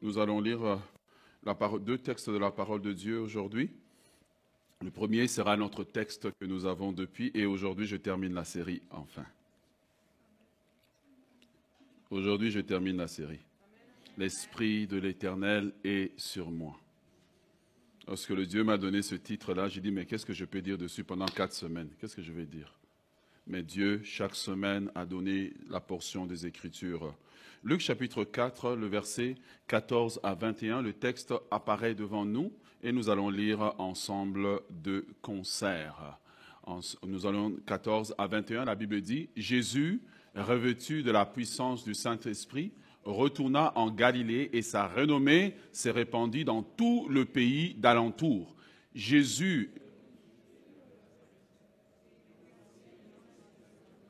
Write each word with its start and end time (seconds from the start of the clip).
Nous 0.00 0.18
allons 0.18 0.40
lire 0.40 0.64
euh, 1.44 1.78
deux 1.78 1.98
textes 1.98 2.30
de 2.30 2.38
la 2.38 2.50
parole 2.50 2.80
de 2.80 2.92
Dieu 2.92 3.18
aujourd'hui. 3.20 3.70
Le 4.80 4.90
premier 4.90 5.26
sera 5.26 5.56
notre 5.56 5.82
texte 5.82 6.30
que 6.38 6.44
nous 6.44 6.66
avons 6.66 6.92
depuis 6.92 7.32
et 7.34 7.46
aujourd'hui 7.46 7.86
je 7.86 7.96
termine 7.96 8.32
la 8.32 8.44
série 8.44 8.80
enfin. 8.90 9.26
Aujourd'hui 12.10 12.52
je 12.52 12.60
termine 12.60 12.96
la 12.96 13.08
série. 13.08 13.40
L'Esprit 14.16 14.86
de 14.86 14.98
l'Éternel 14.98 15.72
est 15.82 16.18
sur 16.18 16.50
moi. 16.50 16.78
Lorsque 18.06 18.30
le 18.30 18.46
Dieu 18.46 18.64
m'a 18.64 18.78
donné 18.78 19.02
ce 19.02 19.16
titre-là, 19.16 19.68
j'ai 19.68 19.80
dit, 19.80 19.90
mais 19.90 20.06
qu'est-ce 20.06 20.24
que 20.24 20.32
je 20.32 20.44
peux 20.44 20.62
dire 20.62 20.78
dessus 20.78 21.04
pendant 21.04 21.26
quatre 21.26 21.52
semaines? 21.52 21.90
Qu'est-ce 22.00 22.16
que 22.16 22.22
je 22.22 22.32
vais 22.32 22.46
dire? 22.46 22.74
Mais 23.46 23.62
Dieu, 23.62 24.00
chaque 24.02 24.34
semaine, 24.34 24.90
a 24.94 25.04
donné 25.04 25.52
la 25.68 25.80
portion 25.80 26.24
des 26.24 26.46
Écritures. 26.46 27.14
Luc 27.64 27.80
chapitre 27.80 28.22
4, 28.22 28.76
le 28.76 28.86
verset 28.86 29.34
14 29.66 30.20
à 30.22 30.34
21, 30.34 30.80
le 30.80 30.92
texte 30.92 31.34
apparaît 31.50 31.96
devant 31.96 32.24
nous 32.24 32.52
et 32.84 32.92
nous 32.92 33.10
allons 33.10 33.30
lire 33.30 33.74
ensemble 33.78 34.60
de 34.70 35.04
concert. 35.22 36.18
Nous 37.04 37.26
allons 37.26 37.56
14 37.66 38.14
à 38.16 38.28
21, 38.28 38.64
la 38.64 38.76
Bible 38.76 39.00
dit, 39.00 39.28
Jésus, 39.36 40.00
revêtu 40.36 41.02
de 41.02 41.10
la 41.10 41.26
puissance 41.26 41.82
du 41.84 41.94
Saint-Esprit, 41.94 42.70
retourna 43.04 43.72
en 43.76 43.90
Galilée 43.90 44.50
et 44.52 44.62
sa 44.62 44.86
renommée 44.86 45.56
s'est 45.72 45.90
répandue 45.90 46.44
dans 46.44 46.62
tout 46.62 47.08
le 47.08 47.24
pays 47.24 47.74
d'alentour. 47.74 48.54
Jésus. 48.94 49.72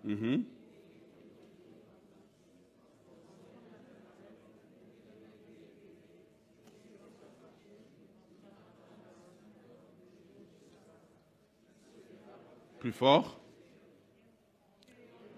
Mhm. 0.04 0.44
Plus 12.80 12.92
fort. 12.92 13.38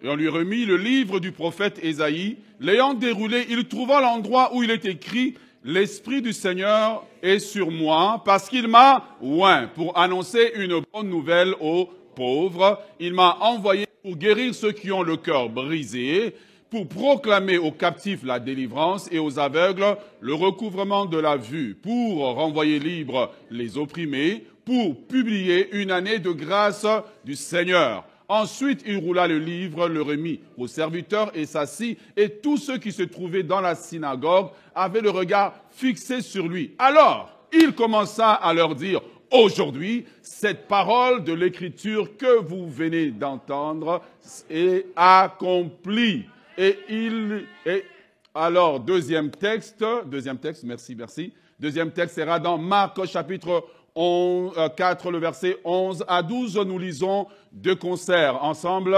Et 0.03 0.09
on 0.09 0.17
lui 0.17 0.29
remit 0.29 0.65
le 0.65 0.77
livre 0.77 1.21
du 1.21 1.33
prophète 1.33 1.79
Ésaïe. 1.83 2.39
L'ayant 2.59 2.95
déroulé, 2.95 3.47
il 3.49 3.69
trouva 3.69 4.01
l'endroit 4.01 4.55
où 4.55 4.63
il 4.63 4.71
est 4.71 4.85
écrit 4.85 5.35
L'Esprit 5.63 6.23
du 6.23 6.33
Seigneur 6.33 7.05
est 7.23 7.39
sur 7.39 7.71
moi 7.71 8.23
parce 8.25 8.49
qu'il 8.49 8.67
m'a 8.67 9.05
oint 9.21 9.67
pour 9.69 9.99
annoncer 9.99 10.53
une 10.57 10.81
bonne 10.93 11.11
nouvelle 11.11 11.55
aux 11.61 11.91
pauvres. 12.15 12.81
Il 12.99 13.13
m'a 13.13 13.37
envoyé 13.41 13.87
pour 14.03 14.17
guérir 14.17 14.55
ceux 14.55 14.73
qui 14.73 14.91
ont 14.91 15.03
le 15.03 15.19
cœur 15.19 15.51
brisé, 15.51 16.35
pour 16.71 16.89
proclamer 16.89 17.59
aux 17.59 17.73
captifs 17.73 18.23
la 18.25 18.39
délivrance 18.39 19.07
et 19.13 19.19
aux 19.19 19.39
aveugles 19.39 19.99
le 20.21 20.33
recouvrement 20.33 21.05
de 21.05 21.19
la 21.19 21.37
vue, 21.37 21.75
pour 21.75 22.21
renvoyer 22.35 22.79
libres 22.79 23.31
les 23.51 23.77
opprimés, 23.77 24.47
pour 24.65 25.07
publier 25.07 25.69
une 25.81 25.91
année 25.91 26.19
de 26.19 26.31
grâce 26.31 26.87
du 27.25 27.37
Seigneur. 27.37 28.05
Ensuite, 28.29 28.85
il 28.87 28.99
roula 28.99 29.27
le 29.27 29.39
livre, 29.39 29.89
le 29.89 30.03
remit 30.03 30.39
aux 30.57 30.69
serviteurs 30.69 31.33
et 31.35 31.47
s'assit, 31.47 31.99
et 32.17 32.29
tous 32.29 32.59
ceux 32.59 32.79
qui 32.79 32.93
se 32.93 33.03
trouvaient 33.03 33.43
dans 33.43 33.61
la 33.61 33.75
synagogue 33.75 34.51
avaient 34.73 35.01
le 35.01 35.11
regard 35.11 35.55
fixé 35.73 36.21
sur 36.21 36.47
lui. 36.47 36.73
Alors, 36.79 37.37
il 37.53 37.73
commença 37.73 38.35
à 38.35 38.55
leur 38.55 38.77
dire, 38.77 39.01
aujourd'hui, 39.33 40.07
cette 40.23 40.69
parole 40.69 41.25
de 41.25 41.33
l'écriture 41.33 42.17
que 42.17 42.39
vous 42.39 42.71
venez 42.71 43.11
d'entendre 43.11 44.01
est 44.49 44.87
accomplie. 44.95 46.25
Et 46.57 46.79
il 46.89 47.47
est, 47.67 47.85
alors, 48.33 48.79
deuxième 48.79 49.33
texte, 49.33 49.85
deuxième 50.07 50.39
texte, 50.39 50.63
merci, 50.63 50.95
merci. 50.95 51.33
Deuxième 51.59 51.91
texte 51.91 52.17
sera 52.17 52.39
dans 52.39 52.57
Marc 52.57 53.05
chapitre 53.07 53.67
11, 54.03 54.55
euh, 54.57 54.69
4, 54.71 55.11
le 55.11 55.19
verset 55.19 55.59
11 55.63 56.07
à 56.09 56.23
12. 56.23 56.57
Nous 56.57 56.79
lisons 56.79 57.27
deux 57.53 57.77
concerts 57.77 58.43
ensemble. 58.43 58.97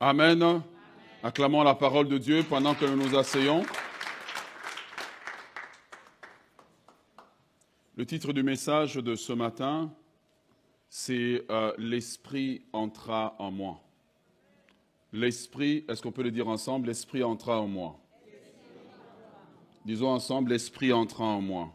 Amen. 0.00 0.73
Acclamons 1.26 1.62
la 1.62 1.74
parole 1.74 2.06
de 2.06 2.18
Dieu 2.18 2.42
pendant 2.42 2.74
que 2.74 2.84
nous 2.84 2.96
nous 2.96 3.16
asseyons. 3.16 3.64
Le 7.96 8.04
titre 8.04 8.34
du 8.34 8.42
message 8.42 8.96
de 8.96 9.14
ce 9.14 9.32
matin, 9.32 9.90
c'est 10.90 11.46
euh, 11.48 11.72
L'Esprit 11.78 12.66
entra 12.74 13.36
en 13.38 13.50
moi. 13.50 13.80
L'Esprit, 15.14 15.86
est-ce 15.88 16.02
qu'on 16.02 16.12
peut 16.12 16.22
le 16.22 16.30
dire 16.30 16.46
ensemble 16.46 16.88
L'Esprit 16.88 17.24
entra 17.24 17.58
en 17.58 17.68
moi. 17.68 17.98
Disons 19.86 20.10
ensemble, 20.10 20.50
L'Esprit 20.50 20.92
entra 20.92 21.24
en 21.24 21.40
moi. 21.40 21.74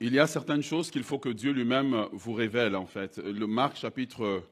Il 0.00 0.14
y 0.14 0.18
a 0.18 0.26
certaines 0.26 0.62
choses 0.62 0.90
qu'il 0.90 1.02
faut 1.02 1.18
que 1.18 1.28
Dieu 1.28 1.52
lui-même 1.52 2.08
vous 2.12 2.32
révèle, 2.32 2.76
en 2.76 2.86
fait. 2.86 3.18
Le 3.18 3.46
Marc 3.46 3.76
chapitre 3.76 4.42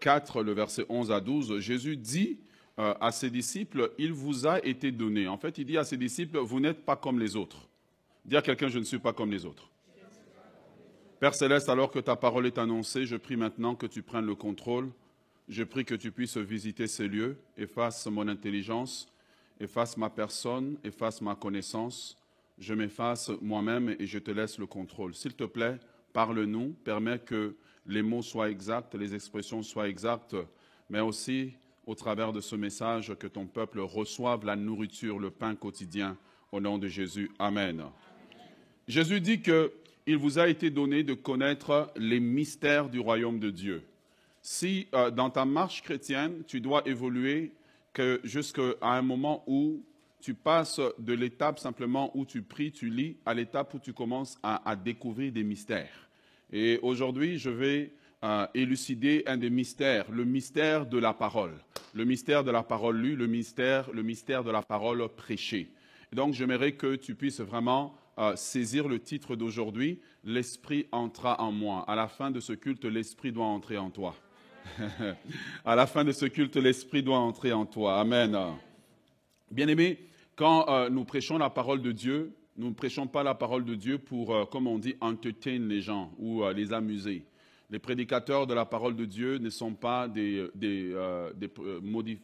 4, 0.00 0.42
le 0.42 0.52
verset 0.52 0.84
11 0.88 1.12
à 1.12 1.20
12, 1.20 1.58
Jésus 1.60 1.96
dit 1.96 2.38
euh, 2.78 2.94
à 3.00 3.12
ses 3.12 3.28
disciples, 3.28 3.92
il 3.98 4.12
vous 4.12 4.46
a 4.46 4.64
été 4.64 4.90
donné. 4.92 5.28
En 5.28 5.36
fait, 5.36 5.58
il 5.58 5.66
dit 5.66 5.76
à 5.76 5.84
ses 5.84 5.98
disciples, 5.98 6.38
vous 6.38 6.58
n'êtes 6.58 6.84
pas 6.84 6.96
comme 6.96 7.18
les 7.18 7.36
autres. 7.36 7.68
Dis 8.24 8.36
à 8.36 8.42
quelqu'un, 8.42 8.68
je 8.68 8.78
ne 8.78 8.84
suis 8.84 8.98
pas 8.98 9.12
comme 9.12 9.30
les 9.30 9.44
autres. 9.44 9.68
Père 11.20 11.34
céleste, 11.34 11.68
alors 11.68 11.90
que 11.90 11.98
ta 11.98 12.16
parole 12.16 12.46
est 12.46 12.58
annoncée, 12.58 13.04
je 13.04 13.16
prie 13.16 13.36
maintenant 13.36 13.74
que 13.74 13.86
tu 13.86 14.02
prennes 14.02 14.26
le 14.26 14.34
contrôle. 14.34 14.88
Je 15.48 15.64
prie 15.64 15.84
que 15.84 15.94
tu 15.94 16.10
puisses 16.12 16.38
visiter 16.38 16.86
ces 16.86 17.08
lieux, 17.08 17.36
efface 17.58 18.06
mon 18.06 18.26
intelligence, 18.26 19.08
efface 19.60 19.96
ma 19.96 20.08
personne, 20.08 20.78
efface 20.82 21.20
ma 21.20 21.34
connaissance. 21.34 22.16
Je 22.58 22.72
m'efface 22.74 23.30
moi-même 23.42 23.94
et 23.98 24.06
je 24.06 24.18
te 24.18 24.30
laisse 24.30 24.58
le 24.58 24.66
contrôle. 24.66 25.14
S'il 25.14 25.34
te 25.34 25.44
plaît, 25.44 25.78
parle-nous, 26.12 26.74
permets 26.84 27.18
que 27.18 27.54
les 27.86 28.02
mots 28.02 28.22
soient 28.22 28.50
exacts, 28.50 28.94
les 28.94 29.14
expressions 29.14 29.62
soient 29.62 29.88
exactes, 29.88 30.36
mais 30.88 31.00
aussi 31.00 31.52
au 31.86 31.94
travers 31.94 32.32
de 32.32 32.40
ce 32.40 32.54
message 32.54 33.14
que 33.18 33.26
ton 33.26 33.46
peuple 33.46 33.80
reçoive 33.80 34.44
la 34.44 34.56
nourriture, 34.56 35.18
le 35.18 35.30
pain 35.30 35.54
quotidien. 35.54 36.16
Au 36.52 36.60
nom 36.60 36.76
de 36.76 36.86
Jésus, 36.86 37.30
Amen. 37.38 37.82
Jésus 38.86 39.20
dit 39.20 39.40
qu'il 39.40 40.18
vous 40.18 40.38
a 40.38 40.48
été 40.48 40.68
donné 40.68 41.02
de 41.02 41.14
connaître 41.14 41.90
les 41.96 42.20
mystères 42.20 42.90
du 42.90 43.00
royaume 43.00 43.38
de 43.38 43.50
Dieu. 43.50 43.82
Si 44.42 44.86
euh, 44.92 45.10
dans 45.10 45.30
ta 45.30 45.46
marche 45.46 45.82
chrétienne, 45.82 46.42
tu 46.46 46.60
dois 46.60 46.86
évoluer 46.86 47.52
que 47.94 48.20
jusqu'à 48.22 48.74
un 48.82 49.00
moment 49.00 49.44
où 49.46 49.82
tu 50.20 50.34
passes 50.34 50.80
de 50.98 51.14
l'étape 51.14 51.58
simplement 51.58 52.10
où 52.14 52.26
tu 52.26 52.42
pries, 52.42 52.70
tu 52.70 52.90
lis, 52.90 53.16
à 53.24 53.34
l'étape 53.34 53.72
où 53.74 53.78
tu 53.78 53.92
commences 53.92 54.38
à 54.42 54.76
découvrir 54.76 55.32
des 55.32 55.42
mystères. 55.42 56.08
Et 56.52 56.78
aujourd'hui, 56.82 57.38
je 57.38 57.50
vais 57.50 57.92
euh, 58.24 58.46
élucider 58.54 59.22
un 59.26 59.36
des 59.36 59.50
mystères, 59.50 60.10
le 60.10 60.24
mystère 60.24 60.86
de 60.86 60.98
la 60.98 61.14
parole. 61.14 61.54
Le 61.94 62.04
mystère 62.04 62.44
de 62.44 62.50
la 62.50 62.62
parole 62.62 62.98
lue, 62.98 63.16
le 63.16 63.26
mystère, 63.26 63.90
le 63.92 64.02
mystère 64.02 64.44
de 64.44 64.50
la 64.50 64.62
parole 64.62 65.08
prêchée. 65.16 65.70
Donc, 66.12 66.34
j'aimerais 66.34 66.72
que 66.72 66.96
tu 66.96 67.14
puisses 67.14 67.40
vraiment 67.40 67.96
euh, 68.18 68.36
saisir 68.36 68.88
le 68.88 68.98
titre 69.00 69.36
d'aujourd'hui, 69.36 70.00
L'Esprit 70.24 70.86
entra 70.92 71.40
en 71.40 71.50
moi. 71.50 71.84
À 71.88 71.96
la 71.96 72.06
fin 72.06 72.30
de 72.30 72.38
ce 72.38 72.52
culte, 72.52 72.84
l'Esprit 72.84 73.32
doit 73.32 73.46
entrer 73.46 73.76
en 73.76 73.90
toi. 73.90 74.14
à 75.64 75.74
la 75.74 75.86
fin 75.86 76.04
de 76.04 76.12
ce 76.12 76.26
culte, 76.26 76.56
l'Esprit 76.56 77.02
doit 77.02 77.18
entrer 77.18 77.52
en 77.52 77.66
toi. 77.66 77.98
Amen. 77.98 78.38
Bien-aimés, 79.50 79.98
quand 80.36 80.68
euh, 80.68 80.90
nous 80.90 81.04
prêchons 81.04 81.38
la 81.38 81.50
parole 81.50 81.82
de 81.82 81.90
Dieu, 81.90 82.36
nous 82.56 82.68
ne 82.68 82.74
prêchons 82.74 83.06
pas 83.06 83.22
la 83.22 83.34
parole 83.34 83.64
de 83.64 83.74
Dieu 83.74 83.98
pour, 83.98 84.34
euh, 84.34 84.44
comme 84.44 84.66
on 84.66 84.78
dit, 84.78 84.94
entertain 85.00 85.58
les 85.58 85.80
gens 85.80 86.12
ou 86.18 86.42
euh, 86.44 86.52
les 86.52 86.72
amuser. 86.72 87.24
Les 87.70 87.78
prédicateurs 87.78 88.46
de 88.46 88.52
la 88.54 88.66
parole 88.66 88.94
de 88.96 89.06
Dieu 89.06 89.38
ne 89.38 89.48
sont 89.48 89.72
pas 89.72 90.06
des, 90.06 90.48
des, 90.54 90.90
euh, 90.92 91.32
des, 91.34 91.48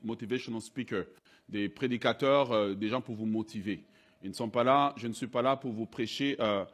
motivational 0.04 0.60
speakers, 0.60 1.06
des 1.48 1.68
prédicateurs, 1.70 2.76
des 2.76 2.88
gens 2.88 3.00
pour 3.00 3.14
vous 3.14 3.24
motiver. 3.26 3.82
Ils 4.22 4.28
ne 4.28 4.34
sont 4.34 4.50
pas 4.50 4.64
là, 4.64 4.92
je 4.98 5.06
ne 5.06 5.12
suis 5.14 5.26
pas 5.28 5.40
là 5.40 5.56
pour 5.56 5.72
vous 5.72 5.86
prêcher 5.86 6.36
la, 6.38 6.66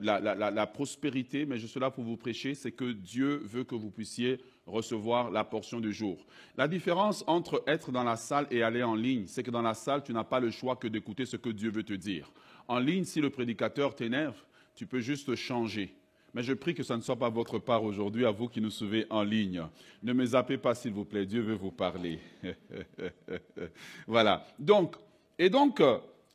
la- 0.00 0.20
la- 0.34 0.50
la 0.52 0.66
prospérité, 0.66 1.46
mais 1.46 1.58
je 1.58 1.66
suis 1.66 1.80
là 1.80 1.90
pour 1.90 2.04
vous 2.04 2.16
prêcher, 2.16 2.54
c'est 2.54 2.70
que 2.70 2.92
Dieu 2.92 3.40
veut 3.44 3.64
que 3.64 3.74
vous 3.74 3.90
puissiez 3.90 4.38
recevoir 4.66 5.30
la 5.32 5.42
portion 5.42 5.80
du 5.80 5.92
jour. 5.92 6.24
La 6.56 6.68
différence 6.68 7.24
entre 7.26 7.64
être 7.66 7.90
dans 7.90 8.04
la 8.04 8.16
salle 8.16 8.46
et 8.52 8.62
aller 8.62 8.82
en 8.84 8.94
ligne, 8.94 9.24
c'est 9.26 9.42
que 9.42 9.50
dans 9.50 9.62
la 9.62 9.74
salle, 9.74 10.04
tu 10.04 10.12
n'as 10.12 10.22
pas 10.24 10.38
le 10.38 10.50
choix 10.50 10.76
que 10.76 10.86
d'écouter 10.86 11.24
ce 11.24 11.36
que 11.36 11.48
Dieu 11.50 11.70
veut 11.70 11.82
te 11.82 11.94
dire. 11.94 12.30
En 12.70 12.78
ligne, 12.78 13.02
si 13.02 13.20
le 13.20 13.30
prédicateur 13.30 13.96
t'énerve, 13.96 14.40
tu 14.76 14.86
peux 14.86 15.00
juste 15.00 15.34
changer. 15.34 15.92
Mais 16.34 16.44
je 16.44 16.52
prie 16.52 16.72
que 16.72 16.84
ça 16.84 16.96
ne 16.96 17.02
soit 17.02 17.16
pas 17.16 17.28
votre 17.28 17.58
part 17.58 17.82
aujourd'hui, 17.82 18.24
à 18.24 18.30
vous 18.30 18.46
qui 18.46 18.60
nous 18.60 18.70
suivez 18.70 19.06
en 19.10 19.24
ligne. 19.24 19.64
Ne 20.04 20.12
me 20.12 20.24
zappez 20.24 20.56
pas, 20.56 20.76
s'il 20.76 20.92
vous 20.92 21.04
plaît. 21.04 21.26
Dieu 21.26 21.40
veut 21.40 21.56
vous 21.56 21.72
parler. 21.72 22.20
voilà. 24.06 24.46
Donc, 24.60 24.94
et 25.36 25.50
donc, 25.50 25.82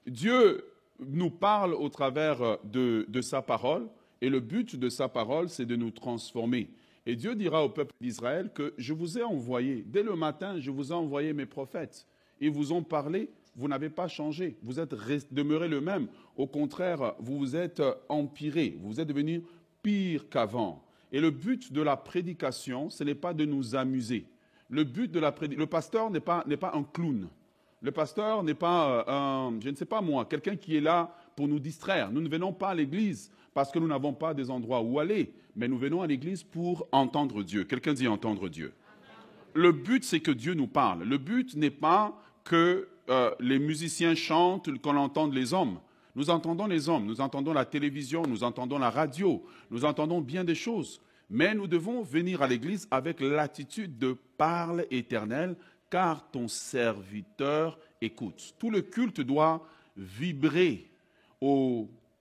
Dieu 0.06 0.66
nous 1.00 1.30
parle 1.30 1.74
au 1.74 1.88
travers 1.88 2.58
de, 2.66 3.06
de 3.08 3.22
sa 3.22 3.42
parole. 3.42 3.88
Et 4.20 4.28
le 4.28 4.42
but 4.42 4.76
de 4.76 4.90
sa 4.90 5.08
parole, 5.08 5.48
c'est 5.48 5.66
de 5.66 5.78
nous 5.78 5.92
transformer. 5.92 6.70
Et 7.06 7.16
Dieu 7.16 7.34
dira 7.36 7.64
au 7.64 7.70
peuple 7.70 7.94
d'Israël 8.02 8.52
que 8.54 8.74
je 8.78 8.92
vous 8.92 9.18
ai 9.18 9.24
envoyé, 9.24 9.86
dès 9.88 10.04
le 10.04 10.18
matin, 10.18 10.60
je 10.60 10.70
vous 10.70 10.92
ai 10.92 10.96
envoyé 10.96 11.32
mes 11.32 11.46
prophètes. 11.46 12.06
Ils 12.42 12.52
vous 12.52 12.74
ont 12.74 12.84
parlé, 12.84 13.30
vous 13.56 13.68
n'avez 13.68 13.90
pas 13.90 14.08
changé, 14.08 14.58
vous 14.62 14.80
êtes 14.80 14.96
demeuré 15.32 15.68
le 15.68 15.82
même. 15.82 16.08
Au 16.36 16.48
contraire, 16.48 17.16
vous 17.20 17.38
vous 17.38 17.56
êtes 17.56 17.82
empiré, 18.10 18.78
vous 18.82 19.00
êtes 19.00 19.08
devenu 19.08 19.44
pire 19.82 20.28
qu'avant. 20.30 20.84
Et 21.12 21.22
le 21.22 21.32
but 21.32 21.72
de 21.72 21.82
la 21.82 21.96
prédication, 21.96 22.90
ce 22.90 23.04
n'est 23.04 23.16
pas 23.16 23.34
de 23.34 23.46
nous 23.46 23.76
amuser. 23.76 24.26
Le 24.70 24.84
but 24.84 25.12
de 25.12 25.20
la 25.20 25.32
prédication, 25.32 25.62
le 25.62 25.70
pasteur 25.70 26.10
n'est 26.10 26.20
pas, 26.20 26.44
pas 26.60 26.74
un 26.76 26.84
clown. 26.84 27.30
Le 27.82 27.92
pasteur 27.92 28.44
n'est 28.44 28.56
pas 28.56 28.90
euh, 28.90 29.04
un, 29.08 29.60
je 29.62 29.70
ne 29.70 29.76
sais 29.76 29.86
pas 29.86 30.02
moi, 30.02 30.26
quelqu'un 30.26 30.56
qui 30.56 30.76
est 30.76 30.82
là 30.82 31.16
pour 31.36 31.48
nous 31.48 31.60
distraire. 31.60 32.12
Nous 32.12 32.22
ne 32.22 32.28
venons 32.28 32.52
pas 32.52 32.70
à 32.70 32.76
l'église 32.76 33.32
parce 33.54 33.72
que 33.72 33.80
nous 33.80 33.88
n'avons 33.88 34.14
pas 34.14 34.34
des 34.34 34.50
endroits 34.50 34.82
où 34.82 35.00
aller, 35.00 35.32
mais 35.56 35.68
nous 35.68 35.78
venons 35.78 36.02
à 36.02 36.08
l'église 36.08 36.44
pour 36.44 36.88
entendre 36.92 37.44
Dieu. 37.44 37.64
Quelqu'un 37.64 37.94
dit 37.94 38.08
entendre 38.08 38.50
Dieu. 38.50 38.74
Le 39.54 39.72
but, 39.72 40.04
c'est 40.04 40.20
que 40.20 40.32
Dieu 40.32 40.54
nous 40.54 40.68
parle. 40.68 41.04
Le 41.04 41.18
but 41.18 41.56
n'est 41.56 41.70
pas 41.70 42.20
que 42.44 42.90
euh, 43.10 43.32
les 43.40 43.60
musiciens 43.60 44.16
chantent, 44.16 44.76
qu'on 44.80 44.98
entende 44.98 45.34
les 45.34 45.54
hommes. 45.54 45.80
Nous 46.16 46.30
entendons 46.30 46.68
les 46.68 46.88
hommes, 46.88 47.06
nous 47.06 47.22
entendons 47.22 47.54
la 47.54 47.66
télévision, 47.66 48.24
nous 48.24 48.44
entendons 48.44 48.80
la 48.80 48.90
radio, 48.90 49.44
nous 49.70 49.84
entendons 49.84 50.22
bien 50.22 50.44
des 50.44 50.56
choses. 50.56 51.02
Mais 51.30 51.54
nous 51.54 51.68
devons 51.68 52.04
venir 52.04 52.42
à 52.42 52.48
l'église 52.48 52.88
avec 52.92 53.20
l'attitude 53.20 53.98
de 53.98 54.18
parle 54.38 54.86
éternel, 54.92 55.56
car 55.90 56.30
ton 56.32 56.48
serviteur 56.48 57.78
écoute. 58.02 58.56
Tout 58.60 58.70
le 58.70 58.82
culte 58.82 59.22
doit 59.22 59.66
vibrer 59.98 60.90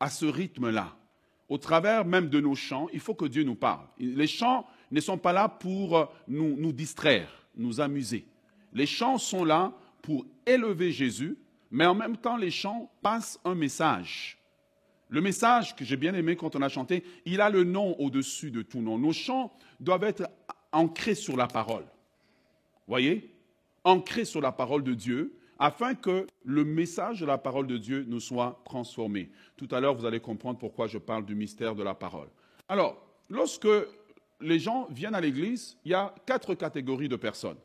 à 0.01 0.11
ce 0.11 0.27
rythme-là. 0.27 0.95
Au 1.49 1.59
travers 1.59 2.05
même 2.05 2.29
de 2.29 2.41
nos 2.41 2.55
chants, 2.55 2.89
il 2.93 3.01
faut 3.01 3.15
que 3.15 3.27
Dieu 3.27 3.43
nous 3.43 3.55
parle. 3.55 3.87
Les 3.99 4.27
chants 4.27 4.67
ne 4.91 5.01
sont 5.01 5.19
pas 5.19 5.33
là 5.33 5.49
pour 5.49 5.97
euh, 5.97 6.05
nous, 6.27 6.57
nous 6.57 6.73
distraire, 6.73 7.29
nous 7.57 7.81
amuser. 7.81 8.27
Les 8.73 8.87
chants 8.87 9.19
sont 9.19 9.45
là 9.45 9.73
pour 10.05 10.27
élever 10.45 10.93
Jésus, 10.93 11.39
mais 11.71 11.87
en 11.87 11.95
même 11.95 12.19
temps, 12.19 12.37
les 12.37 12.51
chants 12.51 12.93
passent 13.01 13.41
un 13.43 13.55
message. 13.55 14.39
Le 15.09 15.23
message 15.23 15.75
que 15.75 15.85
j'ai 15.85 15.97
bien 15.97 16.13
aimé 16.13 16.37
quand 16.37 16.55
on 16.55 16.61
a 16.61 16.69
chanté, 16.69 17.03
il 17.25 17.41
a 17.41 17.49
le 17.49 17.65
nom 17.65 17.99
au-dessus 17.99 18.51
de 18.51 18.61
tout 18.61 18.83
nom. 18.83 18.99
Nos 18.99 19.15
chants 19.15 19.51
doivent 19.81 20.05
être 20.05 20.29
ancrés 20.73 21.15
sur 21.15 21.39
la 21.39 21.47
parole. 21.47 21.87
Voyez? 22.87 23.35
Ancrés 23.83 24.27
sur 24.27 24.43
la 24.43 24.53
parole 24.53 24.85
de 24.85 24.93
Dieu, 24.93 25.39
afin 25.59 25.95
que 25.95 26.27
le 26.45 26.65
message 26.65 27.21
de 27.21 27.27
la 27.27 27.39
parole 27.39 27.67
de 27.67 27.79
Dieu 27.79 28.05
nous 28.07 28.21
soit 28.21 28.61
transformé. 28.67 29.31
Tout 29.57 29.69
à 29.71 29.81
l'heure, 29.81 29.95
vous 29.95 30.05
allez 30.05 30.21
comprendre 30.21 30.59
pourquoi 30.59 30.87
je 30.87 30.99
parle 30.99 31.25
du 31.25 31.35
mystère 31.35 31.75
de 31.75 31.83
la 31.83 31.95
parole. 31.95 32.29
Alors, 32.69 33.03
lorsque 33.31 33.69
les 34.41 34.59
gens 34.59 34.87
viennent 34.91 35.15
à 35.15 35.21
l'Église, 35.23 35.79
il 35.87 35.93
y 35.93 35.95
a 35.95 36.15
quatre 36.27 36.55
catégories 36.55 37.09
de 37.09 37.17
personnes. 37.17 37.57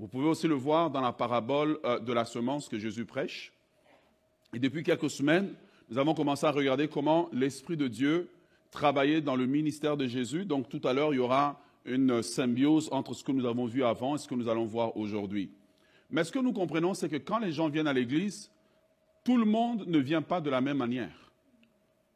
Vous 0.00 0.08
pouvez 0.08 0.28
aussi 0.28 0.48
le 0.48 0.54
voir 0.54 0.90
dans 0.90 1.02
la 1.02 1.12
parabole 1.12 1.78
euh, 1.84 1.98
de 1.98 2.14
la 2.14 2.24
semence 2.24 2.70
que 2.70 2.78
Jésus 2.78 3.04
prêche. 3.04 3.52
Et 4.54 4.58
depuis 4.58 4.82
quelques 4.82 5.10
semaines, 5.10 5.52
nous 5.90 5.98
avons 5.98 6.14
commencé 6.14 6.46
à 6.46 6.52
regarder 6.52 6.88
comment 6.88 7.28
l'Esprit 7.34 7.76
de 7.76 7.86
Dieu 7.86 8.30
travaillait 8.70 9.20
dans 9.20 9.36
le 9.36 9.44
ministère 9.44 9.98
de 9.98 10.06
Jésus. 10.06 10.46
Donc 10.46 10.70
tout 10.70 10.80
à 10.84 10.94
l'heure, 10.94 11.12
il 11.12 11.18
y 11.18 11.20
aura 11.20 11.60
une 11.84 12.22
symbiose 12.22 12.88
entre 12.92 13.12
ce 13.12 13.22
que 13.22 13.32
nous 13.32 13.44
avons 13.44 13.66
vu 13.66 13.84
avant 13.84 14.14
et 14.14 14.18
ce 14.18 14.26
que 14.26 14.34
nous 14.34 14.48
allons 14.48 14.64
voir 14.64 14.96
aujourd'hui. 14.96 15.50
Mais 16.08 16.24
ce 16.24 16.32
que 16.32 16.38
nous 16.38 16.54
comprenons, 16.54 16.94
c'est 16.94 17.10
que 17.10 17.16
quand 17.16 17.38
les 17.38 17.52
gens 17.52 17.68
viennent 17.68 17.86
à 17.86 17.92
l'Église, 17.92 18.50
tout 19.22 19.36
le 19.36 19.44
monde 19.44 19.86
ne 19.86 19.98
vient 19.98 20.22
pas 20.22 20.40
de 20.40 20.48
la 20.48 20.62
même 20.62 20.78
manière. 20.78 21.30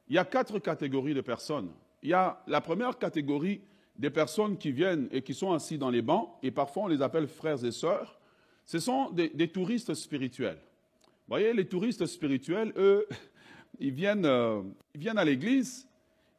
Il 0.09 0.15
y 0.15 0.19
a 0.19 0.25
quatre 0.25 0.59
catégories 0.59 1.13
de 1.13 1.21
personnes. 1.21 1.69
Il 2.03 2.09
y 2.09 2.15
a 2.15 2.43
la 2.47 2.63
première 2.63 2.97
catégorie, 2.97 3.61
des 3.97 4.11
personnes 4.11 4.59
qui 4.59 4.73
viennent 4.73 5.09
et 5.13 5.23
qui 5.23 5.35
sont 5.35 5.53
assis 5.53 5.79
dans 5.79 5.91
les 5.91 6.03
bancs, 6.03 6.31
et 6.43 6.51
parfois 6.51 6.85
on 6.85 6.89
les 6.89 7.03
appelle 7.03 7.29
frères 7.29 7.65
et 7.65 7.73
sœurs, 7.73 8.19
ce 8.65 8.79
sont 8.79 9.11
des, 9.11 9.49
touristes 9.49 9.95
spirituels. 9.95 10.59
Vous 11.05 11.35
voyez, 11.37 11.53
les 11.53 11.67
touristes 11.67 12.07
spirituels, 12.07 12.73
eux, 12.77 13.07
ils 13.79 13.93
viennent, 13.93 14.27
euh, 14.27 14.63
ils 14.95 15.01
viennent 15.01 15.19
à 15.19 15.25
l'église 15.25 15.89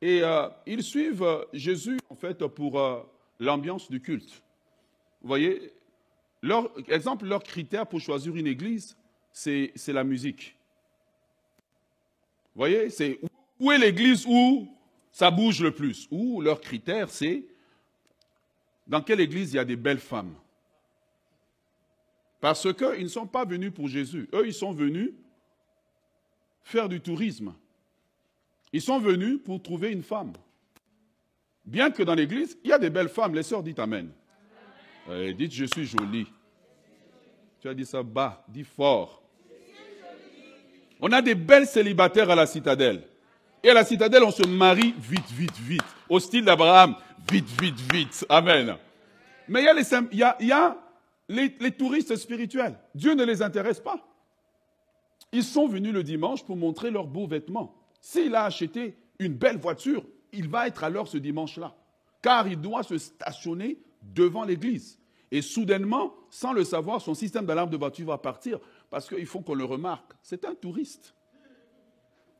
et 0.02 0.22
euh, 0.24 0.48
ils 0.66 0.84
suivent 0.84 1.24
euh, 1.24 1.44
Jésus, 1.54 2.00
en 2.10 2.16
fait, 2.16 2.46
pour 2.48 3.06
l'ambiance 3.40 3.90
du 3.90 4.02
culte. 4.02 4.42
Vous 5.22 5.28
voyez, 5.28 5.74
leur, 6.42 6.72
exemple, 6.90 7.26
leur 7.26 7.44
critère 7.44 7.88
pour 7.88 8.00
choisir 8.00 8.36
une 8.36 8.48
église, 8.48 8.98
c'est 9.32 9.74
la 9.88 10.04
musique. 10.04 10.56
Vous 12.54 12.60
voyez, 12.60 12.90
c'est 12.90 13.20
où 13.60 13.72
est 13.72 13.78
l'église 13.78 14.26
où? 14.28 14.75
Ça 15.16 15.32
bouge 15.32 15.62
le 15.62 15.72
plus. 15.72 16.10
Ou 16.12 16.42
leur 16.42 16.60
critère, 16.60 17.10
c'est 17.10 17.46
dans 18.86 19.02
quelle 19.02 19.22
église 19.22 19.54
il 19.54 19.56
y 19.56 19.60
a 19.60 19.64
des 19.64 19.78
belles 19.78 20.02
femmes. 20.02 20.36
Parce 22.42 22.74
qu'ils 22.74 23.04
ne 23.04 23.08
sont 23.08 23.26
pas 23.26 23.46
venus 23.46 23.72
pour 23.74 23.88
Jésus. 23.88 24.28
Eux, 24.34 24.46
ils 24.46 24.54
sont 24.54 24.74
venus 24.74 25.14
faire 26.66 26.90
du 26.90 27.00
tourisme. 27.00 27.54
Ils 28.74 28.82
sont 28.82 29.00
venus 29.00 29.40
pour 29.42 29.64
trouver 29.64 29.94
une 29.94 30.04
femme. 30.04 30.34
Bien 31.64 31.92
que 31.92 32.04
dans 32.04 32.14
l'église, 32.14 32.58
il 32.66 32.72
y 32.72 32.74
a 32.74 32.78
des 32.78 32.90
belles 32.90 33.08
femmes. 33.08 33.36
Les 33.36 33.44
sœurs, 33.44 33.64
dites 33.64 33.80
Amen. 33.80 34.12
Euh, 35.08 35.32
dites, 35.32 35.54
je 35.54 35.64
suis 35.64 35.86
jolie. 35.86 36.28
Tu 37.62 37.70
as 37.70 37.74
dit 37.74 37.86
ça 37.86 38.04
bas, 38.04 38.44
dis 38.50 38.66
fort. 38.66 39.24
On 41.00 41.10
a 41.14 41.22
des 41.22 41.36
belles 41.36 41.68
célibataires 41.68 42.30
à 42.30 42.36
la 42.36 42.46
citadelle. 42.46 43.08
Et 43.66 43.70
à 43.72 43.74
la 43.74 43.84
citadelle, 43.84 44.24
on 44.24 44.30
se 44.30 44.46
marie 44.46 44.94
vite, 45.00 45.32
vite, 45.32 45.58
vite. 45.58 45.82
Au 46.08 46.20
style 46.20 46.46
d'Abraham, 46.46 46.96
vite, 47.32 47.48
vite, 47.60 47.80
vite. 47.92 48.24
Amen. 48.30 48.78
Mais 49.48 49.62
il 49.64 50.18
y 50.20 50.52
a, 50.52 50.78
les, 51.28 51.72
touristes 51.72 52.16
spirituels. 52.16 52.78
Dieu 52.94 53.16
ne 53.16 53.24
les 53.24 53.42
intéresse 53.42 53.80
pas. 53.80 54.08
Ils 55.32 55.44
sont 55.44 55.68
venus 55.68 55.94
le 55.94 56.04
dimanche 56.04 56.46
pour 56.46 56.58
montrer 56.58 56.92
leurs 56.92 57.08
beaux 57.08 57.26
vêtements. 57.26 57.76
S'il 58.02 58.36
a 58.36 58.44
acheté 58.44 59.00
une 59.18 59.34
belle 59.34 59.58
voiture, 59.58 60.06
il 60.32 60.48
va 60.48 60.68
être 60.68 60.84
alors 60.84 61.08
ce 61.08 61.18
dimanche-là. 61.18 61.74
Car 62.22 62.48
il 62.48 62.62
doit 62.62 62.84
se 62.84 63.00
stationner 63.00 63.80
devant 64.04 64.44
l'église. 64.44 65.00
Et 65.32 65.42
soudainement, 65.42 66.14
sans 66.30 66.54
le 66.54 66.64
savoir, 66.64 67.02
son 67.02 67.16
système 67.16 67.48
d'alarme 67.48 67.72
de 67.72 67.78
voiture 67.78 68.06
va 68.06 68.20
partir 68.20 68.60
parce 68.92 69.10
qu'il 69.10 69.26
faut 69.26 69.42
qu'on 69.42 69.56
le 69.56 69.66
remarque. 69.66 70.12
C'est 70.22 70.46
un 70.46 70.54
touriste. 70.54 71.16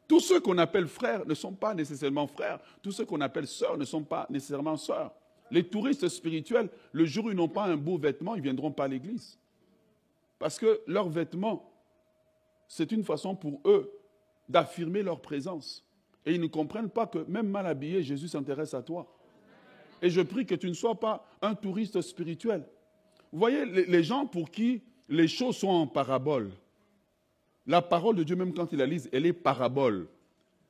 Tous 0.08 0.20
ceux 0.20 0.40
qu'on 0.40 0.58
appelle 0.58 0.88
frères 0.88 1.26
ne 1.26 1.34
sont 1.34 1.54
pas 1.54 1.74
nécessairement 1.74 2.28
frères. 2.28 2.60
Tous 2.82 2.92
ceux 2.92 3.06
qu'on 3.06 3.22
appelle 3.22 3.48
sœurs 3.48 3.78
ne 3.78 3.86
sont 3.86 4.04
pas 4.04 4.28
nécessairement 4.30 4.78
sœurs. 4.78 5.12
Les 5.52 5.64
touristes 5.64 6.08
spirituels, 6.08 6.70
le 6.92 7.06
jour 7.06 7.26
où 7.26 7.30
ils 7.30 7.36
n'ont 7.36 7.48
pas 7.48 7.66
un 7.66 7.78
beau 7.78 7.98
vêtement, 7.98 8.36
ils 8.36 8.40
ne 8.40 8.44
viendront 8.44 8.72
pas 8.72 8.86
à 8.86 8.88
l'église. 8.88 9.38
Parce 10.40 10.60
que 10.60 10.82
leurs 10.88 11.10
vêtements, 11.10 11.72
c'est 12.68 12.92
une 12.92 13.04
façon 13.04 13.36
pour 13.36 13.62
eux 13.66 13.92
d'affirmer 14.50 15.02
leur 15.02 15.22
présence. 15.22 15.84
Et 16.26 16.34
ils 16.34 16.42
ne 16.42 16.48
comprennent 16.48 16.90
pas 16.90 17.08
que 17.08 17.20
même 17.28 17.48
mal 17.48 17.68
habillé, 17.68 18.04
Jésus 18.04 18.28
s'intéresse 18.28 18.74
à 18.74 18.82
toi. 18.82 19.08
Et 20.02 20.10
je 20.10 20.22
prie 20.22 20.46
que 20.46 20.56
tu 20.56 20.68
ne 20.68 20.74
sois 20.74 21.00
pas 21.00 21.28
un 21.42 21.56
touriste 21.56 22.02
spirituel. 22.02 22.64
Vous 23.32 23.40
voyez, 23.40 23.66
les 23.66 24.04
gens 24.04 24.26
pour 24.26 24.50
qui 24.50 24.82
les 25.10 25.28
choses 25.28 25.58
sont 25.58 25.68
en 25.68 25.88
parabole, 25.88 26.52
la 27.68 27.82
parole 27.82 28.16
de 28.16 28.24
Dieu, 28.24 28.36
même 28.36 28.54
quand 28.54 28.72
il 28.72 28.80
la 28.80 28.86
lise, 28.86 29.10
elle 29.12 29.26
est 29.26 29.34
parabole. 29.34 30.08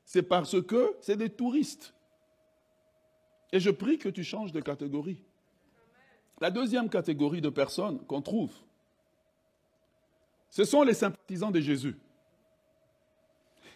C'est 0.06 0.24
parce 0.24 0.62
que 0.62 0.96
c'est 1.02 1.18
des 1.18 1.30
touristes. 1.30 1.94
Et 3.52 3.60
je 3.60 3.70
prie 3.70 3.98
que 3.98 4.10
tu 4.10 4.24
changes 4.24 4.52
de 4.52 4.62
catégorie. 4.62 5.18
La 6.40 6.52
deuxième 6.52 6.90
catégorie 6.90 7.42
de 7.42 7.50
personnes 7.50 8.00
qu'on 8.06 8.22
trouve, 8.22 8.52
ce 10.50 10.64
sont 10.64 10.84
les 10.84 10.94
sympathisants 10.94 11.52
de 11.52 11.60
Jésus. 11.60 11.96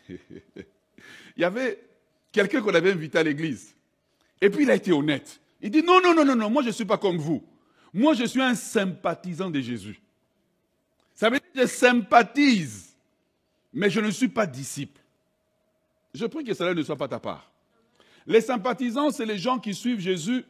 il 0.10 0.18
y 1.38 1.44
avait 1.44 1.82
quelqu'un 2.32 2.62
qu'on 2.62 2.74
avait 2.74 2.92
invité 2.92 3.18
à 3.18 3.24
l'église. 3.24 3.76
Et 4.42 4.50
puis 4.50 4.64
il 4.64 4.72
a 4.72 4.76
été 4.76 4.92
honnête. 4.92 5.42
Il 5.62 5.72
dit 5.72 5.84
non, 5.84 6.00
non, 6.02 6.14
non, 6.14 6.24
non, 6.24 6.36
non, 6.36 6.50
moi 6.50 6.62
je 6.62 6.68
ne 6.68 6.74
suis 6.74 6.86
pas 6.86 6.98
comme 6.98 7.18
vous. 7.18 7.44
Moi 7.94 8.14
je 8.14 8.26
suis 8.26 8.42
un 8.42 8.56
sympathisant 8.56 9.50
de 9.50 9.60
Jésus. 9.60 10.02
Ça 11.14 11.30
veut 11.30 11.40
dire 11.40 11.52
que 11.54 11.62
je 11.62 11.68
sympathise 11.68 12.89
mais 13.74 13.90
je 13.90 14.00
ne 14.00 14.12
suis 14.12 14.30
pas 14.30 14.48
disciple. 14.48 15.00
Je 16.14 16.26
prie 16.26 16.44
que 16.44 16.54
cela 16.54 16.74
ne 16.74 16.82
soit 16.82 16.96
pas 16.96 17.08
ta 17.08 17.20
part. 17.20 17.52
Les 18.26 18.42
sympathisants, 18.42 19.12
c'est 19.12 19.26
les 19.26 19.38
gens 19.38 19.60
qui 19.60 19.74
suivent 19.74 20.00
Jésus 20.00 20.46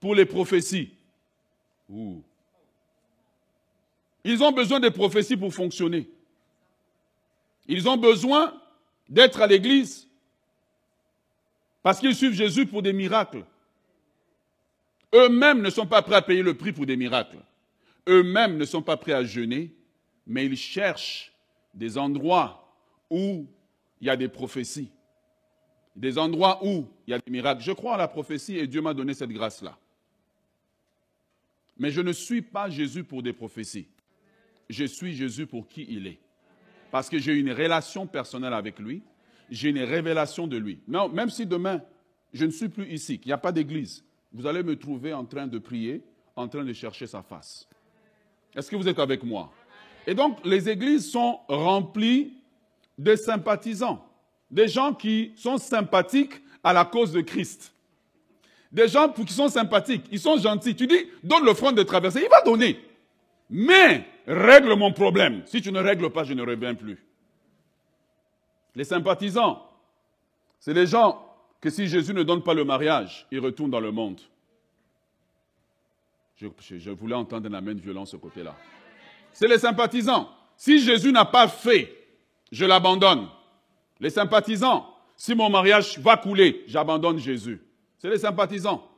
pour 0.00 0.14
les 0.14 0.26
prophéties. 0.26 0.92
Ils 4.24 4.42
ont 4.42 4.52
besoin 4.52 4.80
des 4.80 4.90
prophéties 4.90 5.36
pour 5.36 5.52
fonctionner. 5.52 6.08
Ils 7.66 7.88
ont 7.88 7.96
besoin 7.96 8.60
d'être 9.08 9.40
à 9.40 9.46
l'église 9.46 10.08
Parce 11.82 11.98
qu'ils 11.98 12.14
suivent 12.14 12.34
Jésus 12.34 12.66
pour 12.66 12.82
des 12.82 12.92
miracles. 12.92 13.44
Eux-mêmes 15.14 15.60
ne 15.60 15.70
sont 15.70 15.86
pas 15.86 16.02
prêts 16.02 16.16
à 16.16 16.22
payer 16.22 16.42
le 16.42 16.56
prix 16.56 16.72
pour 16.72 16.86
des 16.86 16.96
miracles. 16.96 17.38
Eux-mêmes 18.08 18.56
ne 18.56 18.64
sont 18.64 18.82
pas 18.82 18.96
prêts 18.96 19.12
à 19.12 19.24
jeûner, 19.24 19.74
mais 20.26 20.46
ils 20.46 20.56
cherchent 20.56 21.31
des 21.74 21.98
endroits 21.98 22.76
où 23.10 23.46
il 24.00 24.06
y 24.06 24.10
a 24.10 24.16
des 24.16 24.28
prophéties, 24.28 24.90
des 25.94 26.18
endroits 26.18 26.64
où 26.64 26.88
il 27.06 27.10
y 27.10 27.14
a 27.14 27.18
des 27.18 27.30
miracles. 27.30 27.62
Je 27.62 27.72
crois 27.72 27.94
à 27.94 27.98
la 27.98 28.08
prophétie 28.08 28.56
et 28.56 28.66
Dieu 28.66 28.80
m'a 28.80 28.94
donné 28.94 29.14
cette 29.14 29.30
grâce-là. 29.30 29.78
Mais 31.78 31.90
je 31.90 32.00
ne 32.00 32.12
suis 32.12 32.42
pas 32.42 32.68
Jésus 32.68 33.04
pour 33.04 33.22
des 33.22 33.32
prophéties. 33.32 33.88
Je 34.68 34.84
suis 34.84 35.14
Jésus 35.14 35.46
pour 35.46 35.68
qui 35.68 35.86
il 35.88 36.06
est. 36.06 36.18
Parce 36.90 37.08
que 37.08 37.18
j'ai 37.18 37.34
une 37.34 37.52
relation 37.52 38.06
personnelle 38.06 38.52
avec 38.52 38.78
lui, 38.78 39.02
j'ai 39.50 39.70
une 39.70 39.82
révélation 39.82 40.46
de 40.46 40.56
lui. 40.56 40.80
Même 40.86 41.30
si 41.30 41.46
demain, 41.46 41.82
je 42.32 42.44
ne 42.44 42.50
suis 42.50 42.68
plus 42.68 42.90
ici, 42.92 43.18
qu'il 43.18 43.28
n'y 43.28 43.34
a 43.34 43.38
pas 43.38 43.52
d'église, 43.52 44.04
vous 44.32 44.46
allez 44.46 44.62
me 44.62 44.76
trouver 44.78 45.12
en 45.12 45.24
train 45.24 45.46
de 45.46 45.58
prier, 45.58 46.02
en 46.36 46.48
train 46.48 46.64
de 46.64 46.72
chercher 46.72 47.06
sa 47.06 47.22
face. 47.22 47.68
Est-ce 48.54 48.70
que 48.70 48.76
vous 48.76 48.88
êtes 48.88 48.98
avec 48.98 49.22
moi? 49.22 49.52
Et 50.06 50.14
donc, 50.14 50.38
les 50.44 50.68
églises 50.68 51.10
sont 51.10 51.40
remplies 51.48 52.32
de 52.98 53.16
sympathisants, 53.16 54.04
des 54.50 54.68
gens 54.68 54.92
qui 54.92 55.32
sont 55.36 55.58
sympathiques 55.58 56.42
à 56.62 56.72
la 56.72 56.84
cause 56.84 57.12
de 57.12 57.20
Christ. 57.20 57.72
Des 58.70 58.88
gens 58.88 59.08
qui 59.08 59.32
sont 59.32 59.48
sympathiques, 59.48 60.06
ils 60.10 60.18
sont 60.18 60.38
gentils. 60.38 60.74
Tu 60.74 60.86
dis, 60.86 61.06
donne 61.22 61.44
le 61.44 61.54
front 61.54 61.72
de 61.72 61.82
traverser, 61.82 62.22
il 62.22 62.28
va 62.30 62.42
donner. 62.42 62.80
Mais, 63.50 64.06
règle 64.26 64.74
mon 64.74 64.92
problème. 64.92 65.42
Si 65.44 65.60
tu 65.60 65.70
ne 65.70 65.80
règles 65.80 66.10
pas, 66.10 66.24
je 66.24 66.32
ne 66.32 66.42
reviens 66.42 66.74
plus. 66.74 66.98
Les 68.74 68.84
sympathisants, 68.84 69.68
c'est 70.58 70.72
les 70.72 70.86
gens 70.86 71.22
que 71.60 71.68
si 71.68 71.86
Jésus 71.86 72.14
ne 72.14 72.22
donne 72.22 72.42
pas 72.42 72.54
le 72.54 72.64
mariage, 72.64 73.26
ils 73.30 73.40
retournent 73.40 73.70
dans 73.70 73.80
le 73.80 73.92
monde. 73.92 74.20
Je, 76.36 76.90
voulais 76.90 77.14
entendre 77.14 77.48
un 77.48 77.54
amène 77.54 77.78
violent 77.78 78.04
ce 78.04 78.16
côté-là. 78.16 78.56
C'est 79.32 79.48
les 79.48 79.58
sympathisants. 79.58 80.28
Si 80.56 80.80
Jésus 80.80 81.12
n'a 81.12 81.24
pas 81.24 81.48
fait, 81.48 81.92
je 82.50 82.64
l'abandonne. 82.64 83.28
Les 84.00 84.10
sympathisants, 84.10 84.86
si 85.16 85.34
mon 85.34 85.48
mariage 85.48 85.98
va 85.98 86.16
couler, 86.16 86.64
j'abandonne 86.66 87.18
Jésus. 87.18 87.60
C'est 87.98 88.10
les 88.10 88.18
sympathisants. 88.18 88.88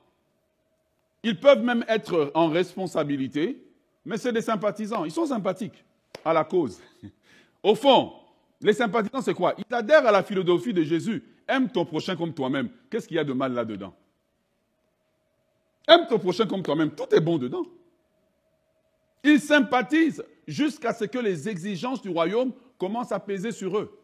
Ils 1.22 1.38
peuvent 1.38 1.62
même 1.62 1.84
être 1.88 2.30
en 2.34 2.48
responsabilité, 2.48 3.62
mais 4.04 4.18
c'est 4.18 4.32
des 4.32 4.42
sympathisants. 4.42 5.04
Ils 5.04 5.10
sont 5.10 5.26
sympathiques 5.26 5.84
à 6.24 6.32
la 6.32 6.44
cause. 6.44 6.80
Au 7.62 7.74
fond, 7.74 8.12
les 8.60 8.72
sympathisants, 8.72 9.22
c'est 9.22 9.34
quoi? 9.34 9.54
Ils 9.58 9.74
adhèrent 9.74 10.06
à 10.06 10.12
la 10.12 10.22
philosophie 10.22 10.72
de 10.72 10.82
Jésus. 10.82 11.22
Aime 11.46 11.70
ton 11.70 11.84
prochain 11.84 12.16
comme 12.16 12.32
toi-même. 12.32 12.68
Qu'est-ce 12.90 13.06
qu'il 13.06 13.16
y 13.16 13.20
a 13.20 13.24
de 13.24 13.32
mal 13.32 13.52
là-dedans? 13.52 13.94
Aime 15.86 16.06
ton 16.08 16.18
prochain 16.18 16.46
comme 16.46 16.62
toi-même. 16.62 16.90
Tout 16.90 17.14
est 17.14 17.20
bon 17.20 17.38
dedans. 17.38 17.64
Ils 19.24 19.40
sympathisent 19.40 20.22
jusqu'à 20.46 20.92
ce 20.92 21.04
que 21.04 21.18
les 21.18 21.48
exigences 21.48 22.02
du 22.02 22.10
royaume 22.10 22.52
commencent 22.78 23.12
à 23.12 23.18
peser 23.18 23.50
sur 23.50 23.78
eux. 23.78 23.98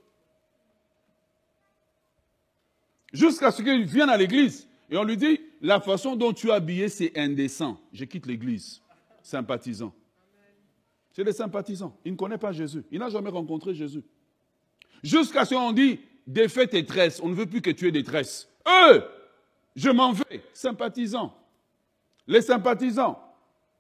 Jusqu'à 3.12 3.50
ce 3.50 3.62
qu'ils 3.62 3.84
viennent 3.84 4.08
à 4.08 4.16
l'église 4.16 4.66
et 4.88 4.96
on 4.96 5.04
lui 5.04 5.16
dit, 5.16 5.40
la 5.60 5.80
façon 5.80 6.16
dont 6.16 6.32
tu 6.32 6.48
es 6.48 6.52
habillé, 6.52 6.88
c'est 6.88 7.16
indécent. 7.16 7.78
Je 7.92 8.04
quitte 8.04 8.26
l'église. 8.26 8.80
Sympathisant. 9.22 9.94
C'est 11.12 11.24
des 11.24 11.32
sympathisants. 11.32 11.96
Il 12.04 12.12
ne 12.12 12.16
connaît 12.16 12.38
pas 12.38 12.52
Jésus. 12.52 12.82
Il 12.90 12.98
n'a 12.98 13.10
jamais 13.10 13.30
rencontré 13.30 13.74
Jésus. 13.74 14.02
Jusqu'à 15.02 15.44
ce 15.44 15.54
qu'on 15.54 15.72
dit, 15.72 16.00
défais 16.26 16.66
tes 16.66 16.84
tresses. 16.84 17.20
On 17.22 17.28
ne 17.28 17.34
veut 17.34 17.46
plus 17.46 17.60
que 17.60 17.70
tu 17.70 17.86
aies 17.86 17.92
des 17.92 18.02
tresses. 18.02 18.48
Eux, 18.66 19.04
je 19.76 19.90
m'en 19.90 20.12
vais. 20.12 20.42
Sympathisants. 20.52 21.36
Les 22.26 22.40
sympathisants. 22.40 23.29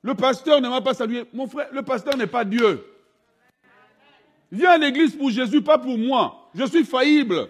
Le 0.02 0.14
pasteur 0.14 0.60
ne 0.60 0.68
m'a 0.68 0.80
pas 0.80 0.94
salué. 0.94 1.24
Mon 1.32 1.46
frère, 1.46 1.68
le 1.72 1.82
pasteur 1.82 2.16
n'est 2.16 2.26
pas 2.26 2.44
Dieu. 2.44 2.84
Viens 4.50 4.70
à 4.70 4.78
l'église 4.78 5.14
pour 5.14 5.30
Jésus, 5.30 5.62
pas 5.62 5.78
pour 5.78 5.96
moi. 5.98 6.50
Je 6.54 6.64
suis 6.64 6.84
faillible. 6.84 7.48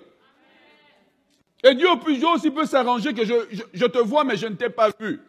Et 1.62 1.74
Dieu, 1.74 1.88
Dieu 2.06 2.28
aussi 2.28 2.50
peut 2.50 2.66
s'arranger 2.66 3.14
que 3.14 3.24
je, 3.24 3.34
je, 3.72 3.86
te 3.86 3.98
vois, 3.98 4.24
mais 4.24 4.36
je 4.36 4.46
ne 4.46 4.54
t'ai 4.54 4.70
pas 4.70 4.90
vu. 4.98 5.20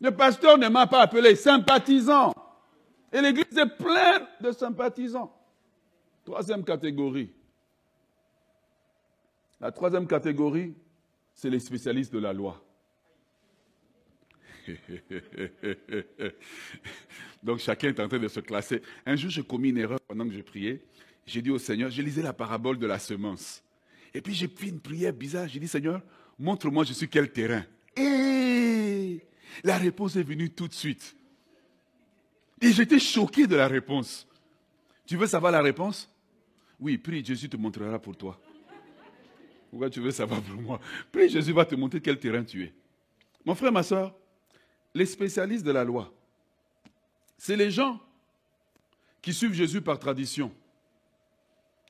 Le 0.00 0.10
pasteur 0.10 0.58
ne 0.58 0.68
m'a 0.68 0.86
pas 0.86 1.02
appelé 1.02 1.34
sympathisant. 1.34 2.32
Et 3.12 3.20
l'église 3.20 3.56
est 3.56 3.76
pleine 3.76 4.26
de 4.40 4.52
sympathisants. 4.52 5.32
Troisième 6.24 6.64
catégorie. 6.64 7.30
La 9.60 9.72
troisième 9.72 10.06
catégorie, 10.06 10.74
c'est 11.34 11.50
les 11.50 11.60
spécialistes 11.60 12.12
de 12.12 12.18
la 12.18 12.32
loi. 12.32 12.60
Donc 17.42 17.58
chacun 17.58 17.88
est 17.88 18.00
en 18.00 18.08
train 18.08 18.18
de 18.18 18.28
se 18.28 18.40
classer. 18.40 18.82
Un 19.04 19.16
jour, 19.16 19.30
j'ai 19.30 19.42
commis 19.42 19.70
une 19.70 19.78
erreur 19.78 20.00
pendant 20.00 20.26
que 20.26 20.34
je 20.34 20.42
priais. 20.42 20.82
J'ai 21.26 21.42
dit 21.42 21.50
au 21.50 21.58
Seigneur, 21.58 21.90
j'ai 21.90 22.02
lisé 22.02 22.22
la 22.22 22.32
parabole 22.32 22.78
de 22.78 22.86
la 22.86 22.98
semence. 22.98 23.62
Et 24.14 24.20
puis 24.20 24.34
j'ai 24.34 24.48
pris 24.48 24.68
une 24.68 24.80
prière 24.80 25.12
bizarre. 25.12 25.48
J'ai 25.48 25.60
dit, 25.60 25.68
Seigneur, 25.68 26.02
montre-moi 26.38 26.84
je 26.84 26.92
suis 26.92 27.08
quel 27.08 27.30
terrain. 27.30 27.64
Et 27.96 29.20
la 29.64 29.78
réponse 29.78 30.16
est 30.16 30.22
venue 30.22 30.50
tout 30.50 30.68
de 30.68 30.74
suite. 30.74 31.16
Et 32.60 32.72
j'étais 32.72 32.98
choqué 32.98 33.46
de 33.46 33.56
la 33.56 33.68
réponse. 33.68 34.26
Tu 35.04 35.16
veux 35.16 35.26
savoir 35.26 35.52
la 35.52 35.62
réponse? 35.62 36.10
Oui, 36.80 36.98
prie, 36.98 37.24
Jésus 37.24 37.48
te 37.48 37.56
montrera 37.56 37.98
pour 37.98 38.16
toi. 38.16 38.40
Pourquoi 39.70 39.90
tu 39.90 40.00
veux 40.00 40.10
savoir 40.10 40.40
pour 40.42 40.60
moi? 40.60 40.80
Prie, 41.12 41.28
Jésus 41.28 41.52
va 41.52 41.64
te 41.64 41.74
montrer 41.74 42.00
quel 42.00 42.18
terrain 42.18 42.44
tu 42.44 42.64
es. 42.64 42.72
Mon 43.44 43.54
frère, 43.54 43.72
ma 43.72 43.82
soeur, 43.82 44.14
les 44.96 45.04
spécialistes 45.04 45.64
de 45.64 45.72
la 45.72 45.84
loi, 45.84 46.10
c'est 47.36 47.56
les 47.56 47.70
gens 47.70 48.00
qui 49.20 49.34
suivent 49.34 49.52
Jésus 49.52 49.82
par 49.82 49.98
tradition. 49.98 50.50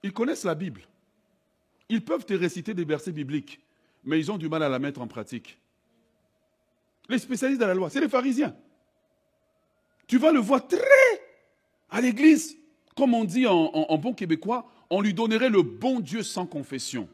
Ils 0.03 0.13
connaissent 0.13 0.43
la 0.43 0.57
Bible. 0.57 0.83
Ils 1.89 2.05
peuvent 2.05 2.27
te 2.27 2.35
réciter 2.35 2.75
des 2.75 2.85
versets 2.85 3.13
bibliques, 3.13 3.61
mais 4.03 4.19
ils 4.19 4.33
ont 4.33 4.39
du 4.39 4.49
mal 4.49 4.65
à 4.65 4.69
la 4.69 4.81
mettre 4.81 5.01
en 5.01 5.07
pratique. 5.07 5.57
Les 7.09 7.21
spécialistes 7.21 7.61
de 7.61 7.67
la 7.67 7.75
loi, 7.75 7.91
c'est 7.91 8.01
les 8.01 8.09
pharisiens. 8.09 8.57
Tu 10.09 10.19
vas 10.19 10.33
le 10.33 10.41
voir 10.41 10.67
très 10.67 10.81
à 11.91 12.01
l'église. 12.01 12.59
Comme 12.97 13.15
on 13.15 13.25
dit 13.25 13.47
en, 13.47 13.99
bon 13.99 14.15
québécois, 14.15 14.69
on 14.91 15.01
lui 15.01 15.15
donnerait 15.15 15.51
le 15.51 15.63
bon 15.63 16.01
Dieu 16.01 16.25
sans 16.25 16.47
confession. 16.47 17.09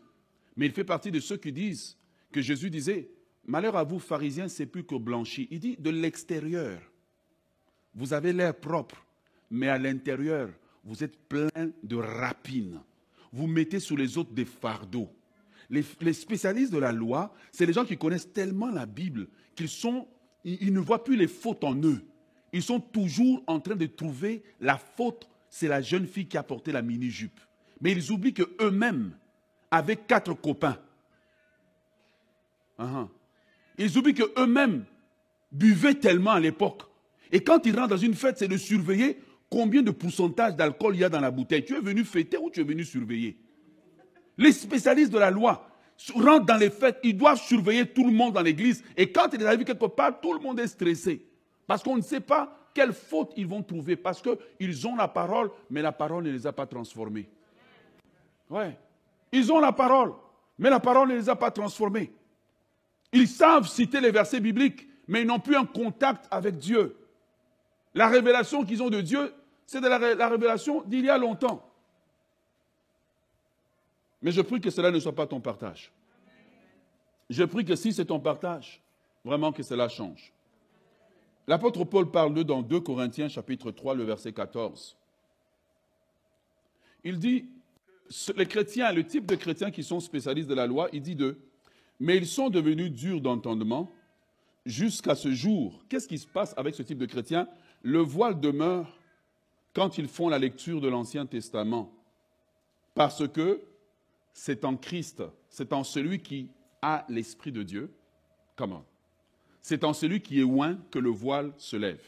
Mais 0.56 0.64
il 0.66 0.72
fait 0.72 0.84
partie 0.84 1.10
de 1.10 1.20
ceux 1.20 1.36
qui 1.36 1.52
disent 1.52 1.98
que 2.30 2.40
Jésus 2.40 2.70
disait, 2.70 3.10
malheur 3.44 3.76
à 3.76 3.84
vous 3.84 3.98
pharisiens, 3.98 4.48
c'est 4.48 4.66
plus 4.66 4.84
que 4.84 4.94
blanchi. 4.94 5.48
Il 5.50 5.60
dit 5.60 5.76
de 5.78 5.90
l'extérieur, 5.90 6.80
vous 7.94 8.12
avez 8.12 8.32
l'air 8.32 8.54
propre, 8.54 9.04
mais 9.50 9.68
à 9.68 9.78
l'intérieur, 9.78 10.50
vous 10.84 11.04
êtes 11.04 11.16
plein 11.28 11.48
de 11.82 11.96
rapines 11.96 12.80
vous 13.32 13.46
mettez 13.46 13.80
sur 13.80 13.96
les 13.96 14.18
autres 14.18 14.32
des 14.32 14.44
fardeaux. 14.44 15.08
Les, 15.70 15.82
spécialistes 16.12 16.72
de 16.72 16.78
la 16.78 16.92
loi, 16.92 17.34
c'est 17.50 17.64
les 17.64 17.72
gens 17.72 17.84
qui 17.84 17.96
connaissent 17.96 18.30
tellement 18.32 18.70
la 18.70 18.84
Bible 18.84 19.28
qu'ils 19.54 20.74
ne 20.74 20.80
voient 20.80 21.02
plus 21.02 21.16
les 21.16 21.28
fautes 21.28 21.64
en 21.64 21.74
eux. 21.82 22.02
Ils 22.52 22.62
sont 22.62 22.80
toujours 22.80 23.42
en 23.46 23.58
train 23.58 23.76
de 23.76 23.86
trouver 23.86 24.42
la 24.60 24.76
faute, 24.76 25.28
c'est 25.48 25.68
la 25.68 25.80
jeune 25.80 26.06
fille 26.06 26.26
qui 26.26 26.36
a 26.36 26.42
porté 26.42 26.72
la 26.72 26.82
mini-jupe. 26.82 27.40
Mais 27.80 27.92
ils 27.92 28.12
oublient 28.12 28.34
qu'eux-mêmes, 28.34 29.16
avec 29.70 30.06
quatre 30.06 30.34
copains, 30.34 30.76
uh-huh, 32.78 33.08
ils 33.78 33.96
oublient 33.98 34.14
qu'eux-mêmes 34.14 34.84
buvaient 35.50 35.94
tellement 35.94 36.32
à 36.32 36.40
l'époque. 36.40 36.82
Et 37.30 37.40
quand 37.42 37.64
ils 37.66 37.74
rentrent 37.74 37.90
dans 37.90 37.96
une 37.96 38.14
fête, 38.14 38.38
c'est 38.38 38.48
de 38.48 38.56
surveiller 38.56 39.18
combien 39.50 39.82
de 39.82 39.90
pourcentage 39.90 40.56
d'alcool 40.56 40.94
il 40.94 41.00
y 41.00 41.04
a 41.04 41.08
dans 41.08 41.20
la 41.20 41.30
bouteille. 41.30 41.64
Tu 41.64 41.76
es 41.76 41.80
venu 41.80 42.04
fêter 42.04 42.38
ou 42.38 42.50
tu 42.50 42.60
es 42.60 42.64
venu 42.64 42.84
surveiller? 42.84 43.36
Les 44.38 44.52
spécialistes 44.52 45.12
de 45.12 45.18
la 45.18 45.30
loi 45.30 45.68
rentrent 46.14 46.46
dans 46.46 46.56
les 46.56 46.70
fêtes, 46.70 46.98
ils 47.02 47.16
doivent 47.16 47.40
surveiller 47.40 47.86
tout 47.86 48.04
le 48.04 48.12
monde 48.12 48.34
dans 48.34 48.42
l'église. 48.42 48.82
Et 48.96 49.12
quand 49.12 49.28
il 49.32 49.46
arrive 49.46 49.64
quelque 49.64 49.86
part, 49.86 50.20
tout 50.20 50.32
le 50.32 50.40
monde 50.40 50.58
est 50.60 50.66
stressé. 50.66 51.24
Parce 51.66 51.82
qu'on 51.82 51.96
ne 51.96 52.02
sait 52.02 52.20
pas 52.20 52.58
quelle 52.74 52.92
faute 52.92 53.32
ils 53.36 53.46
vont 53.46 53.62
trouver. 53.62 53.96
Parce 53.96 54.22
qu'ils 54.22 54.86
ont 54.86 54.96
la 54.96 55.08
parole, 55.08 55.50
mais 55.70 55.82
la 55.82 55.92
parole 55.92 56.24
ne 56.24 56.30
les 56.30 56.46
a 56.46 56.52
pas 56.52 56.66
transformés. 56.66 57.28
Ouais. 58.48 58.76
Ils 59.30 59.50
ont 59.52 59.60
la 59.60 59.72
parole, 59.72 60.12
mais 60.58 60.68
la 60.70 60.80
parole 60.80 61.08
ne 61.08 61.14
les 61.14 61.28
a 61.28 61.36
pas 61.36 61.50
transformés. 61.50 62.12
Ils 63.12 63.28
savent 63.28 63.68
citer 63.68 64.00
les 64.00 64.10
versets 64.10 64.40
bibliques, 64.40 64.88
mais 65.06 65.22
ils 65.22 65.26
n'ont 65.26 65.40
plus 65.40 65.56
un 65.56 65.66
contact 65.66 66.26
avec 66.30 66.56
Dieu. 66.56 66.96
La 67.94 68.08
révélation 68.08 68.64
qu'ils 68.64 68.82
ont 68.82 68.88
de 68.90 69.00
Dieu, 69.00 69.34
c'est 69.66 69.80
de 69.80 69.88
la, 69.88 70.28
révélation 70.28 70.82
d'il 70.82 71.04
y 71.04 71.10
a 71.10 71.18
longtemps. 71.18 71.68
Mais 74.22 74.32
je 74.32 74.40
prie 74.40 74.60
que 74.60 74.70
cela 74.70 74.90
ne 74.90 74.98
soit 74.98 75.14
pas 75.14 75.26
ton 75.26 75.40
partage. 75.40 75.92
Je 77.28 77.44
prie 77.44 77.64
que 77.64 77.76
si 77.76 77.92
c'est 77.92 78.06
ton 78.06 78.20
partage, 78.20 78.82
vraiment 79.24 79.52
que 79.52 79.62
cela 79.62 79.88
change. 79.88 80.32
L'apôtre 81.46 81.84
Paul 81.84 82.10
parle 82.10 82.34
d'eux 82.34 82.44
dans 82.44 82.62
2 82.62 82.80
Corinthiens 82.80 83.28
chapitre 83.28 83.70
3, 83.72 83.94
le 83.94 84.04
verset 84.04 84.32
14. 84.32 84.96
Il 87.04 87.18
dit, 87.18 87.46
les 88.36 88.46
chrétiens, 88.46 88.92
le 88.92 89.04
type 89.04 89.26
de 89.26 89.34
chrétiens 89.34 89.70
qui 89.70 89.82
sont 89.82 90.00
spécialistes 90.00 90.48
de 90.48 90.54
la 90.54 90.66
loi, 90.66 90.88
il 90.92 91.02
dit 91.02 91.16
d'eux, 91.16 91.38
mais 92.02 92.16
ils 92.16 92.26
sont 92.26 92.50
devenus 92.50 92.90
durs 92.90 93.20
d'entendement 93.20 93.88
jusqu'à 94.66 95.14
ce 95.14 95.30
jour. 95.30 95.84
Qu'est-ce 95.88 96.08
qui 96.08 96.18
se 96.18 96.26
passe 96.26 96.52
avec 96.56 96.74
ce 96.74 96.82
type 96.82 96.98
de 96.98 97.06
chrétiens 97.06 97.46
Le 97.82 98.00
voile 98.00 98.40
demeure 98.40 98.98
quand 99.72 99.98
ils 99.98 100.08
font 100.08 100.28
la 100.28 100.40
lecture 100.40 100.80
de 100.80 100.88
l'Ancien 100.88 101.26
Testament, 101.26 101.94
parce 102.96 103.28
que 103.28 103.62
c'est 104.32 104.64
en 104.64 104.76
Christ, 104.76 105.22
c'est 105.48 105.72
en 105.72 105.84
celui 105.84 106.18
qui 106.18 106.48
a 106.82 107.06
l'Esprit 107.08 107.52
de 107.52 107.62
Dieu. 107.62 107.94
Comment 108.56 108.84
C'est 109.60 109.84
en 109.84 109.92
celui 109.92 110.22
qui 110.22 110.40
est 110.40 110.42
loin 110.42 110.76
que 110.90 110.98
le 110.98 111.10
voile 111.10 111.52
se 111.56 111.76
lève. 111.76 112.02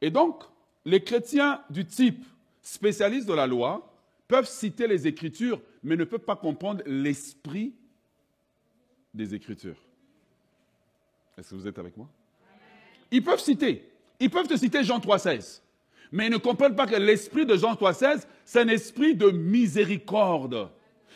Et 0.00 0.10
donc, 0.10 0.44
les 0.84 1.02
chrétiens 1.02 1.60
du 1.70 1.84
type 1.84 2.24
spécialistes 2.62 3.26
de 3.26 3.34
la 3.34 3.48
loi 3.48 3.92
peuvent 4.28 4.48
citer 4.48 4.86
les 4.86 5.08
Écritures, 5.08 5.60
mais 5.82 5.96
ne 5.96 6.04
peuvent 6.04 6.20
pas 6.20 6.36
comprendre 6.36 6.84
l'esprit 6.86 7.74
des 9.18 9.34
Écritures. 9.34 9.76
Est-ce 11.36 11.50
que 11.50 11.54
vous 11.56 11.66
êtes 11.66 11.78
avec 11.78 11.96
moi? 11.96 12.08
Ils 13.10 13.22
peuvent 13.22 13.40
citer. 13.40 13.84
Ils 14.20 14.30
peuvent 14.30 14.46
te 14.46 14.56
citer 14.56 14.82
Jean 14.82 14.98
3,16. 14.98 15.60
Mais 16.12 16.26
ils 16.26 16.32
ne 16.32 16.38
comprennent 16.38 16.74
pas 16.76 16.86
que 16.86 16.96
l'esprit 16.96 17.44
de 17.44 17.56
Jean 17.56 17.74
3,16, 17.74 18.26
c'est 18.44 18.60
un 18.60 18.68
esprit 18.68 19.14
de 19.14 19.30
miséricorde. 19.30 20.70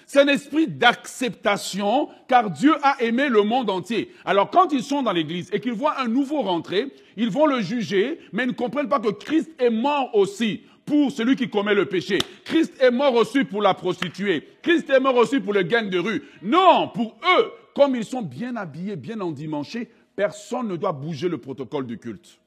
C'est 0.05 0.21
un 0.21 0.29
esprit 0.29 0.67
d'acceptation, 0.67 2.09
car 2.29 2.51
Dieu 2.51 2.75
a 2.83 3.01
aimé 3.03 3.29
le 3.29 3.43
monde 3.43 3.71
entier. 3.71 4.13
Alors 4.25 4.51
quand 4.51 4.73
ils 4.73 4.83
sont 4.83 5.03
dans 5.03 5.13
l'église 5.13 5.49
et 5.53 5.61
qu'ils 5.61 5.73
voient 5.73 5.99
un 6.01 6.09
nouveau 6.09 6.43
rentrer, 6.43 6.93
ils 7.17 7.31
vont 7.31 7.47
le 7.47 7.61
juger, 7.61 8.19
mais 8.33 8.43
ils 8.43 8.49
ne 8.49 8.53
comprennent 8.53 8.89
pas 8.89 9.01
que 9.01 9.11
Christ 9.11 9.51
est 9.59 9.71
mort 9.71 10.15
aussi 10.15 10.63
pour 10.85 11.13
celui 11.13 11.37
qui 11.37 11.49
commet 11.49 11.75
le 11.75 11.87
péché. 11.87 12.19
Christ 12.45 12.75
est 12.81 12.91
mort 12.91 13.15
aussi 13.15 13.45
pour 13.45 13.63
la 13.63 13.75
prostituée. 13.75 14.49
Christ 14.61 14.91
est 14.91 15.01
mort 15.01 15.17
aussi 15.17 15.39
pour 15.39 15.53
le 15.53 15.63
gain 15.63 15.85
de 15.85 15.99
rue. 15.99 16.25
Non, 16.43 16.89
pour 16.89 17.17
eux, 17.39 17.53
comme 17.75 17.97
ils 17.97 18.05
sont 18.05 18.23
bien 18.23 18.57
habillés, 18.57 18.97
bien 18.97 19.21
endimanchés, 19.21 19.91
personne 20.15 20.69
ne 20.69 20.77
doit 20.77 20.93
bouger 20.93 21.29
le 21.29 21.39
protocole 21.39 21.87
du 21.87 21.99
culte. 21.99 22.39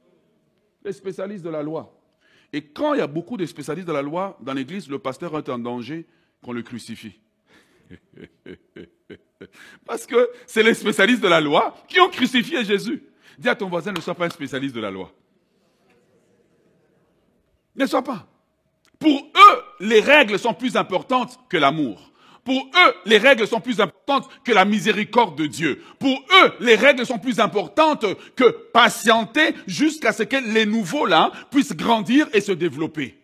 Les 0.84 0.94
spécialistes 0.94 1.44
de 1.44 1.50
la 1.50 1.64
loi. 1.64 1.92
Et 2.54 2.64
quand 2.64 2.94
il 2.94 3.00
y 3.00 3.02
a 3.02 3.08
beaucoup 3.08 3.38
de 3.38 3.46
spécialistes 3.46 3.88
de 3.88 3.94
la 3.94 4.02
loi 4.02 4.38
dans 4.42 4.54
l'église, 4.54 4.90
le 4.90 5.00
pasteur 5.00 5.38
est 5.38 5.50
en 5.50 5.58
danger 5.58 6.06
qu'on 6.44 6.54
le 6.54 6.62
crucifie. 6.62 7.20
Parce 9.86 10.06
que 10.06 10.30
c'est 10.46 10.64
les 10.64 10.74
spécialistes 10.74 11.22
de 11.22 11.28
la 11.28 11.42
loi 11.42 11.76
qui 11.88 12.00
ont 12.00 12.10
crucifié 12.10 12.64
Jésus. 12.64 13.04
Dis 13.38 13.50
à 13.50 13.56
ton 13.56 13.68
voisin, 13.68 13.92
ne 13.92 14.00
sois 14.00 14.16
pas 14.16 14.26
un 14.28 14.30
spécialiste 14.30 14.76
de 14.76 14.80
la 14.82 14.92
loi. 14.92 15.12
Ne 17.76 17.86
sois 17.86 18.04
pas. 18.04 18.26
Pour 19.00 19.20
eux, 19.36 19.64
les 19.82 20.00
règles 20.00 20.40
sont 20.40 20.54
plus 20.54 20.78
importantes 20.78 21.38
que 21.50 21.58
l'amour. 21.58 22.12
Pour 22.46 22.70
eux, 22.76 22.94
les 23.06 23.18
règles 23.18 23.48
sont 23.48 23.60
plus 23.60 23.82
importantes 23.82 24.30
que 24.44 24.52
la 24.52 24.66
miséricorde 24.66 25.36
de 25.36 25.48
Dieu. 25.48 25.84
Pour 25.98 26.24
eux, 26.44 26.54
les 26.60 26.76
règles 26.76 27.04
sont 27.04 27.18
plus 27.18 27.40
importantes 27.40 28.06
que 28.36 28.50
patienter 28.72 29.56
jusqu'à 29.66 30.14
ce 30.14 30.22
que 30.22 30.36
les 30.54 30.68
nouveaux 30.68 31.08
là 31.08 31.32
puissent 31.50 31.76
grandir 31.76 32.30
et 32.34 32.42
se 32.42 32.52
développer. 32.52 33.18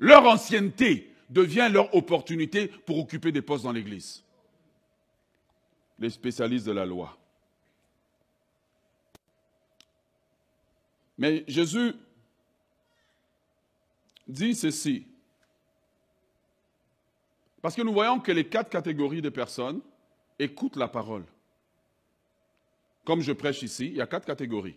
Leur 0.00 0.26
ancienneté 0.26 1.14
devient 1.30 1.68
leur 1.70 1.94
opportunité 1.94 2.66
pour 2.66 2.98
occuper 2.98 3.30
des 3.30 3.40
postes 3.40 3.62
dans 3.62 3.72
l'Église. 3.72 4.24
Les 6.00 6.10
spécialistes 6.10 6.66
de 6.66 6.72
la 6.72 6.84
loi. 6.84 7.16
Mais 11.16 11.44
Jésus 11.46 11.94
dit 14.26 14.56
ceci. 14.56 15.06
Parce 17.66 17.74
que 17.74 17.82
nous 17.82 17.92
voyons 17.92 18.20
que 18.20 18.30
les 18.30 18.46
quatre 18.46 18.70
catégories 18.70 19.20
de 19.22 19.28
personnes 19.28 19.80
écoutent 20.38 20.76
la 20.76 20.86
parole. 20.86 21.24
Comme 23.04 23.22
je 23.22 23.32
prêche 23.32 23.60
ici, 23.64 23.86
il 23.86 23.96
y 23.96 24.00
a 24.00 24.06
quatre 24.06 24.24
catégories. 24.24 24.76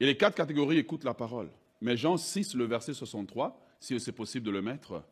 Et 0.00 0.06
les 0.06 0.16
quatre 0.16 0.34
catégories 0.34 0.78
écoutent 0.78 1.04
la 1.04 1.14
parole. 1.14 1.48
Mais 1.80 1.96
Jean 1.96 2.16
6, 2.16 2.56
le 2.56 2.64
verset 2.64 2.94
63, 2.94 3.64
si 3.78 4.00
c'est 4.00 4.10
possible 4.10 4.44
de 4.44 4.50
le 4.50 4.60
mettre. 4.60 5.04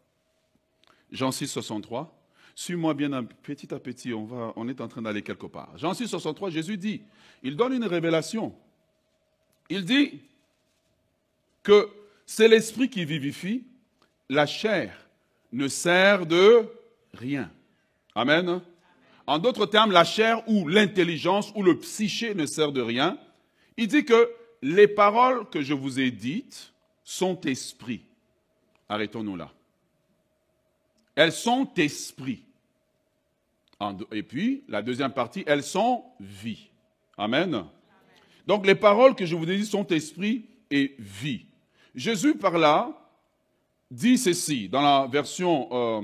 Jean 1.12 1.30
6, 1.30 1.46
63. 1.46 2.20
Suis-moi 2.56 2.94
bien 2.94 3.22
petit 3.22 3.72
à 3.72 3.78
petit, 3.78 4.12
on, 4.12 4.24
va, 4.24 4.52
on 4.56 4.68
est 4.68 4.80
en 4.80 4.88
train 4.88 5.02
d'aller 5.02 5.22
quelque 5.22 5.46
part. 5.46 5.78
Jean 5.78 5.94
6, 5.94 6.08
63, 6.08 6.50
Jésus 6.50 6.78
dit, 6.78 7.02
il 7.44 7.54
donne 7.54 7.74
une 7.74 7.86
révélation. 7.86 8.56
Il 9.70 9.84
dit 9.84 10.20
que 11.62 11.88
c'est 12.26 12.48
l'esprit 12.48 12.90
qui 12.90 13.04
vivifie, 13.04 13.62
la 14.28 14.44
chair 14.44 15.04
ne 15.52 15.68
sert 15.68 16.26
de 16.26 16.68
rien. 17.14 17.50
Amen. 18.14 18.60
En 19.26 19.38
d'autres 19.38 19.66
termes, 19.66 19.92
la 19.92 20.04
chair 20.04 20.42
ou 20.48 20.68
l'intelligence 20.68 21.52
ou 21.54 21.62
le 21.62 21.78
psyché 21.78 22.34
ne 22.34 22.46
sert 22.46 22.72
de 22.72 22.80
rien. 22.80 23.18
Il 23.76 23.88
dit 23.88 24.04
que 24.04 24.30
les 24.62 24.88
paroles 24.88 25.48
que 25.50 25.62
je 25.62 25.74
vous 25.74 26.00
ai 26.00 26.10
dites 26.10 26.72
sont 27.04 27.40
esprit. 27.42 28.02
Arrêtons-nous 28.88 29.36
là. 29.36 29.50
Elles 31.14 31.32
sont 31.32 31.68
esprit. 31.76 32.42
Et 34.12 34.22
puis, 34.22 34.64
la 34.68 34.82
deuxième 34.82 35.12
partie, 35.12 35.44
elles 35.46 35.62
sont 35.62 36.04
vie. 36.20 36.70
Amen. 37.16 37.64
Donc, 38.46 38.66
les 38.66 38.74
paroles 38.74 39.14
que 39.14 39.26
je 39.26 39.36
vous 39.36 39.48
ai 39.48 39.58
dites 39.58 39.70
sont 39.70 39.86
esprit 39.88 40.46
et 40.70 40.96
vie. 40.98 41.46
Jésus, 41.94 42.34
par 42.34 42.58
là, 42.58 43.07
dit 43.90 44.18
ceci, 44.18 44.68
dans 44.68 44.82
la 44.82 45.06
version 45.06 45.68
euh, 45.72 46.02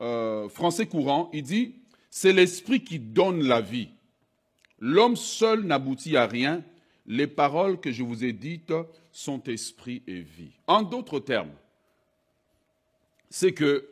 euh, 0.00 0.48
français 0.48 0.86
courant, 0.86 1.30
il 1.32 1.42
dit, 1.42 1.74
c'est 2.10 2.32
l'esprit 2.32 2.82
qui 2.82 2.98
donne 2.98 3.42
la 3.42 3.60
vie. 3.60 3.88
L'homme 4.78 5.16
seul 5.16 5.64
n'aboutit 5.64 6.16
à 6.16 6.26
rien. 6.26 6.64
Les 7.06 7.26
paroles 7.26 7.80
que 7.80 7.90
je 7.90 8.02
vous 8.02 8.24
ai 8.24 8.32
dites 8.32 8.72
sont 9.12 9.42
esprit 9.44 10.02
et 10.06 10.20
vie. 10.20 10.52
En 10.66 10.82
d'autres 10.82 11.20
termes, 11.20 11.52
c'est 13.28 13.52
que 13.52 13.88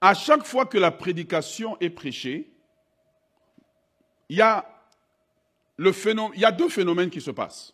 à 0.00 0.14
chaque 0.14 0.44
fois 0.44 0.66
que 0.66 0.76
la 0.76 0.90
prédication 0.90 1.78
est 1.80 1.90
prêchée, 1.90 2.50
il 4.28 4.36
y 4.36 4.42
a, 4.42 4.68
le 5.76 5.92
phénomène, 5.92 6.32
il 6.34 6.40
y 6.40 6.44
a 6.44 6.52
deux 6.52 6.68
phénomènes 6.68 7.10
qui 7.10 7.20
se 7.20 7.30
passent. 7.30 7.72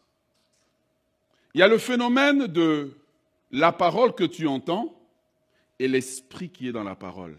Il 1.54 1.60
y 1.60 1.62
a 1.62 1.68
le 1.68 1.78
phénomène 1.78 2.46
de 2.46 2.99
la 3.50 3.72
parole 3.72 4.14
que 4.14 4.24
tu 4.24 4.46
entends 4.46 4.96
et 5.78 5.88
l'esprit 5.88 6.50
qui 6.50 6.68
est 6.68 6.72
dans 6.72 6.84
la 6.84 6.94
parole. 6.94 7.38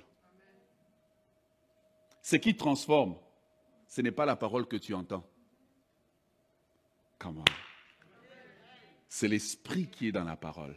Ce 2.22 2.36
qui 2.36 2.56
transforme, 2.56 3.16
ce 3.88 4.02
n'est 4.02 4.12
pas 4.12 4.26
la 4.26 4.36
parole 4.36 4.68
que 4.68 4.78
tu 4.78 4.94
entends. 4.94 5.24
Comment 7.18 7.46
C'est 9.08 9.28
l'esprit 9.28 9.88
qui 9.88 10.08
est 10.08 10.12
dans 10.12 10.24
la 10.24 10.36
parole. 10.36 10.76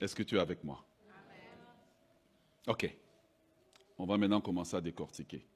Est-ce 0.00 0.14
que 0.14 0.22
tu 0.22 0.36
es 0.36 0.40
avec 0.40 0.62
moi? 0.64 0.84
Ok. 2.66 2.94
On 3.98 4.06
va 4.06 4.16
maintenant 4.16 4.40
commencer 4.40 4.76
à 4.76 4.80
décortiquer. 4.80 5.46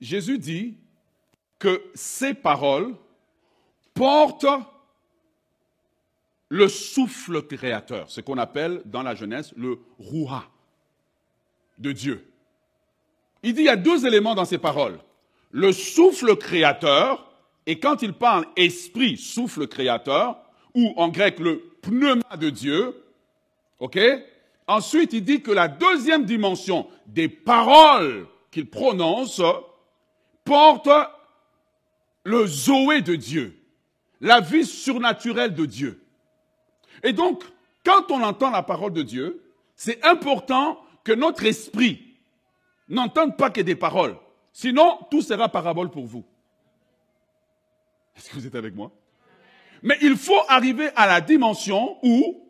Jésus 0.00 0.38
dit 0.38 0.78
que 1.58 1.90
ces 1.94 2.34
paroles 2.34 2.94
portent 3.92 4.46
le 6.48 6.68
souffle 6.68 7.42
créateur, 7.42 8.10
ce 8.10 8.20
qu'on 8.20 8.38
appelle 8.38 8.82
dans 8.86 9.02
la 9.02 9.14
jeunesse 9.14 9.52
le 9.56 9.78
rouha 9.98 10.44
de 11.78 11.92
Dieu. 11.92 12.24
Il 13.42 13.54
dit 13.54 13.62
il 13.62 13.66
y 13.66 13.70
a 13.70 13.76
deux 13.76 14.06
éléments 14.06 14.34
dans 14.34 14.44
ces 14.44 14.58
paroles. 14.58 14.98
Le 15.50 15.72
souffle 15.72 16.36
créateur, 16.36 17.30
et 17.66 17.78
quand 17.78 18.02
il 18.02 18.12
parle 18.12 18.46
esprit, 18.56 19.16
souffle 19.16 19.66
créateur, 19.68 20.38
ou 20.74 20.92
en 20.96 21.08
grec 21.08 21.38
le 21.38 21.58
pneuma 21.82 22.36
de 22.38 22.50
Dieu, 22.50 23.02
ok? 23.78 23.98
Ensuite, 24.66 25.12
il 25.14 25.24
dit 25.24 25.40
que 25.40 25.50
la 25.50 25.68
deuxième 25.68 26.24
dimension 26.24 26.86
des 27.06 27.28
paroles 27.28 28.26
qu'il 28.50 28.68
prononce 28.68 29.40
porte 30.44 30.90
le 32.24 32.46
zoé 32.46 33.00
de 33.00 33.16
Dieu, 33.16 33.58
la 34.20 34.40
vie 34.40 34.66
surnaturelle 34.66 35.54
de 35.54 35.64
Dieu. 35.64 36.02
Et 37.02 37.12
donc, 37.12 37.44
quand 37.84 38.10
on 38.10 38.22
entend 38.22 38.50
la 38.50 38.62
parole 38.62 38.92
de 38.92 39.02
Dieu, 39.02 39.42
c'est 39.76 40.04
important 40.04 40.80
que 41.04 41.12
notre 41.12 41.44
esprit 41.44 42.16
n'entende 42.88 43.36
pas 43.36 43.50
que 43.50 43.60
des 43.60 43.76
paroles. 43.76 44.16
Sinon, 44.52 44.98
tout 45.10 45.22
sera 45.22 45.48
parabole 45.48 45.90
pour 45.90 46.06
vous. 46.06 46.24
Est-ce 48.16 48.30
que 48.30 48.34
vous 48.34 48.46
êtes 48.46 48.54
avec 48.54 48.74
moi? 48.74 48.90
Mais 49.82 49.96
il 50.02 50.16
faut 50.16 50.40
arriver 50.48 50.90
à 50.96 51.06
la 51.06 51.20
dimension 51.20 51.98
où 52.02 52.48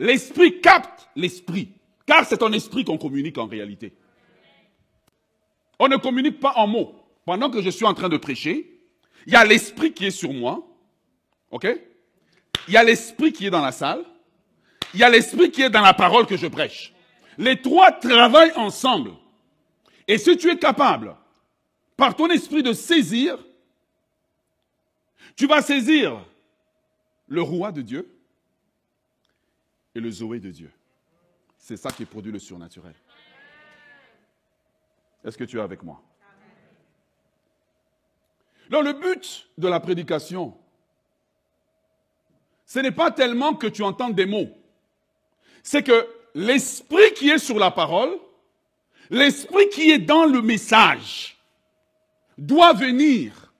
l'esprit 0.00 0.60
capte 0.60 1.08
l'esprit. 1.14 1.72
Car 2.06 2.24
c'est 2.24 2.42
en 2.42 2.52
esprit 2.52 2.84
qu'on 2.84 2.98
communique 2.98 3.38
en 3.38 3.46
réalité. 3.46 3.94
On 5.78 5.88
ne 5.88 5.96
communique 5.96 6.40
pas 6.40 6.54
en 6.56 6.66
mots. 6.66 6.94
Pendant 7.24 7.50
que 7.50 7.62
je 7.62 7.70
suis 7.70 7.84
en 7.84 7.94
train 7.94 8.08
de 8.08 8.16
prêcher, 8.16 8.80
il 9.26 9.32
y 9.32 9.36
a 9.36 9.44
l'esprit 9.44 9.92
qui 9.92 10.06
est 10.06 10.10
sur 10.10 10.32
moi. 10.32 10.66
OK? 11.50 11.66
Il 12.66 12.74
y 12.74 12.76
a 12.76 12.84
l'esprit 12.84 13.32
qui 13.32 13.46
est 13.46 13.50
dans 13.50 13.62
la 13.62 13.72
salle, 13.72 14.04
il 14.94 15.00
y 15.00 15.04
a 15.04 15.08
l'esprit 15.08 15.50
qui 15.50 15.62
est 15.62 15.70
dans 15.70 15.82
la 15.82 15.94
parole 15.94 16.26
que 16.26 16.36
je 16.36 16.46
prêche. 16.46 16.94
Les 17.36 17.60
trois 17.60 17.92
travaillent 17.92 18.54
ensemble. 18.56 19.12
Et 20.06 20.18
si 20.18 20.36
tu 20.36 20.50
es 20.50 20.58
capable, 20.58 21.14
par 21.96 22.14
ton 22.16 22.28
esprit, 22.28 22.62
de 22.62 22.72
saisir, 22.72 23.38
tu 25.36 25.46
vas 25.46 25.62
saisir 25.62 26.24
le 27.26 27.42
roi 27.42 27.72
de 27.72 27.82
Dieu 27.82 28.08
et 29.94 30.00
le 30.00 30.10
Zoé 30.10 30.40
de 30.40 30.50
Dieu. 30.50 30.70
C'est 31.56 31.76
ça 31.76 31.90
qui 31.90 32.04
produit 32.04 32.32
le 32.32 32.38
surnaturel. 32.38 32.94
Est-ce 35.24 35.36
que 35.36 35.44
tu 35.44 35.58
es 35.58 35.60
avec 35.60 35.82
moi? 35.82 36.02
Alors 38.70 38.82
le 38.82 38.92
but 38.92 39.48
de 39.58 39.68
la 39.68 39.80
prédication, 39.80 40.56
ce 42.68 42.78
n'est 42.80 42.92
pas 42.92 43.10
tellement 43.10 43.54
que 43.54 43.66
tu 43.66 43.82
entends 43.82 44.10
des 44.10 44.26
mots, 44.26 44.50
c'est 45.62 45.82
que 45.82 46.06
l'esprit 46.34 47.14
qui 47.16 47.30
est 47.30 47.38
sur 47.38 47.58
la 47.58 47.70
parole, 47.70 48.10
l'esprit 49.08 49.70
qui 49.70 49.90
est 49.90 49.98
dans 49.98 50.26
le 50.26 50.42
message, 50.42 51.38
doit 52.36 52.74
venir 52.74 53.52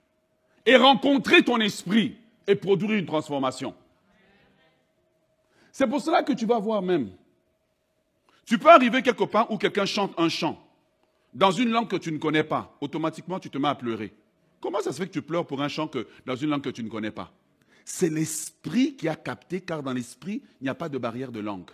et 0.67 0.77
rencontrer 0.77 1.43
ton 1.43 1.59
esprit 1.59 2.17
et 2.47 2.55
produire 2.55 2.93
une 2.93 3.07
transformation. 3.07 3.75
C'est 5.73 5.87
pour 5.87 6.03
cela 6.03 6.23
que 6.23 6.35
tu 6.35 6.45
vas 6.45 6.59
voir 6.59 6.83
même. 6.83 7.11
Tu 8.45 8.59
peux 8.59 8.69
arriver 8.69 9.03
quelque 9.03 9.25
part 9.25 9.51
où 9.51 9.57
quelqu'un 9.57 9.87
chante 9.87 10.13
un 10.19 10.29
chant 10.29 10.63
dans 11.33 11.51
une 11.51 11.71
langue 11.71 11.89
que 11.89 11.97
tu 11.97 12.13
ne 12.13 12.19
connais 12.19 12.45
pas. 12.45 12.77
Automatiquement, 12.83 13.41
tu 13.41 13.49
te 13.49 13.57
mets 13.57 13.69
à 13.69 13.75
pleurer. 13.75 14.13
Comment 14.61 14.81
ça 14.81 14.93
se 14.93 14.99
fait 14.99 15.07
que 15.07 15.13
tu 15.13 15.23
pleures 15.23 15.47
pour 15.47 15.63
un 15.63 15.69
chant 15.69 15.89
que, 15.89 16.07
dans 16.27 16.37
une 16.37 16.51
langue 16.51 16.63
que 16.63 16.71
tu 16.71 16.83
ne 16.83 16.89
connais 16.91 17.11
pas? 17.11 17.33
C'est 17.91 18.11
l'esprit 18.11 18.97
qui 18.97 19.09
a 19.09 19.17
capté, 19.17 19.63
car 19.63 19.83
dans 19.83 19.95
l'esprit, 19.95 20.43
il 20.61 20.65
n'y 20.65 20.69
a 20.69 20.75
pas 20.75 20.91
de 20.91 20.99
barrière 20.99 21.33
de 21.33 21.41
langue. 21.41 21.71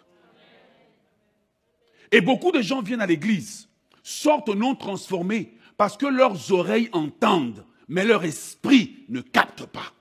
Et 2.13 2.21
beaucoup 2.21 2.53
de 2.53 2.63
gens 2.63 2.83
viennent 2.83 3.01
à 3.01 3.07
l'église, 3.07 3.69
sortent 4.01 4.51
non 4.51 4.77
transformés, 4.77 5.59
parce 5.77 5.97
que 5.97 6.07
leurs 6.07 6.53
oreilles 6.53 6.89
entendent, 6.93 7.67
mais 7.89 8.05
leur 8.05 8.23
esprit 8.23 9.05
ne 9.09 9.23
capte 9.23 9.67
pas. 9.67 9.93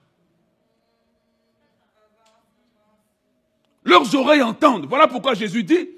Leurs 3.83 4.13
oreilles 4.13 4.43
entendent. 4.43 4.85
Voilà 4.85 5.07
pourquoi 5.07 5.33
Jésus 5.33 5.63
dit, 5.63 5.89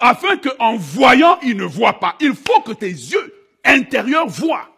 afin 0.00 0.36
qu'en 0.36 0.76
voyant, 0.76 1.38
ils 1.42 1.56
ne 1.56 1.64
voient 1.64 2.00
pas. 2.00 2.16
Il 2.20 2.34
faut 2.34 2.60
que 2.62 2.72
tes 2.72 2.90
yeux 2.90 3.32
intérieurs 3.64 4.26
voient. 4.26 4.68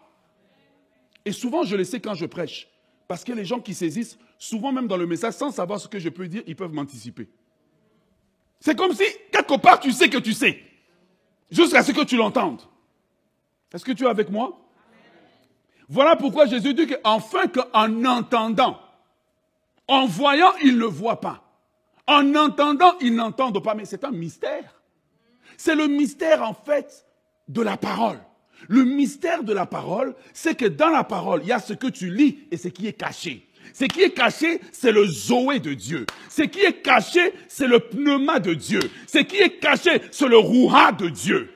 Et 1.25 1.31
souvent, 1.31 1.63
je 1.63 1.75
le 1.75 1.83
sais 1.83 1.99
quand 1.99 2.13
je 2.13 2.27
prêche. 2.27 2.67
Parce 3.07 3.23
que 3.23 3.31
les 3.33 3.45
gens 3.45 3.59
qui 3.59 3.73
saisissent, 3.73 4.19
souvent 4.37 4.71
même 4.71 4.87
dans 4.87 4.97
le 4.97 5.07
message, 5.07 5.33
sans 5.33 5.51
savoir 5.51 5.79
ce 5.79 5.87
que 5.87 5.99
je 5.99 6.09
peux 6.09 6.27
dire, 6.27 6.43
ils 6.47 6.55
peuvent 6.55 6.73
m'anticiper. 6.73 7.27
C'est 8.59 8.75
comme 8.75 8.93
si, 8.93 9.03
quelque 9.31 9.57
part, 9.57 9.79
tu 9.79 9.91
sais 9.91 10.09
que 10.09 10.17
tu 10.17 10.33
sais. 10.33 10.61
Jusqu'à 11.51 11.83
ce 11.83 11.91
que 11.91 12.03
tu 12.03 12.17
l'entendes. 12.17 12.61
Est-ce 13.73 13.85
que 13.85 13.91
tu 13.91 14.05
es 14.05 14.07
avec 14.07 14.29
moi? 14.29 14.57
Voilà 15.87 16.15
pourquoi 16.15 16.45
Jésus 16.45 16.73
dit 16.73 16.87
qu'enfin 16.87 17.47
qu'en 17.47 18.05
entendant, 18.05 18.79
en 19.87 20.05
voyant, 20.05 20.53
ils 20.63 20.77
ne 20.77 20.85
voient 20.85 21.21
pas. 21.21 21.43
En 22.07 22.33
entendant, 22.35 22.93
ils 23.01 23.13
n'entendent 23.13 23.63
pas, 23.63 23.75
mais 23.75 23.85
c'est 23.85 24.03
un 24.03 24.11
mystère. 24.11 24.81
C'est 25.57 25.75
le 25.75 25.87
mystère, 25.87 26.41
en 26.43 26.53
fait, 26.53 27.05
de 27.47 27.61
la 27.61 27.77
parole. 27.77 28.19
Le 28.67 28.83
mystère 28.83 29.43
de 29.43 29.53
la 29.53 29.65
parole, 29.65 30.15
c'est 30.33 30.55
que 30.55 30.65
dans 30.65 30.89
la 30.89 31.03
parole, 31.03 31.41
il 31.43 31.49
y 31.49 31.51
a 31.51 31.59
ce 31.59 31.73
que 31.73 31.87
tu 31.87 32.09
lis 32.09 32.47
et 32.51 32.57
ce 32.57 32.69
qui 32.69 32.87
est 32.87 32.93
caché. 32.93 33.47
Ce 33.73 33.85
qui 33.85 34.01
est 34.01 34.11
caché, 34.11 34.59
c'est 34.71 34.91
le 34.91 35.05
Zoé 35.05 35.59
de 35.59 35.73
Dieu. 35.73 36.05
Ce 36.29 36.43
qui 36.43 36.59
est 36.59 36.81
caché, 36.81 37.33
c'est 37.47 37.67
le 37.67 37.79
pneuma 37.79 38.39
de 38.39 38.53
Dieu. 38.53 38.79
Ce 39.07 39.19
qui 39.19 39.37
est 39.37 39.59
caché, 39.59 40.01
c'est 40.11 40.27
le 40.27 40.37
rouha 40.37 40.91
de 40.91 41.09
Dieu. 41.09 41.51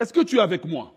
Est-ce 0.00 0.12
que 0.12 0.22
tu 0.22 0.36
es 0.36 0.40
avec 0.40 0.64
moi? 0.64 0.94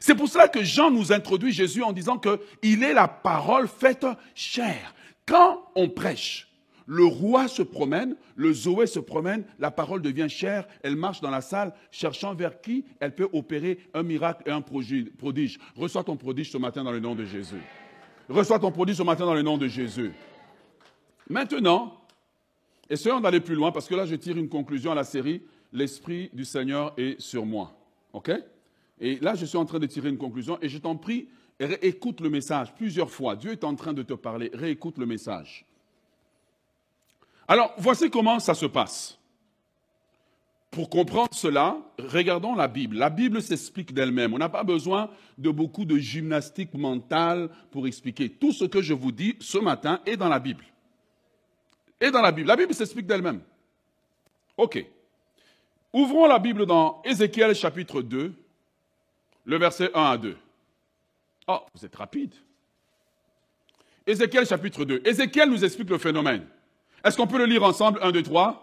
C'est 0.00 0.14
pour 0.14 0.28
cela 0.28 0.48
que 0.48 0.62
Jean 0.62 0.90
nous 0.90 1.12
introduit 1.12 1.52
Jésus 1.52 1.82
en 1.82 1.92
disant 1.92 2.18
qu'il 2.18 2.82
est 2.82 2.94
la 2.94 3.08
parole 3.08 3.68
faite 3.68 4.06
chair. 4.34 4.94
Quand 5.26 5.70
on 5.74 5.88
prêche, 5.88 6.48
le 6.86 7.04
roi 7.04 7.48
se 7.48 7.62
promène, 7.62 8.16
le 8.34 8.52
Zoé 8.52 8.86
se 8.86 8.98
promène, 8.98 9.44
la 9.58 9.70
parole 9.70 10.02
devient 10.02 10.28
chère, 10.28 10.66
elle 10.82 10.96
marche 10.96 11.20
dans 11.20 11.30
la 11.30 11.40
salle, 11.40 11.72
cherchant 11.90 12.34
vers 12.34 12.60
qui 12.60 12.84
elle 13.00 13.14
peut 13.14 13.28
opérer 13.32 13.78
un 13.94 14.02
miracle 14.02 14.42
et 14.46 14.50
un 14.50 14.62
prodige. 14.62 15.58
Reçois 15.76 16.04
ton 16.04 16.16
prodige 16.16 16.50
ce 16.50 16.58
matin 16.58 16.82
dans 16.82 16.92
le 16.92 17.00
nom 17.00 17.14
de 17.14 17.24
Jésus. 17.24 17.62
Reçois 18.32 18.58
ton 18.58 18.72
prodige 18.72 18.96
ce 18.96 19.02
matin 19.02 19.26
dans 19.26 19.34
le 19.34 19.42
nom 19.42 19.58
de 19.58 19.68
Jésus. 19.68 20.14
Maintenant, 21.28 22.00
essayons 22.88 23.20
d'aller 23.20 23.40
plus 23.40 23.54
loin 23.54 23.72
parce 23.72 23.86
que 23.86 23.94
là, 23.94 24.06
je 24.06 24.14
tire 24.14 24.38
une 24.38 24.48
conclusion 24.48 24.90
à 24.90 24.94
la 24.94 25.04
série 25.04 25.42
L'Esprit 25.70 26.30
du 26.32 26.46
Seigneur 26.46 26.94
est 26.96 27.20
sur 27.20 27.44
moi. 27.44 27.72
OK? 28.14 28.30
Et 29.00 29.18
là, 29.20 29.34
je 29.34 29.44
suis 29.44 29.58
en 29.58 29.66
train 29.66 29.78
de 29.78 29.86
tirer 29.86 30.08
une 30.08 30.16
conclusion 30.16 30.58
et 30.62 30.70
je 30.70 30.78
t'en 30.78 30.96
prie, 30.96 31.28
réécoute 31.60 32.22
le 32.22 32.30
message 32.30 32.74
plusieurs 32.74 33.10
fois. 33.10 33.36
Dieu 33.36 33.52
est 33.52 33.64
en 33.64 33.74
train 33.74 33.92
de 33.92 34.02
te 34.02 34.14
parler. 34.14 34.50
Réécoute 34.54 34.96
le 34.96 35.04
message. 35.04 35.66
Alors, 37.46 37.74
voici 37.76 38.08
comment 38.08 38.38
ça 38.38 38.54
se 38.54 38.66
passe. 38.66 39.18
Pour 40.72 40.88
comprendre 40.88 41.34
cela, 41.34 41.76
regardons 41.98 42.54
la 42.54 42.66
Bible. 42.66 42.96
La 42.96 43.10
Bible 43.10 43.42
s'explique 43.42 43.92
d'elle-même. 43.92 44.32
On 44.32 44.38
n'a 44.38 44.48
pas 44.48 44.64
besoin 44.64 45.10
de 45.36 45.50
beaucoup 45.50 45.84
de 45.84 45.98
gymnastique 45.98 46.72
mentale 46.72 47.50
pour 47.70 47.86
expliquer. 47.86 48.30
Tout 48.30 48.52
ce 48.52 48.64
que 48.64 48.80
je 48.80 48.94
vous 48.94 49.12
dis 49.12 49.36
ce 49.38 49.58
matin 49.58 50.00
est 50.06 50.16
dans 50.16 50.30
la 50.30 50.38
Bible. 50.38 50.64
Est 52.00 52.10
dans 52.10 52.22
la 52.22 52.32
Bible. 52.32 52.48
La 52.48 52.56
Bible 52.56 52.72
s'explique 52.72 53.06
d'elle-même. 53.06 53.42
OK. 54.56 54.82
Ouvrons 55.92 56.26
la 56.26 56.38
Bible 56.38 56.64
dans 56.64 57.02
Ézéchiel 57.04 57.54
chapitre 57.54 58.00
2, 58.00 58.32
le 59.44 59.56
verset 59.58 59.90
1 59.92 60.02
à 60.02 60.16
2. 60.16 60.38
Oh, 61.48 61.58
vous 61.74 61.84
êtes 61.84 61.96
rapide. 61.96 62.34
Ézéchiel 64.06 64.46
chapitre 64.46 64.86
2. 64.86 65.02
Ézéchiel 65.04 65.50
nous 65.50 65.66
explique 65.66 65.90
le 65.90 65.98
phénomène. 65.98 66.46
Est-ce 67.04 67.18
qu'on 67.18 67.26
peut 67.26 67.36
le 67.36 67.44
lire 67.44 67.62
ensemble 67.62 67.98
1, 68.02 68.10
2, 68.10 68.22
3 68.22 68.61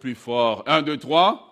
Plus 0.00 0.14
fort. 0.14 0.64
1, 0.66 0.82
2, 0.82 0.96
3. 0.96 1.44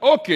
Ok. 0.00 0.32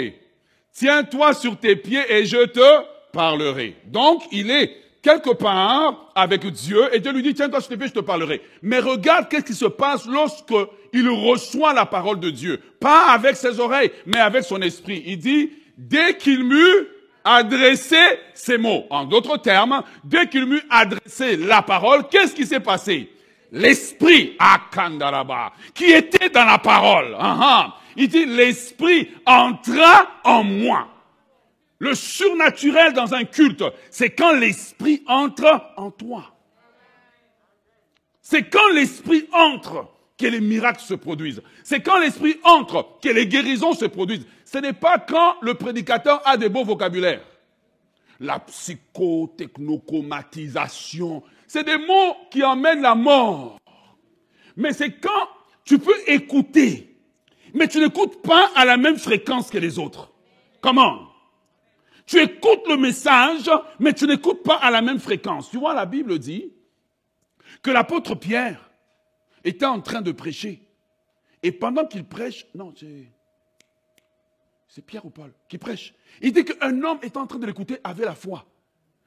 Tiens-toi 0.72 1.34
sur 1.34 1.58
tes 1.58 1.76
pieds 1.76 2.02
et 2.08 2.24
je 2.24 2.46
te 2.46 2.84
parlerai. 3.12 3.76
Donc, 3.86 4.22
il 4.32 4.50
est 4.50 4.76
quelque 5.02 5.30
part 5.30 6.10
avec 6.14 6.46
Dieu 6.46 6.94
et 6.94 7.00
Dieu 7.00 7.12
lui 7.12 7.22
dit, 7.22 7.34
tiens-toi 7.34 7.60
sur 7.60 7.70
tes 7.70 7.76
pieds, 7.76 7.88
je 7.88 7.94
te 7.94 8.00
parlerai. 8.00 8.42
Mais 8.62 8.78
regarde 8.78 9.28
qu'est-ce 9.28 9.44
qui 9.44 9.54
se 9.54 9.66
passe 9.66 10.06
lorsque 10.06 10.54
il 10.92 11.08
reçoit 11.08 11.72
la 11.72 11.86
parole 11.86 12.20
de 12.20 12.30
Dieu. 12.30 12.60
Pas 12.80 13.12
avec 13.12 13.36
ses 13.36 13.60
oreilles, 13.60 13.90
mais 14.06 14.18
avec 14.18 14.44
son 14.44 14.60
esprit. 14.62 15.02
Il 15.06 15.18
dit, 15.18 15.50
dès 15.76 16.16
qu'il 16.16 16.44
m'eut 16.44 16.88
adressé 17.24 17.98
ces 18.34 18.58
mots. 18.58 18.84
En 18.90 19.04
d'autres 19.04 19.36
termes, 19.38 19.82
dès 20.04 20.28
qu'il 20.28 20.46
m'eut 20.46 20.62
adressé 20.70 21.36
la 21.36 21.62
parole, 21.62 22.08
qu'est-ce 22.08 22.34
qui 22.34 22.46
s'est 22.46 22.60
passé? 22.60 23.10
L'esprit, 23.52 24.36
Akandaraba, 24.38 25.52
qui 25.74 25.90
était 25.90 26.30
dans 26.30 26.44
la 26.44 26.58
parole. 26.58 27.16
Uh 27.20 27.70
Il 27.96 28.08
dit, 28.08 28.24
l'esprit 28.24 29.10
entra 29.26 30.06
en 30.24 30.44
moi. 30.44 30.88
Le 31.78 31.94
surnaturel 31.94 32.92
dans 32.92 33.14
un 33.14 33.24
culte, 33.24 33.64
c'est 33.90 34.10
quand 34.10 34.32
l'esprit 34.32 35.02
entre 35.06 35.72
en 35.76 35.90
toi. 35.90 36.24
C'est 38.20 38.48
quand 38.48 38.68
l'esprit 38.74 39.26
entre 39.32 39.88
que 40.20 40.26
les 40.26 40.40
miracles 40.40 40.82
se 40.82 40.94
produisent. 40.94 41.42
C'est 41.64 41.80
quand 41.80 41.98
l'esprit 41.98 42.36
entre 42.44 42.98
que 43.02 43.08
les 43.08 43.26
guérisons 43.26 43.72
se 43.72 43.86
produisent. 43.86 44.26
Ce 44.44 44.58
n'est 44.58 44.74
pas 44.74 44.98
quand 44.98 45.36
le 45.40 45.54
prédicateur 45.54 46.20
a 46.26 46.36
des 46.36 46.50
beaux 46.50 46.64
vocabulaires. 46.64 47.24
La 48.20 48.38
psychotechnocomatisation, 48.40 51.22
c'est 51.46 51.64
des 51.64 51.78
mots 51.78 52.16
qui 52.30 52.44
emmènent 52.44 52.82
la 52.82 52.94
mort. 52.94 53.58
Mais 54.56 54.74
c'est 54.74 55.00
quand 55.00 55.28
tu 55.64 55.78
peux 55.78 55.96
écouter, 56.06 56.94
mais 57.54 57.66
tu 57.66 57.78
n'écoutes 57.78 58.20
pas 58.20 58.50
à 58.54 58.66
la 58.66 58.76
même 58.76 58.98
fréquence 58.98 59.50
que 59.50 59.56
les 59.56 59.78
autres. 59.78 60.12
Comment? 60.60 61.06
Tu 62.04 62.18
écoutes 62.18 62.68
le 62.68 62.76
message, 62.76 63.50
mais 63.78 63.94
tu 63.94 64.06
n'écoutes 64.06 64.42
pas 64.42 64.56
à 64.56 64.70
la 64.70 64.82
même 64.82 64.98
fréquence. 64.98 65.48
Tu 65.50 65.56
vois, 65.56 65.72
la 65.74 65.86
Bible 65.86 66.18
dit 66.18 66.52
que 67.62 67.70
l'apôtre 67.70 68.16
Pierre 68.16 68.69
était 69.44 69.66
en 69.66 69.80
train 69.80 70.02
de 70.02 70.12
prêcher. 70.12 70.62
Et 71.42 71.52
pendant 71.52 71.86
qu'il 71.86 72.04
prêche, 72.04 72.46
non, 72.54 72.74
c'est 74.68 74.84
Pierre 74.84 75.04
ou 75.04 75.10
Paul 75.10 75.32
qui 75.48 75.58
prêche. 75.58 75.94
Il 76.20 76.32
dit 76.32 76.44
qu'un 76.44 76.82
homme 76.82 76.98
étant 77.02 77.22
en 77.22 77.26
train 77.26 77.38
de 77.38 77.46
l'écouter 77.46 77.78
avait 77.82 78.04
la 78.04 78.14
foi. 78.14 78.46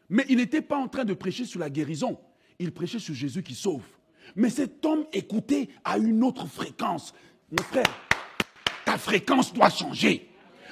Mais 0.09 0.25
il 0.29 0.37
n'était 0.37 0.61
pas 0.61 0.77
en 0.77 0.87
train 0.87 1.05
de 1.05 1.13
prêcher 1.13 1.45
sur 1.45 1.59
la 1.59 1.69
guérison. 1.69 2.19
Il 2.59 2.71
prêchait 2.71 2.99
sur 2.99 3.13
Jésus 3.13 3.43
qui 3.43 3.55
sauve. 3.55 3.83
Mais 4.35 4.49
cet 4.49 4.85
homme 4.85 5.05
écoutait 5.11 5.69
à 5.83 5.97
une 5.97 6.23
autre 6.23 6.47
fréquence. 6.47 7.13
Mon 7.51 7.63
frère, 7.63 7.83
ta 8.85 8.97
fréquence 8.97 9.53
doit 9.53 9.69
changer. 9.69 10.29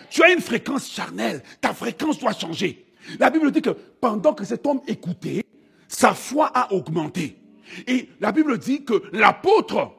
Tu 0.10 0.24
as 0.24 0.32
une 0.32 0.42
fréquence 0.42 0.90
charnelle. 0.90 1.42
Ta 1.60 1.74
fréquence 1.74 2.20
doit 2.20 2.34
changer. 2.34 2.86
La 3.20 3.30
Bible 3.30 3.52
dit 3.52 3.62
que 3.62 3.70
pendant 3.70 4.34
que 4.34 4.46
cet 4.46 4.66
homme 4.66 4.82
écoutait, 4.88 5.46
sa 5.88 6.14
foi 6.14 6.48
a 6.48 6.72
augmenté. 6.74 7.41
Et 7.88 8.10
la 8.20 8.32
Bible 8.32 8.58
dit 8.58 8.84
que 8.84 9.04
l'apôtre, 9.12 9.92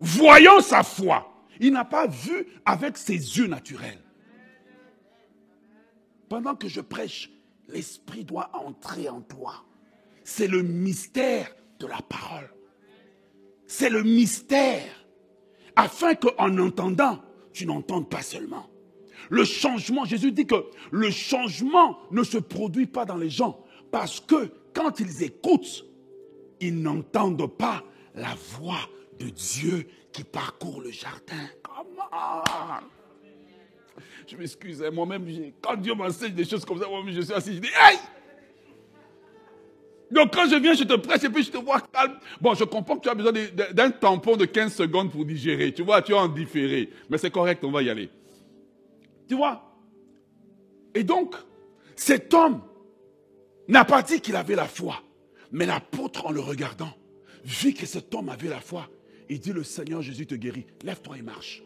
voyant 0.00 0.60
sa 0.60 0.82
foi, 0.82 1.46
il 1.60 1.72
n'a 1.72 1.84
pas 1.84 2.06
vu 2.06 2.46
avec 2.64 2.96
ses 2.96 3.14
yeux 3.14 3.46
naturels. 3.46 4.02
Pendant 6.28 6.54
que 6.54 6.68
je 6.68 6.80
prêche, 6.80 7.30
l'Esprit 7.68 8.24
doit 8.24 8.50
entrer 8.54 9.08
en 9.08 9.20
toi. 9.20 9.64
C'est 10.24 10.46
le 10.46 10.62
mystère 10.62 11.54
de 11.78 11.86
la 11.86 11.98
parole. 12.08 12.50
C'est 13.66 13.90
le 13.90 14.02
mystère. 14.02 15.06
Afin 15.76 16.14
qu'en 16.14 16.56
entendant, 16.58 17.20
tu 17.52 17.66
n'entendes 17.66 18.08
pas 18.08 18.22
seulement. 18.22 18.68
Le 19.28 19.44
changement, 19.44 20.04
Jésus 20.04 20.32
dit 20.32 20.46
que 20.46 20.64
le 20.90 21.10
changement 21.10 21.98
ne 22.10 22.22
se 22.22 22.38
produit 22.38 22.86
pas 22.86 23.04
dans 23.04 23.16
les 23.16 23.30
gens 23.30 23.64
parce 23.90 24.20
que 24.20 24.50
quand 24.72 25.00
ils 25.00 25.22
écoutent, 25.22 25.84
ils 26.60 26.80
n'entendent 26.80 27.46
pas 27.56 27.82
la 28.14 28.34
voix 28.52 28.88
de 29.18 29.28
Dieu 29.28 29.86
qui 30.12 30.24
parcourt 30.24 30.80
le 30.80 30.90
jardin. 30.90 31.48
Comment 31.62 32.10
Je 34.26 34.36
m'excuse, 34.36 34.82
hein, 34.82 34.90
moi-même, 34.90 35.26
quand 35.60 35.76
Dieu 35.76 35.94
m'enseigne 35.94 36.34
des 36.34 36.44
choses 36.44 36.64
comme 36.64 36.80
ça, 36.80 36.88
moi-même, 36.88 37.14
je 37.14 37.20
suis 37.20 37.32
assis, 37.32 37.54
je 37.54 37.60
dis, 37.60 37.68
hey 37.68 37.98
donc 40.10 40.34
quand 40.34 40.48
je 40.48 40.56
viens, 40.56 40.74
je 40.74 40.84
te 40.84 40.94
presse 40.94 41.22
et 41.22 41.28
puis 41.28 41.44
je 41.44 41.52
te 41.52 41.58
vois 41.58 41.80
calme. 41.80 42.18
Bon, 42.40 42.54
je 42.54 42.64
comprends 42.64 42.96
que 42.96 43.02
tu 43.02 43.08
as 43.08 43.14
besoin 43.14 43.32
d'un 43.72 43.90
tampon 43.90 44.36
de 44.36 44.44
15 44.44 44.74
secondes 44.74 45.10
pour 45.12 45.24
digérer. 45.24 45.72
Tu 45.72 45.82
vois, 45.82 46.02
tu 46.02 46.12
es 46.12 46.16
en 46.16 46.26
différé. 46.26 46.90
Mais 47.08 47.16
c'est 47.16 47.30
correct, 47.30 47.62
on 47.62 47.70
va 47.70 47.82
y 47.82 47.90
aller. 47.90 48.10
Tu 49.28 49.36
vois? 49.36 49.62
Et 50.94 51.04
donc, 51.04 51.36
cet 51.94 52.34
homme 52.34 52.60
n'a 53.68 53.84
pas 53.84 54.02
dit 54.02 54.20
qu'il 54.20 54.34
avait 54.34 54.56
la 54.56 54.64
foi. 54.64 55.00
Mais 55.52 55.66
l'apôtre, 55.66 56.26
en 56.26 56.30
le 56.30 56.40
regardant, 56.40 56.92
vit 57.44 57.74
que 57.74 57.86
cet 57.86 58.14
homme 58.14 58.28
avait 58.28 58.48
la 58.48 58.60
foi. 58.60 58.88
Il 59.28 59.40
dit, 59.40 59.52
le 59.52 59.64
Seigneur 59.64 60.02
Jésus 60.02 60.26
te 60.26 60.34
guérit. 60.34 60.66
Lève-toi 60.82 61.18
et 61.18 61.22
marche. 61.22 61.62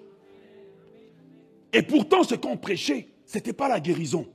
Et 1.73 1.83
pourtant, 1.83 2.23
ce 2.23 2.35
qu'on 2.35 2.57
prêchait, 2.57 3.09
ce 3.27 3.39
n'était 3.39 3.53
pas 3.53 3.69
la 3.69 3.81
guérison. 3.81 4.27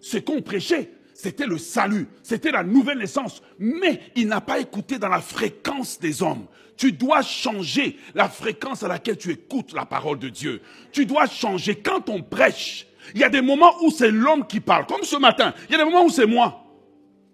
Ce 0.00 0.18
qu'on 0.18 0.42
prêchait, 0.42 0.90
c'était 1.14 1.46
le 1.46 1.58
salut, 1.58 2.08
c'était 2.22 2.50
la 2.50 2.64
nouvelle 2.64 2.98
naissance. 2.98 3.42
Mais 3.58 4.00
il 4.16 4.26
n'a 4.26 4.40
pas 4.40 4.58
écouté 4.58 4.98
dans 4.98 5.08
la 5.08 5.20
fréquence 5.20 5.98
des 6.00 6.22
hommes. 6.22 6.46
Tu 6.76 6.92
dois 6.92 7.20
changer 7.20 7.98
la 8.14 8.28
fréquence 8.28 8.82
à 8.82 8.88
laquelle 8.88 9.18
tu 9.18 9.30
écoutes 9.30 9.74
la 9.74 9.84
parole 9.84 10.18
de 10.18 10.30
Dieu. 10.30 10.62
Tu 10.92 11.04
dois 11.04 11.26
changer. 11.26 11.76
Quand 11.76 12.08
on 12.08 12.22
prêche, 12.22 12.86
il 13.14 13.20
y 13.20 13.24
a 13.24 13.28
des 13.28 13.42
moments 13.42 13.74
où 13.82 13.90
c'est 13.90 14.10
l'homme 14.10 14.46
qui 14.46 14.60
parle, 14.60 14.86
comme 14.86 15.02
ce 15.02 15.16
matin. 15.16 15.52
Il 15.68 15.72
y 15.72 15.74
a 15.74 15.78
des 15.78 15.84
moments 15.84 16.06
où 16.06 16.10
c'est 16.10 16.26
moi. 16.26 16.64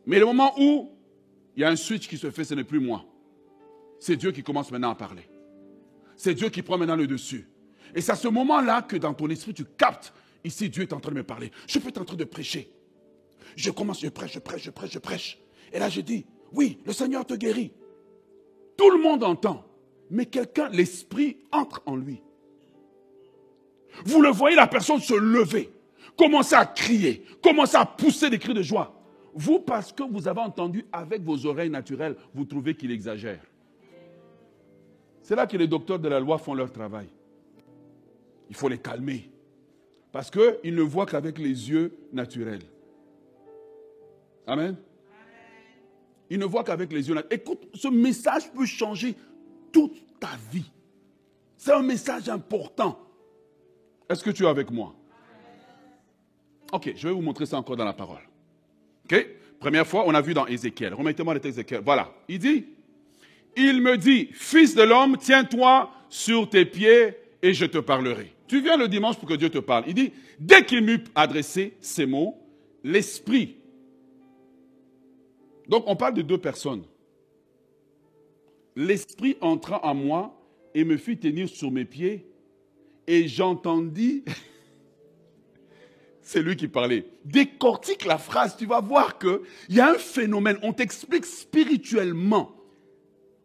Mais 0.04 0.18
le 0.18 0.26
moment 0.26 0.52
où 0.58 0.90
il 1.56 1.62
y 1.62 1.64
a 1.64 1.68
un 1.70 1.76
switch 1.76 2.06
qui 2.06 2.18
se 2.18 2.30
fait, 2.30 2.44
ce 2.44 2.54
n'est 2.54 2.64
plus 2.64 2.80
moi. 2.80 3.04
C'est 3.98 4.16
Dieu 4.16 4.30
qui 4.30 4.42
commence 4.42 4.70
maintenant 4.70 4.90
à 4.90 4.94
parler. 4.94 5.28
C'est 6.16 6.34
Dieu 6.34 6.50
qui 6.50 6.62
prend 6.62 6.76
maintenant 6.76 6.96
le 6.96 7.06
dessus. 7.06 7.48
Et 7.94 8.00
c'est 8.00 8.12
à 8.12 8.16
ce 8.16 8.28
moment-là 8.28 8.82
que 8.82 8.96
dans 8.96 9.14
ton 9.14 9.28
esprit, 9.30 9.54
tu 9.54 9.64
captes, 9.64 10.12
ici 10.44 10.68
Dieu 10.68 10.82
est 10.82 10.92
en 10.92 11.00
train 11.00 11.12
de 11.12 11.16
me 11.16 11.22
parler. 11.22 11.50
Je 11.66 11.78
peux 11.78 11.88
être 11.88 12.00
en 12.00 12.04
train 12.04 12.16
de 12.16 12.24
prêcher. 12.24 12.70
Je 13.54 13.70
commence, 13.70 14.00
je 14.00 14.08
prêche, 14.08 14.34
je 14.34 14.38
prêche, 14.38 14.64
je 14.64 14.70
prêche, 14.70 14.90
je 14.92 14.98
prêche. 14.98 15.38
Et 15.72 15.78
là, 15.78 15.88
je 15.88 16.02
dis, 16.02 16.26
oui, 16.52 16.78
le 16.84 16.92
Seigneur 16.92 17.24
te 17.24 17.34
guérit. 17.34 17.72
Tout 18.76 18.90
le 18.90 19.02
monde 19.02 19.24
entend. 19.24 19.64
Mais 20.10 20.26
quelqu'un, 20.26 20.68
l'esprit 20.68 21.38
entre 21.52 21.82
en 21.86 21.96
lui. 21.96 22.22
Vous 24.04 24.20
le 24.20 24.28
voyez, 24.28 24.56
la 24.56 24.66
personne 24.66 25.00
se 25.00 25.14
lever, 25.14 25.70
commencer 26.18 26.54
à 26.54 26.66
crier, 26.66 27.24
commencer 27.42 27.76
à 27.76 27.86
pousser 27.86 28.28
des 28.28 28.38
cris 28.38 28.52
de 28.52 28.62
joie. 28.62 28.95
Vous, 29.38 29.60
parce 29.60 29.92
que 29.92 30.02
vous 30.02 30.26
avez 30.28 30.40
entendu 30.40 30.86
avec 30.90 31.22
vos 31.22 31.44
oreilles 31.44 31.68
naturelles, 31.68 32.16
vous 32.34 32.46
trouvez 32.46 32.74
qu'il 32.74 32.90
exagère. 32.90 33.44
C'est 35.20 35.36
là 35.36 35.46
que 35.46 35.58
les 35.58 35.68
docteurs 35.68 35.98
de 35.98 36.08
la 36.08 36.18
loi 36.18 36.38
font 36.38 36.54
leur 36.54 36.72
travail. 36.72 37.06
Il 38.48 38.56
faut 38.56 38.68
les 38.68 38.78
calmer. 38.78 39.30
Parce 40.10 40.30
qu'ils 40.30 40.74
ne 40.74 40.80
voient 40.80 41.04
qu'avec 41.04 41.36
les 41.36 41.68
yeux 41.68 41.94
naturels. 42.14 42.62
Amen. 44.46 44.76
Il 46.30 46.38
ne 46.38 46.46
voit 46.46 46.64
qu'avec 46.64 46.90
les 46.90 47.06
yeux. 47.06 47.16
Écoute, 47.30 47.68
ce 47.74 47.88
message 47.88 48.50
peut 48.52 48.64
changer 48.64 49.14
toute 49.70 50.18
ta 50.18 50.30
vie. 50.50 50.70
C'est 51.58 51.74
un 51.74 51.82
message 51.82 52.30
important. 52.30 52.98
Est-ce 54.08 54.24
que 54.24 54.30
tu 54.30 54.44
es 54.44 54.48
avec 54.48 54.70
moi? 54.70 54.94
Ok, 56.72 56.94
je 56.96 57.08
vais 57.08 57.12
vous 57.12 57.20
montrer 57.20 57.44
ça 57.44 57.58
encore 57.58 57.76
dans 57.76 57.84
la 57.84 57.92
parole. 57.92 58.22
Première 59.58 59.86
fois, 59.86 60.04
on 60.06 60.14
a 60.14 60.20
vu 60.20 60.34
dans 60.34 60.46
Ézéchiel. 60.46 60.94
Remettez-moi 60.94 61.34
le 61.34 61.40
texte 61.40 61.58
Ézéchiel. 61.58 61.82
Voilà. 61.84 62.12
Il 62.28 62.38
dit, 62.38 62.66
il 63.56 63.80
me 63.82 63.96
dit, 63.96 64.28
fils 64.32 64.74
de 64.74 64.82
l'homme, 64.82 65.16
tiens-toi 65.18 65.90
sur 66.08 66.48
tes 66.48 66.64
pieds 66.64 67.14
et 67.42 67.54
je 67.54 67.64
te 67.64 67.78
parlerai. 67.78 68.32
Tu 68.46 68.60
viens 68.60 68.76
le 68.76 68.88
dimanche 68.88 69.16
pour 69.16 69.28
que 69.28 69.34
Dieu 69.34 69.50
te 69.50 69.58
parle. 69.58 69.84
Il 69.88 69.94
dit, 69.94 70.12
dès 70.38 70.64
qu'il 70.64 70.82
m'eut 70.82 71.02
adressé 71.14 71.74
ces 71.80 72.06
mots, 72.06 72.36
l'Esprit 72.84 73.56
donc 75.68 75.84
on 75.86 75.96
parle 75.96 76.14
de 76.14 76.22
deux 76.22 76.38
personnes. 76.38 76.84
L'Esprit 78.74 79.36
entra 79.40 79.84
en 79.84 79.94
moi 79.94 80.38
et 80.74 80.84
me 80.84 80.96
fit 80.96 81.16
tenir 81.16 81.48
sur 81.48 81.70
mes 81.70 81.84
pieds 81.84 82.26
et 83.06 83.26
j'entendis, 83.28 84.24
c'est 86.26 86.42
lui 86.42 86.56
qui 86.56 86.66
parlait, 86.66 87.06
décortique 87.24 88.04
la 88.04 88.18
phrase, 88.18 88.56
tu 88.56 88.66
vas 88.66 88.80
voir 88.80 89.16
qu'il 89.16 89.38
y 89.68 89.78
a 89.78 89.90
un 89.90 89.98
phénomène, 89.98 90.58
on 90.64 90.72
t'explique 90.72 91.24
spirituellement 91.24 92.52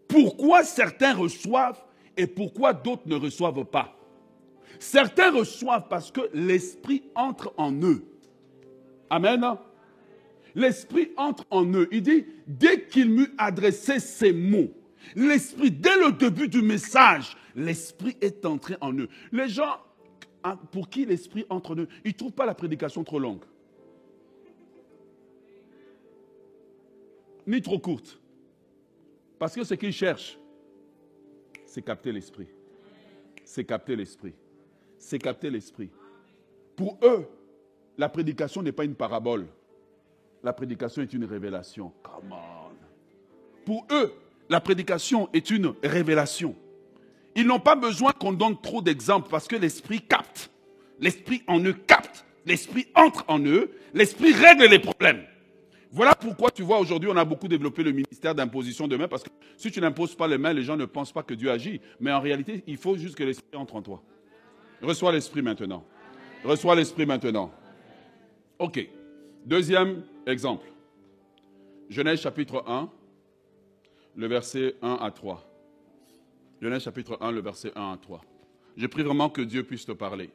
pourquoi 0.08 0.63
certains 0.63 1.13
reçoivent 1.13 1.80
et 2.17 2.26
pourquoi 2.26 2.74
d'autres 2.74 3.04
ne 3.06 3.15
reçoivent 3.15 3.65
pas. 3.65 3.96
Certains 4.80 5.30
reçoivent 5.30 5.88
parce 5.89 6.12
que 6.12 6.22
l'Esprit 6.34 7.04
entre 7.13 7.54
en 7.56 7.72
eux. 7.84 8.04
Amen 9.12 9.46
l'Esprit 10.56 11.12
entre 11.17 11.46
en 11.52 11.72
eux. 11.76 11.88
Il 11.91 12.02
dit, 12.02 12.26
dès 12.48 12.86
qu'il 12.86 13.10
m'eut 13.12 13.32
adressé 13.38 14.00
ces 14.00 14.34
mots, 14.34 14.74
l'Esprit, 15.15 15.70
dès 15.70 15.98
le 15.98 16.12
début 16.13 16.48
du 16.48 16.63
message, 16.63 17.38
l'Esprit 17.56 18.17
est 18.22 18.44
entré 18.44 18.76
en 18.82 18.91
eux. 18.94 19.08
Les 19.32 19.48
gens, 19.50 19.78
pour 20.71 20.89
qui 20.89 21.06
l'Esprit 21.06 21.45
entre 21.49 21.73
en 21.73 21.80
eux, 21.80 21.88
ils 22.04 22.10
ne 22.10 22.17
trouvent 22.17 22.32
pas 22.32 22.45
la 22.45 22.56
prédication 22.56 23.04
trop 23.04 23.19
longue. 23.19 23.43
Ni 27.47 27.62
trop 27.62 27.80
courte. 27.80 28.19
Parce 29.39 29.56
que 29.56 29.63
ce 29.63 29.73
qu'ils 29.73 29.93
cherchent, 29.93 30.38
c'est 31.65 31.82
capter 31.82 32.12
l'Esprit. 32.12 32.47
C'est 33.43 33.65
capter 33.65 33.95
l'Esprit. 33.95 34.34
C'est 34.97 35.19
capter 35.19 35.49
l'Esprit. 35.49 35.89
Pour 36.75 36.97
eux, 37.04 37.27
la 37.97 38.10
prédication 38.10 38.62
n'est 38.62 38.71
pas 38.71 38.86
une 38.86 38.95
parabole 38.95 39.47
la 40.43 40.54
prédication 40.54 41.01
est 41.01 41.13
une 41.13 41.25
révélation. 41.25 41.93
Come. 42.04 42.36
Pour 43.65 43.86
eux, 43.91 44.13
la 44.49 44.60
prédication 44.60 45.30
est 45.34 45.49
une 45.49 45.73
révélation. 45.84 46.56
Ils 47.36 47.46
n'ont 47.46 47.60
pas 47.60 47.76
besoin 47.76 48.12
qu'on 48.12 48.34
donne 48.34 48.60
trop 48.60 48.82
d'exemples 48.82 49.30
parce 49.30 49.48
que 49.48 49.56
l'esprit 49.56 50.02
capte. 50.02 50.52
L'esprit 51.00 51.44
en 51.48 51.60
eux 51.60 51.74
capte. 51.74 52.26
L'esprit 52.46 52.88
entre 52.96 53.24
en 53.28 53.39
eux. 53.39 53.72
L'esprit 53.94 54.34
règle 54.34 54.65
les 54.65 54.80
problèmes. 54.80 55.24
Voilà 55.94 56.15
pourquoi 56.15 56.52
tu 56.52 56.63
vois 56.63 56.80
aujourd'hui, 56.80 57.10
on 57.12 57.17
a 57.17 57.26
beaucoup 57.26 57.50
développé 57.50 57.84
le 57.84 57.91
ministère 57.91 58.34
d'imposition 58.34 58.88
de 58.88 58.96
main 58.96 59.10
parce 59.10 59.24
que 59.24 59.30
si 59.58 59.72
tu 59.72 59.82
n'imposes 59.82 60.15
pas 60.15 60.28
les 60.28 60.38
mains, 60.38 60.54
les 60.54 60.63
gens 60.63 60.78
ne 60.78 60.86
pensent 60.86 61.12
pas 61.12 61.24
que 61.24 61.34
Dieu 61.34 61.52
agit. 61.52 61.82
Mais 62.00 62.12
en 62.12 62.22
réalité, 62.22 62.63
il 62.65 62.78
faut 62.78 62.96
juste 62.96 63.15
que 63.15 63.24
l'esprit 63.24 63.58
entre 63.58 63.76
en 63.76 63.82
toi. 63.82 64.02
Reçois 64.82 65.12
l'esprit 65.12 65.41
maintenant. 65.41 65.84
Reçois 66.46 66.76
l'esprit 66.76 67.06
maintenant. 67.06 67.52
OK. 68.58 68.88
Deuxième 69.46 70.04
exemple. 70.26 70.65
Genèse 71.89 72.22
chapitre 72.22 72.63
1, 72.67 72.89
le 74.15 74.28
verset 74.28 74.76
1 74.82 74.94
à 75.02 75.12
3. 75.12 75.51
Genèse 76.62 76.84
chapitre 76.84 77.17
1, 77.21 77.32
le 77.32 77.41
verset 77.41 77.71
1 77.76 77.93
à 77.93 77.97
3. 77.97 78.21
Je 78.78 78.88
prie 78.88 79.04
vraiment 79.04 79.30
que 79.30 79.41
Dieu 79.41 79.63
puisse 79.63 79.86
te 79.86 79.91
parler. 79.91 80.30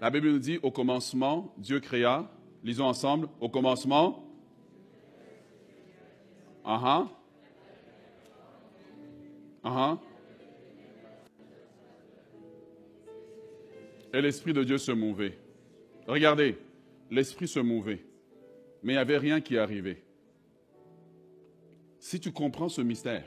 La 0.00 0.10
Bible 0.10 0.30
nous 0.30 0.38
dit, 0.38 0.58
au 0.62 0.70
commencement, 0.70 1.54
Dieu 1.56 1.80
créa, 1.80 2.30
lisons 2.62 2.84
ensemble, 2.84 3.28
au 3.40 3.48
commencement, 3.48 4.20
ah 6.64 7.08
uh 9.64 9.96
Et 14.12 14.20
l'Esprit 14.20 14.52
de 14.52 14.62
Dieu 14.62 14.78
se 14.78 14.92
mouvait. 14.92 15.38
Regardez, 16.06 16.58
l'Esprit 17.10 17.48
se 17.48 17.60
mouvait 17.60 18.04
mais 18.84 18.92
il 18.92 18.96
n'y 18.96 19.00
avait 19.00 19.18
rien 19.18 19.40
qui 19.40 19.56
arrivait. 19.56 20.04
Si 21.98 22.20
tu 22.20 22.30
comprends 22.30 22.68
ce 22.68 22.82
mystère, 22.82 23.24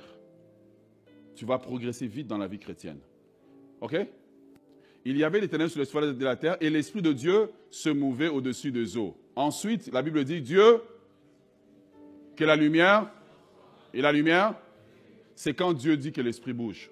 tu 1.37 1.45
vas 1.45 1.59
progresser 1.59 2.07
vite 2.07 2.27
dans 2.27 2.37
la 2.37 2.47
vie 2.47 2.59
chrétienne. 2.59 2.99
OK? 3.79 3.95
Il 5.05 5.15
y 5.15 5.23
avait 5.23 5.39
l'éternel 5.39 5.69
sur 5.69 6.01
les 6.01 6.13
de 6.13 6.25
la 6.25 6.35
terre 6.35 6.57
et 6.59 6.69
l'Esprit 6.69 7.01
de 7.01 7.13
Dieu 7.13 7.49
se 7.69 7.89
mouvait 7.89 8.27
au-dessus 8.27 8.71
des 8.71 8.97
eaux. 8.97 9.15
Ensuite, 9.35 9.89
la 9.93 10.01
Bible 10.01 10.25
dit 10.25 10.41
Dieu, 10.41 10.81
que 12.35 12.43
la 12.43 12.55
lumière, 12.55 13.09
et 13.93 14.01
la 14.01 14.11
lumière, 14.11 14.55
c'est 15.35 15.53
quand 15.53 15.73
Dieu 15.73 15.95
dit 15.95 16.11
que 16.11 16.21
l'esprit 16.21 16.53
bouge. 16.53 16.89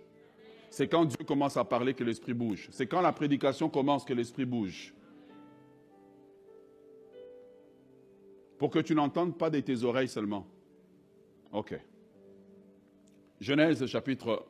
C'est 0.70 0.88
quand 0.88 1.06
Dieu 1.06 1.26
commence 1.26 1.58
à 1.58 1.64
parler 1.64 1.94
que 1.94 2.04
l'esprit 2.04 2.34
bouge. 2.34 2.68
C'est 2.72 2.88
quand 2.88 3.02
la 3.02 3.14
prédication 3.14 3.70
commence 3.70 4.06
que 4.06 4.14
l'esprit 4.14 4.46
bouge. 4.46 4.94
Pour 8.58 8.70
que 8.70 8.80
tu 8.80 8.94
n'entendes 8.96 9.38
pas 9.38 9.50
de 9.50 9.60
tes 9.60 9.84
oreilles 9.84 10.08
seulement. 10.08 10.46
OK. 11.52 11.76
Genèse 13.40 13.86
chapitre 13.86 14.46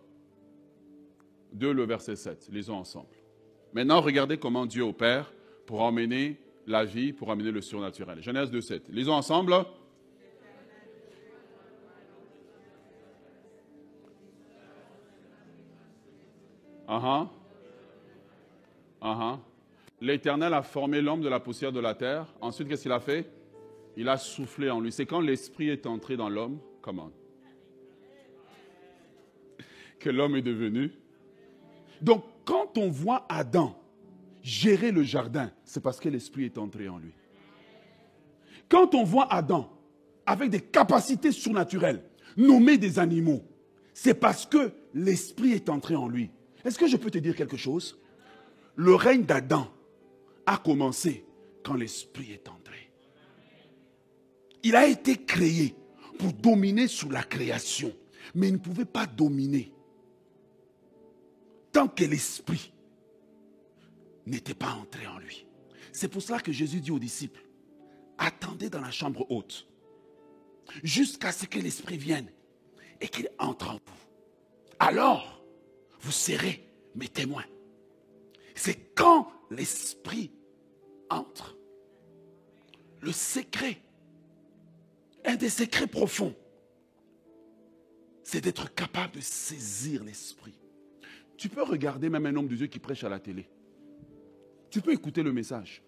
2, 1.54 1.72
le 1.72 1.84
verset 1.86 2.16
7. 2.16 2.50
Lisons 2.52 2.78
ensemble. 2.78 3.16
Maintenant, 3.74 4.02
regardez 4.02 4.38
comment 4.38 4.66
Dieu 4.66 4.84
opère 4.84 5.32
pour 5.66 5.82
emmener 5.82 6.38
la 6.68 6.86
vie, 6.86 7.14
pour 7.14 7.32
amener 7.32 7.52
le 7.52 7.62
surnaturel. 7.62 8.22
Genèse 8.22 8.52
2, 8.52 8.62
7. 8.62 8.90
Lisons 8.90 9.14
ensemble. 9.14 9.54
Uh 16.88 17.28
-huh. 19.02 19.40
L'Éternel 20.02 20.54
a 20.54 20.62
formé 20.62 21.02
l'homme 21.02 21.22
de 21.22 21.30
la 21.30 21.40
poussière 21.40 21.72
de 21.72 21.80
la 21.80 21.96
terre. 21.96 22.28
Ensuite, 22.42 22.68
qu'est-ce 22.68 22.84
qu'il 22.84 22.92
a 22.92 23.00
fait? 23.00 23.30
Il 23.98 24.08
a 24.10 24.18
soufflé 24.18 24.70
en 24.70 24.80
lui. 24.80 24.92
C'est 24.92 25.06
quand 25.06 25.22
l'Esprit 25.22 25.70
est 25.70 25.86
entré 25.88 26.16
dans 26.18 26.30
l'homme, 26.30 26.60
comment? 26.82 27.12
L'homme 30.10 30.36
est 30.36 30.42
devenu. 30.42 30.92
Donc, 32.02 32.24
quand 32.46 32.78
on 32.78 32.90
voit 32.90 33.26
Adam 33.30 33.78
gérer 34.44 34.92
le 34.92 35.04
jardin, 35.04 35.52
c'est 35.64 35.82
parce 35.82 36.00
que 36.00 36.10
l'Esprit 36.10 36.46
est 36.46 36.58
entré 36.58 36.88
en 36.88 36.98
lui. 36.98 37.14
Quand 38.70 38.94
on 38.94 39.04
voit 39.04 39.32
Adam 39.34 39.72
avec 40.26 40.50
des 40.50 40.62
capacités 40.62 41.32
surnaturelles, 41.32 42.04
nommer 42.38 42.78
des 42.78 43.00
animaux, 43.00 43.44
c'est 43.94 44.14
parce 44.14 44.46
que 44.46 44.72
l'Esprit 44.94 45.54
est 45.54 45.70
entré 45.70 45.96
en 45.96 46.08
lui. 46.08 46.30
Est-ce 46.64 46.78
que 46.78 46.88
je 46.88 46.98
peux 46.98 47.12
te 47.12 47.18
dire 47.18 47.36
quelque 47.36 47.58
chose? 47.58 48.00
Le 48.76 48.94
règne 48.96 49.24
d'Adam 49.24 49.72
a 50.46 50.58
commencé 50.58 51.26
quand 51.64 51.76
l'Esprit 51.76 52.32
est 52.32 52.48
entré. 52.48 52.92
Il 54.64 54.76
a 54.76 54.88
été 54.88 55.16
créé 55.16 55.76
pour 56.18 56.34
dominer 56.34 56.88
sur 56.88 57.12
la 57.12 57.24
création, 57.24 57.92
mais 58.34 58.48
il 58.48 58.54
ne 58.54 58.60
pouvait 58.60 58.86
pas 58.86 59.06
dominer 59.06 59.72
tant 61.76 61.90
que 61.90 62.06
l'Esprit 62.06 62.72
n'était 64.26 64.54
pas 64.54 64.72
entré 64.72 65.06
en 65.08 65.18
lui. 65.20 65.46
C'est 65.92 66.08
pour 66.08 66.22
cela 66.22 66.40
que 66.40 66.54
Jésus 66.54 66.80
dit 66.80 66.92
aux 66.92 67.00
disciples, 67.00 67.46
attendez 68.18 68.70
dans 68.70 68.80
la 68.80 68.92
chambre 68.92 69.30
haute 69.30 69.68
jusqu'à 70.84 71.34
ce 71.34 71.46
que 71.46 71.60
l'Esprit 71.60 71.98
vienne 71.98 72.32
et 73.02 73.10
qu'il 73.10 73.30
entre 73.40 73.72
en 73.72 73.74
vous. 73.74 74.80
Alors, 74.80 75.44
vous 76.00 76.14
serez 76.14 76.66
mes 76.96 77.10
témoins. 77.10 77.44
C'est 78.56 78.96
quand 78.96 79.30
l'Esprit 79.52 80.32
entre. 81.10 81.58
Le 83.02 83.12
secret, 83.12 83.82
un 85.26 85.36
des 85.36 85.50
secrets 85.50 85.88
profonds, 85.88 86.36
c'est 88.24 88.40
d'être 88.40 88.74
capable 88.74 89.18
de 89.18 89.22
saisir 89.22 90.06
l'Esprit. 90.06 90.58
Tu 91.38 91.50
peux 91.50 91.64
regarder 91.64 92.10
même 92.10 92.26
un 92.26 92.36
homme 92.36 92.48
de 92.48 92.56
Dieu 92.56 92.68
qui 92.68 92.80
prêche 92.80 93.04
à 93.04 93.10
la 93.10 93.20
télé. 93.20 93.48
Tu 94.70 94.82
peux 94.82 94.94
écouter 94.94 95.24
le 95.24 95.34
message. 95.34 95.84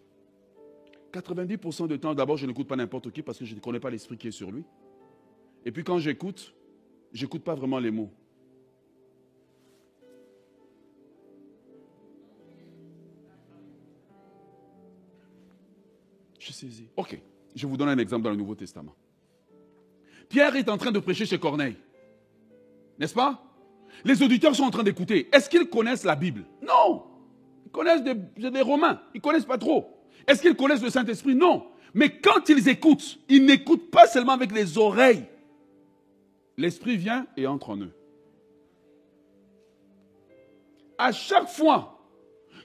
90% 1.13 1.87
du 1.87 1.99
temps, 1.99 2.13
d'abord, 2.13 2.37
je 2.37 2.45
n'écoute 2.45 2.67
pas 2.67 2.75
n'importe 2.75 3.11
qui 3.11 3.21
parce 3.21 3.37
que 3.37 3.45
je 3.45 3.55
ne 3.55 3.59
connais 3.59 3.79
pas 3.79 3.89
l'esprit 3.89 4.17
qui 4.17 4.27
est 4.27 4.31
sur 4.31 4.51
lui. 4.51 4.63
Et 5.65 5.71
puis 5.71 5.83
quand 5.83 5.99
j'écoute, 5.99 6.53
je 7.13 7.23
n'écoute 7.23 7.43
pas 7.43 7.55
vraiment 7.55 7.79
les 7.79 7.91
mots. 7.91 8.11
Je 16.39 16.51
saisis. 16.51 16.89
Ok, 16.95 17.19
je 17.55 17.67
vous 17.67 17.75
donne 17.75 17.89
un 17.89 17.97
exemple 17.97 18.23
dans 18.23 18.29
le 18.29 18.37
Nouveau 18.37 18.55
Testament. 18.55 18.95
Pierre 20.29 20.55
est 20.55 20.69
en 20.69 20.77
train 20.77 20.91
de 20.91 20.99
prêcher 20.99 21.25
chez 21.25 21.39
Corneille. 21.39 21.75
N'est-ce 22.99 23.13
pas? 23.13 23.46
Les 24.05 24.21
auditeurs 24.21 24.55
sont 24.55 24.63
en 24.63 24.71
train 24.71 24.83
d'écouter. 24.83 25.29
Est-ce 25.31 25.49
qu'ils 25.49 25.67
connaissent 25.67 26.03
la 26.03 26.15
Bible? 26.15 26.45
Non. 26.61 27.03
Ils 27.65 27.71
connaissent 27.71 28.03
des, 28.03 28.61
Romains. 28.61 29.01
Ils 29.13 29.17
ne 29.17 29.21
connaissent 29.21 29.45
pas 29.45 29.57
trop. 29.57 29.87
Est-ce 30.27 30.41
qu'ils 30.41 30.55
connaissent 30.55 30.83
le 30.83 30.89
Saint-Esprit? 30.89 31.35
Non. 31.35 31.67
Mais 31.93 32.09
quand 32.09 32.49
ils 32.49 32.67
écoutent, 32.69 33.19
ils 33.29 33.45
n'écoutent 33.45 33.89
pas 33.89 34.07
seulement 34.07 34.33
avec 34.33 34.51
les 34.51 34.77
oreilles. 34.77 35.23
L'Esprit 36.57 36.97
vient 36.97 37.27
et 37.37 37.47
entre 37.47 37.71
en 37.71 37.77
eux. 37.77 37.93
À 40.97 41.11
chaque 41.11 41.49
fois 41.49 41.99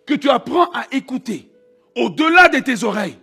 que 0.07 0.14
tu 0.14 0.31
apprends 0.31 0.71
à 0.73 0.87
écouter, 0.92 1.51
au-delà 1.97 2.49
de 2.49 2.59
tes 2.59 2.85
oreilles, 2.85 3.18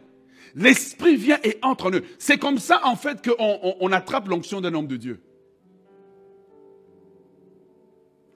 L'Esprit 0.55 1.15
vient 1.15 1.39
et 1.43 1.57
entre 1.61 1.87
en 1.87 1.91
eux. 1.91 2.03
C'est 2.17 2.37
comme 2.37 2.57
ça, 2.57 2.81
en 2.83 2.95
fait, 2.95 3.25
qu'on 3.27 3.75
on, 3.79 3.91
attrape 3.91 4.27
l'onction 4.27 4.61
d'un 4.61 4.73
homme 4.73 4.87
de 4.87 4.97
Dieu. 4.97 5.21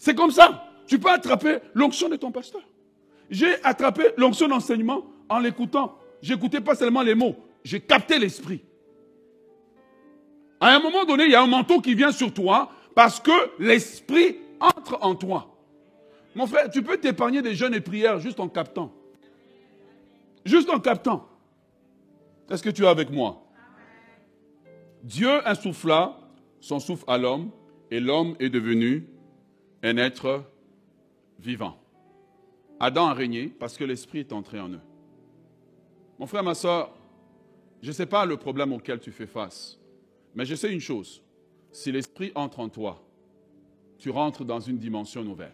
C'est 0.04 0.16
comme 0.16 0.32
ça. 0.32 0.66
Tu 0.86 1.00
peux 1.00 1.10
attraper 1.10 1.60
l'onction 1.74 2.10
de 2.10 2.18
ton 2.18 2.30
pasteur. 2.30 2.62
J'ai 3.30 3.64
attrapé 3.64 4.08
l'onction 4.18 4.50
d'enseignement 4.50 5.06
en 5.30 5.40
l'écoutant. 5.40 5.98
J'écoutais 6.22 6.60
pas 6.60 6.76
seulement 6.76 7.04
les 7.04 7.16
mots, 7.16 7.38
j'ai 7.64 7.80
capté 7.80 8.20
l'esprit. 8.20 8.62
À 10.60 10.76
un 10.76 10.82
moment 10.82 11.06
donné, 11.06 11.24
il 11.24 11.32
y 11.32 11.36
a 11.36 11.42
un 11.42 11.48
manteau 11.48 11.80
qui 11.80 11.96
vient 11.96 12.12
sur 12.12 12.34
toi 12.34 12.70
parce 12.94 13.22
que 13.22 13.32
l'esprit 13.60 14.40
entre 14.60 14.98
en 15.00 15.16
toi. 15.16 15.56
Mon 16.36 16.48
frère, 16.48 16.70
tu 16.70 16.84
peux 16.84 16.98
t'épargner 16.98 17.42
des 17.42 17.56
jeûnes 17.56 17.74
et 17.74 17.80
prières 17.80 18.20
juste 18.20 18.42
en 18.42 18.50
captant. 18.50 18.92
Juste 20.44 20.70
en 20.70 20.82
captant. 20.82 21.30
Est-ce 22.50 22.62
que 22.62 22.72
tu 22.72 22.84
es 22.84 22.88
avec 22.88 23.10
moi? 23.10 23.42
Dieu 25.02 25.48
insouffla 25.48 26.18
son 26.60 26.82
souffle 26.82 27.06
à 27.08 27.18
l'homme 27.18 27.52
et 27.90 28.02
l'homme 28.02 28.36
est 28.42 28.50
devenu 28.50 29.08
un 29.84 29.98
être 29.98 30.44
vivant. 31.40 31.78
Adam 32.80 33.08
a 33.08 33.14
régné 33.14 33.48
parce 33.48 33.78
que 33.78 33.84
l'Esprit 33.84 34.20
est 34.20 34.34
entré 34.34 34.60
en 34.60 34.70
eux. 34.70 34.82
Mon 36.18 36.26
frère, 36.26 36.44
ma 36.44 36.56
soeur, 36.56 36.94
je 37.82 37.90
ne 37.90 37.94
sais 37.94 38.06
pas 38.06 38.26
le 38.26 38.38
problème 38.38 38.72
auquel 38.72 39.00
tu 39.00 39.12
fais 39.12 39.28
face, 39.28 39.78
mais 40.36 40.46
je 40.46 40.56
sais 40.56 40.72
une 40.72 40.80
chose. 40.80 41.22
Si 41.72 41.92
l'Esprit 41.92 42.32
entre 42.36 42.60
en 42.62 42.70
toi, 42.70 43.04
tu 43.98 44.10
rentres 44.10 44.46
dans 44.46 44.60
une 44.60 44.78
dimension 44.78 45.24
nouvelle. 45.24 45.54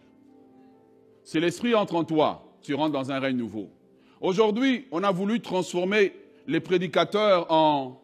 Si 1.24 1.40
l'Esprit 1.40 1.74
entre 1.74 1.96
en 1.96 2.04
toi, 2.04 2.44
tu 2.62 2.74
rentres 2.74 2.92
dans 2.92 3.10
un 3.10 3.18
règne 3.18 3.36
nouveau. 3.36 3.70
Aujourd'hui, 4.20 4.86
on 4.90 5.02
a 5.02 5.10
voulu 5.10 5.40
transformer 5.40 6.14
les 6.46 6.60
prédicateurs 6.60 7.50
en 7.50 8.00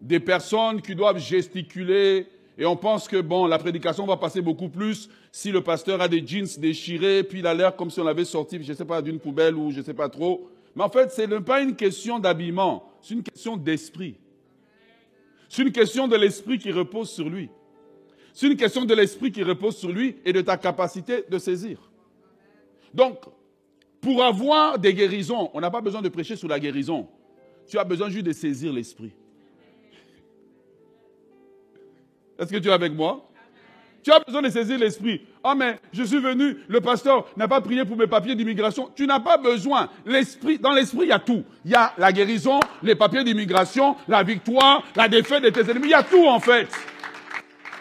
des 0.00 0.20
personnes 0.20 0.82
qui 0.82 0.94
doivent 0.94 1.18
gesticuler 1.18 2.26
et 2.58 2.64
on 2.64 2.76
pense 2.76 3.06
que 3.06 3.20
bon, 3.20 3.46
la 3.46 3.58
prédication 3.58 4.06
va 4.06 4.16
passer 4.16 4.40
beaucoup 4.40 4.68
plus 4.68 5.10
si 5.30 5.52
le 5.52 5.60
pasteur 5.60 6.00
a 6.00 6.08
des 6.08 6.26
jeans 6.26 6.48
déchirés, 6.58 7.22
puis 7.22 7.40
il 7.40 7.46
a 7.46 7.52
l'air 7.52 7.76
comme 7.76 7.90
si 7.90 8.00
on 8.00 8.04
l'avait 8.04 8.24
sorti, 8.24 8.58
je 8.62 8.72
ne 8.72 8.76
sais 8.76 8.84
pas, 8.84 9.02
d'une 9.02 9.18
poubelle 9.18 9.54
ou 9.54 9.70
je 9.70 9.78
ne 9.78 9.82
sais 9.82 9.94
pas 9.94 10.08
trop. 10.08 10.48
Mais 10.74 10.82
en 10.82 10.88
fait, 10.88 11.12
ce 11.12 11.22
n'est 11.22 11.40
pas 11.40 11.60
une 11.60 11.76
question 11.76 12.18
d'habillement, 12.18 12.90
c'est 13.02 13.14
une 13.14 13.22
question 13.22 13.56
d'esprit. 13.56 14.16
C'est 15.48 15.62
une 15.62 15.72
question 15.72 16.08
de 16.08 16.16
l'esprit 16.16 16.58
qui 16.58 16.72
repose 16.72 17.10
sur 17.10 17.28
lui. 17.28 17.50
C'est 18.32 18.46
une 18.46 18.56
question 18.56 18.84
de 18.84 18.94
l'esprit 18.94 19.32
qui 19.32 19.42
repose 19.42 19.76
sur 19.76 19.90
lui 19.90 20.16
et 20.24 20.32
de 20.32 20.40
ta 20.40 20.56
capacité 20.56 21.24
de 21.28 21.38
saisir. 21.38 21.78
Donc, 22.92 23.20
pour 24.00 24.22
avoir 24.22 24.78
des 24.78 24.92
guérisons, 24.92 25.50
on 25.54 25.60
n'a 25.60 25.70
pas 25.70 25.80
besoin 25.80 26.02
de 26.02 26.08
prêcher 26.08 26.36
sur 26.36 26.48
la 26.48 26.58
guérison. 26.58 27.08
Tu 27.66 27.78
as 27.78 27.84
besoin 27.84 28.08
juste 28.08 28.26
de 28.26 28.32
saisir 28.32 28.72
l'esprit. 28.72 29.12
Est-ce 32.38 32.52
que 32.52 32.58
tu 32.58 32.68
es 32.68 32.72
avec 32.72 32.92
moi? 32.92 33.28
Tu 34.06 34.12
as 34.12 34.20
besoin 34.20 34.40
de 34.40 34.50
saisir 34.50 34.78
l'esprit. 34.78 35.20
Ah 35.42 35.56
mais 35.56 35.80
je 35.92 36.04
suis 36.04 36.20
venu, 36.20 36.58
le 36.68 36.80
pasteur 36.80 37.26
n'a 37.36 37.48
pas 37.48 37.60
prié 37.60 37.84
pour 37.84 37.96
mes 37.96 38.06
papiers 38.06 38.36
d'immigration. 38.36 38.88
Tu 38.94 39.04
n'as 39.04 39.18
pas 39.18 39.36
besoin. 39.36 39.88
L'esprit, 40.04 40.58
dans 40.58 40.72
l'esprit, 40.72 41.06
il 41.06 41.08
y 41.08 41.12
a 41.12 41.18
tout. 41.18 41.42
Il 41.64 41.72
y 41.72 41.74
a 41.74 41.92
la 41.98 42.12
guérison, 42.12 42.60
les 42.84 42.94
papiers 42.94 43.24
d'immigration, 43.24 43.96
la 44.06 44.22
victoire, 44.22 44.84
la 44.94 45.08
défaite 45.08 45.42
de 45.42 45.50
tes 45.50 45.68
ennemis. 45.68 45.88
Il 45.88 45.90
y 45.90 45.94
a 45.94 46.04
tout 46.04 46.24
en 46.24 46.38
fait. 46.38 46.68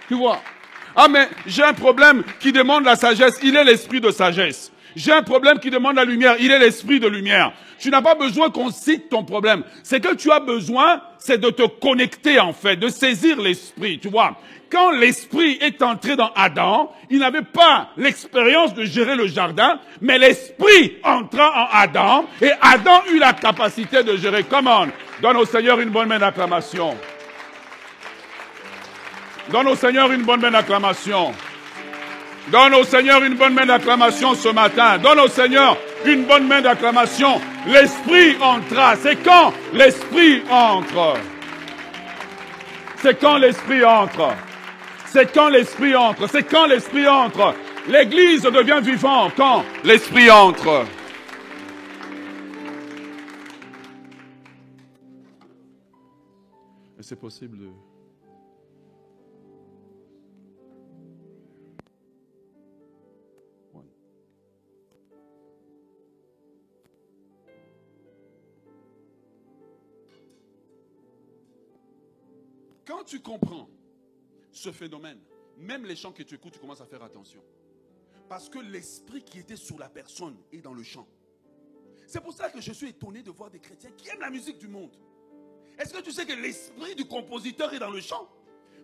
Tu 0.07 0.15
vois? 0.15 0.41
Ah 0.95 1.07
mais 1.07 1.30
j'ai 1.45 1.63
un 1.63 1.73
problème 1.73 2.23
qui 2.39 2.51
demande 2.51 2.86
la 2.86 2.95
sagesse. 2.95 3.39
Il 3.43 3.55
est 3.55 3.63
l'esprit 3.63 4.01
de 4.01 4.09
sagesse. 4.09 4.71
J'ai 4.95 5.11
un 5.11 5.21
problème 5.21 5.59
qui 5.59 5.69
demande 5.69 5.97
la 5.97 6.05
lumière. 6.05 6.38
Il 6.39 6.49
est 6.49 6.59
l'esprit 6.59 6.99
de 6.99 7.07
lumière. 7.07 7.53
Tu 7.80 7.89
n'as 7.89 8.01
pas 8.01 8.15
besoin 8.15 8.49
qu'on 8.49 8.71
cite 8.71 9.09
ton 9.09 9.23
problème. 9.23 9.63
Ce 9.84 9.95
que 9.95 10.15
tu 10.15 10.32
as 10.32 10.39
besoin, 10.39 11.01
c'est 11.17 11.39
de 11.39 11.49
te 11.49 11.63
connecter 11.63 12.39
en 12.39 12.53
fait, 12.53 12.76
de 12.76 12.88
saisir 12.88 13.39
l'esprit. 13.39 13.99
Tu 13.99 14.09
vois, 14.09 14.38
quand 14.71 14.91
l'esprit 14.91 15.57
est 15.61 15.82
entré 15.82 16.15
dans 16.15 16.32
Adam, 16.36 16.91
il 17.09 17.19
n'avait 17.19 17.41
pas 17.41 17.89
l'expérience 17.97 18.73
de 18.73 18.84
gérer 18.84 19.15
le 19.15 19.28
jardin, 19.28 19.80
mais 20.01 20.17
l'esprit 20.17 20.97
entra 21.03 21.49
en 21.49 21.78
Adam 21.78 22.26
et 22.41 22.51
Adam 22.61 23.01
eut 23.11 23.19
la 23.19 23.34
capacité 23.34 24.03
de 24.03 24.17
gérer. 24.17 24.43
Comment 24.43 24.86
Donne 25.21 25.38
au 25.38 25.45
Seigneur 25.45 25.80
une 25.80 25.89
bonne 25.89 26.07
main 26.07 26.19
d'acclamation. 26.19 26.95
Donne 29.51 29.67
au 29.67 29.76
Seigneur 29.76 30.11
une 30.11 30.23
bonne 30.23 30.41
main 30.41 30.51
d'acclamation. 30.51 31.34
Donne 32.47 32.73
au 32.76 32.84
Seigneur 32.84 33.23
une 33.23 33.36
bonne 33.36 33.53
main 33.53 33.65
d'acclamation 33.65 34.36
ce 34.36 34.49
matin. 34.49 34.97
Donne 34.97 35.19
au 35.19 35.28
Seigneur 35.28 35.78
une 36.08 36.26
bonne 36.26 36.47
main 36.47 36.62
d'acclamation. 36.62 37.39
L'Esprit 37.68 38.36
entra. 38.41 38.95
C'est 38.95 39.18
quand 39.24 39.53
l'Esprit 39.74 40.41
entre? 40.49 41.18
C'est 42.97 43.20
quand 43.20 43.38
l'Esprit 43.38 43.84
entre? 43.84 44.34
C'est 45.06 45.34
quand 45.34 45.49
l'Esprit 45.49 45.95
entre? 45.95 46.28
C'est 46.28 46.43
quand 46.43 46.66
l'Esprit 46.66 47.08
entre? 47.08 47.53
L'Église 47.88 48.41
devient 48.41 48.80
vivante 48.82 49.34
quand 49.38 49.64
l'Esprit 49.84 50.30
entre. 50.32 50.86
C'est 56.99 57.20
possible. 57.20 57.60
Quand 72.86 73.03
tu 73.03 73.19
comprends 73.21 73.69
ce 74.51 74.71
phénomène, 74.71 75.19
même 75.57 75.86
les 75.86 75.95
chants 75.95 76.11
que 76.11 76.23
tu 76.23 76.36
écoutes, 76.36 76.53
tu 76.53 76.59
commences 76.59 76.81
à 76.81 76.86
faire 76.86 77.03
attention. 77.03 77.41
Parce 78.29 78.49
que 78.49 78.59
l'esprit 78.59 79.23
qui 79.23 79.39
était 79.39 79.55
sur 79.55 79.77
la 79.77 79.89
personne 79.89 80.38
est 80.51 80.61
dans 80.61 80.73
le 80.73 80.83
chant. 80.83 81.07
C'est 82.07 82.21
pour 82.21 82.33
ça 82.33 82.49
que 82.49 82.61
je 82.61 82.71
suis 82.71 82.89
étonné 82.89 83.23
de 83.23 83.31
voir 83.31 83.49
des 83.49 83.59
chrétiens 83.59 83.91
qui 83.91 84.09
aiment 84.09 84.19
la 84.19 84.29
musique 84.29 84.57
du 84.57 84.67
monde. 84.67 84.95
Est-ce 85.77 85.93
que 85.93 86.01
tu 86.01 86.11
sais 86.11 86.25
que 86.25 86.33
l'esprit 86.33 86.95
du 86.95 87.05
compositeur 87.05 87.73
est 87.73 87.79
dans 87.79 87.89
le 87.89 88.01
chant? 88.01 88.29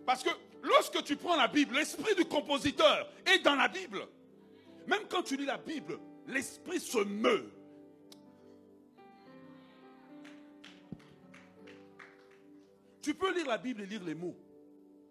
Parce 0.04 0.22
que 0.22 0.30
lorsque 0.62 1.02
tu 1.04 1.16
prends 1.16 1.36
la 1.36 1.48
Bible, 1.48 1.74
l'esprit 1.74 2.14
du 2.14 2.24
compositeur 2.24 3.08
est 3.26 3.38
dans 3.38 3.54
la 3.54 3.68
Bible. 3.68 4.06
Même 4.86 5.02
quand 5.08 5.22
tu 5.22 5.36
lis 5.36 5.46
la 5.46 5.58
Bible, 5.58 5.98
l'esprit 6.26 6.80
se 6.80 6.98
meut. 6.98 7.50
Tu 13.02 13.14
peux 13.14 13.34
lire 13.34 13.48
la 13.48 13.58
Bible 13.58 13.82
et 13.82 13.86
lire 13.86 14.04
les 14.04 14.14
mots. 14.14 14.36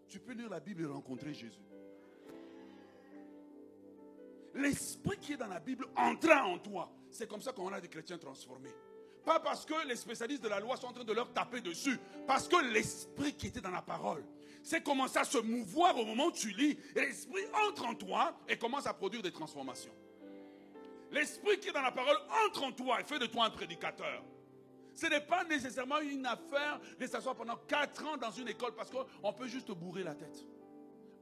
Tu 0.08 0.20
peux 0.20 0.32
lire 0.32 0.50
la 0.50 0.60
Bible 0.60 0.84
et 0.84 0.86
rencontrer 0.86 1.34
Jésus. 1.34 1.62
L'esprit 4.56 5.18
qui 5.18 5.34
est 5.34 5.38
dans 5.38 5.48
la 5.48 5.60
Bible 5.60 5.86
entra 5.96 6.46
en 6.46 6.58
toi. 6.58 6.92
C'est 7.10 7.28
comme 7.28 7.42
ça 7.42 7.52
qu'on 7.52 7.72
a 7.72 7.82
des 7.82 7.90
chrétiens 7.90 8.18
transformés. 8.18 8.74
Pas 9.26 9.40
parce 9.40 9.66
que 9.66 9.88
les 9.88 9.96
spécialistes 9.96 10.44
de 10.44 10.50
la 10.50 10.60
loi 10.60 10.78
sont 10.78 10.88
en 10.88 10.94
train 10.94 11.04
de 11.04 11.14
leur 11.14 11.32
taper 11.32 11.62
dessus. 11.62 11.98
Parce 12.26 12.48
que 12.48 12.56
l'esprit 12.74 13.34
qui 13.34 13.48
était 13.48 13.62
dans 13.62 13.72
la 13.72 13.82
parole, 13.82 14.24
c'est 14.64 14.84
commencé 14.84 15.18
à 15.18 15.24
se 15.24 15.38
mouvoir 15.38 15.98
au 15.98 16.06
moment 16.06 16.28
où 16.28 16.32
tu 16.32 16.50
lis. 16.50 16.78
L'esprit 16.96 17.44
entre 17.68 17.86
en 17.86 17.96
toi 17.96 18.38
et 18.48 18.58
commence 18.58 18.88
à 18.88 18.94
produire 18.94 19.22
des 19.22 19.32
transformations. 19.32 19.94
L'esprit 21.12 21.60
qui 21.60 21.70
est 21.70 21.74
dans 21.74 21.82
la 21.82 21.92
parole 21.92 22.18
entre 22.48 22.64
en 22.64 22.72
toi 22.72 23.02
et 23.02 23.04
fait 23.04 23.20
de 23.20 23.26
toi 23.26 23.46
un 23.46 23.50
prédicateur. 23.50 24.24
Ce 25.02 25.08
n'est 25.08 25.22
pas 25.22 25.44
nécessairement 25.46 26.00
une 26.00 26.28
affaire 26.28 26.80
de 27.00 27.08
s'asseoir 27.08 27.36
pendant 27.36 27.58
quatre 27.68 28.06
ans 28.06 28.18
dans 28.18 28.30
une 28.30 28.50
école 28.50 28.76
parce 28.76 28.92
qu'on 28.92 29.34
peut 29.34 29.48
juste 29.48 29.72
bourrer 29.72 30.04
la 30.04 30.14
tête. 30.14 30.46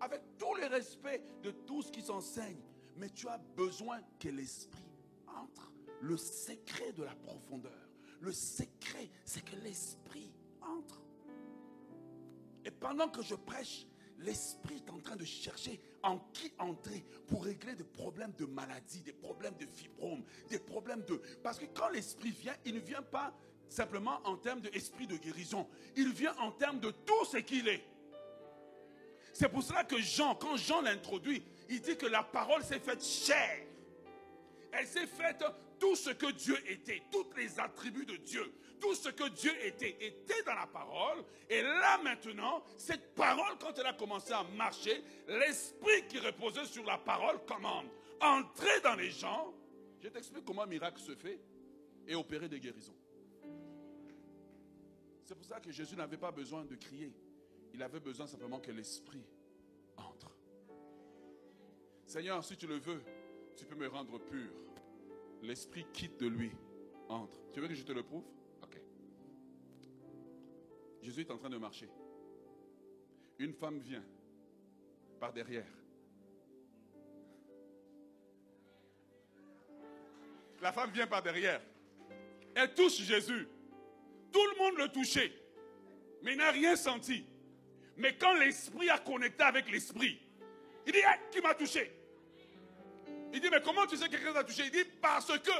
Avec 0.01 0.21
tout 0.38 0.53
le 0.55 0.67
respect 0.67 1.23
de 1.41 1.51
tout 1.51 1.82
ce 1.82 1.89
qui 1.89 2.01
s'enseigne, 2.01 2.59
mais 2.97 3.09
tu 3.09 3.30
as 3.30 3.38
besoin 3.38 4.01
que 4.19 4.27
l'esprit 4.27 4.84
entre. 5.27 5.71
Le 6.01 6.17
secret 6.17 6.91
de 6.91 7.03
la 7.03 7.15
profondeur, 7.15 7.89
le 8.19 8.34
secret, 8.34 9.09
c'est 9.23 9.45
que 9.45 9.55
l'esprit 9.63 10.34
entre. 10.61 11.01
Et 12.65 12.71
pendant 12.71 13.07
que 13.07 13.21
je 13.21 13.36
prêche, 13.36 13.88
l'esprit 14.17 14.75
est 14.75 14.91
en 14.91 14.99
train 14.99 15.15
de 15.15 15.23
chercher 15.23 15.80
en 16.03 16.19
qui 16.34 16.51
entrer 16.59 17.05
pour 17.27 17.45
régler 17.45 17.75
des 17.75 17.86
problèmes 17.86 18.34
de 18.38 18.45
maladie, 18.45 19.01
des 19.01 19.13
problèmes 19.13 19.55
de 19.55 19.65
fibrome, 19.65 20.25
des 20.49 20.59
problèmes 20.59 21.05
de... 21.05 21.21
Parce 21.41 21.59
que 21.59 21.65
quand 21.65 21.88
l'esprit 21.89 22.32
vient, 22.32 22.55
il 22.65 22.75
ne 22.75 22.82
vient 22.82 23.01
pas 23.01 23.34
simplement 23.70 24.20
en 24.26 24.36
termes 24.36 24.61
d'esprit 24.61 25.07
de 25.07 25.17
guérison. 25.17 25.67
Il 25.95 26.11
vient 26.11 26.36
en 26.39 26.51
termes 26.51 26.80
de 26.80 26.91
tout 26.91 27.26
ce 27.26 27.38
qu'il 27.38 27.67
est. 27.67 27.84
C'est 29.34 29.49
pour 29.49 29.63
cela 29.63 29.84
que 29.84 29.99
Jean, 29.99 30.36
quand 30.36 30.57
Jean 30.57 30.82
l'introduit, 30.82 31.43
il 31.70 31.82
dit 31.82 31.95
que 31.95 32.07
la 32.07 32.24
parole 32.24 32.63
s'est 32.63 32.80
faite 32.80 33.03
chair. 33.03 33.65
Elle 34.72 34.88
s'est 34.88 35.07
faite 35.07 35.43
tout 35.80 35.95
ce 35.95 36.09
que 36.11 36.32
Dieu 36.32 36.57
était, 36.70 37.01
tous 37.11 37.26
les 37.38 37.59
attributs 37.59 38.05
de 38.05 38.17
Dieu, 38.17 38.51
tout 38.80 38.93
ce 38.93 39.09
que 39.09 39.30
Dieu 39.30 39.51
était, 39.65 39.95
était 39.99 40.43
dans 40.43 40.55
la 40.55 40.67
parole. 40.67 41.24
Et 41.49 41.61
là 41.61 41.99
maintenant, 42.03 42.63
cette 42.78 43.15
parole, 43.15 43.57
quand 43.59 43.78
elle 43.80 43.86
a 43.86 43.93
commencé 43.93 44.34
à 44.34 44.43
marcher, 44.43 45.03
l'esprit 45.28 46.05
qui 46.07 46.20
reposait 46.20 46.65
sur 46.65 46.84
la 46.86 46.97
parole 46.97 47.39
commande. 47.45 47.88
Entrer 48.22 48.82
dans 48.84 48.95
les 48.95 49.11
gens. 49.11 49.53
Je 50.03 50.09
t'explique 50.09 50.43
comment 50.43 50.63
un 50.63 50.67
miracle 50.67 50.99
se 50.99 51.15
fait 51.15 51.39
et 52.05 52.15
opérer 52.15 52.49
des 52.49 52.59
guérisons. 52.59 52.99
C'est 55.30 55.36
pour 55.36 55.45
ça 55.45 55.59
que 55.59 55.71
Jésus 55.71 55.95
n'avait 55.95 56.17
pas 56.17 56.32
besoin 56.32 56.65
de 56.65 56.73
crier. 56.73 57.13
Il 57.75 57.84
avait 57.84 57.99
besoin 57.99 58.25
simplement 58.25 58.59
que 58.59 58.71
l'Esprit 58.71 59.23
entre. 59.95 60.36
Seigneur, 62.07 62.43
si 62.43 62.57
tu 62.57 62.65
le 62.65 62.80
veux, 62.80 62.99
tu 63.55 63.63
peux 63.63 63.75
me 63.75 63.88
rendre 63.88 64.17
pur. 64.17 64.51
L'Esprit 65.43 65.86
quitte 65.93 66.19
de 66.19 66.25
lui, 66.25 66.49
entre. 67.09 67.39
Tu 67.51 67.59
veux 67.59 67.67
que 67.67 67.75
je 67.75 67.84
te 67.84 67.91
le 67.91 68.01
prouve? 68.01 68.23
Ok. 68.63 68.82
Jésus 71.03 71.21
est 71.21 71.30
en 71.30 71.38
train 71.38 71.51
de 71.51 71.59
marcher. 71.59 71.91
Une 73.38 73.53
femme 73.53 73.77
vient 73.77 74.03
par 75.19 75.32
derrière. 75.32 75.71
La 80.59 80.71
femme 80.71 80.89
vient 80.89 81.05
par 81.05 81.21
derrière. 81.21 81.61
Elle 82.55 82.73
touche 82.73 82.99
Jésus. 82.99 83.47
Tout 84.32 84.45
le 84.45 84.57
monde 84.57 84.77
le 84.77 84.88
touchait, 84.89 85.32
mais 86.23 86.34
il 86.34 86.38
n'a 86.38 86.51
rien 86.51 86.75
senti. 86.75 87.25
Mais 87.97 88.15
quand 88.15 88.34
l'esprit 88.34 88.89
a 88.89 88.97
connecté 88.97 89.43
avec 89.43 89.69
l'esprit, 89.69 90.19
il 90.86 90.93
dit, 90.93 90.99
qui 91.32 91.41
m'a 91.41 91.53
touché? 91.53 91.91
Il 93.34 93.41
dit, 93.41 93.49
mais 93.51 93.61
comment 93.61 93.86
tu 93.86 93.97
sais 93.97 94.05
que 94.05 94.11
quelqu'un 94.11 94.34
t'a 94.34 94.43
touché? 94.43 94.63
Il 94.65 94.71
dit, 94.71 94.86
parce 95.01 95.27
que 95.39 95.51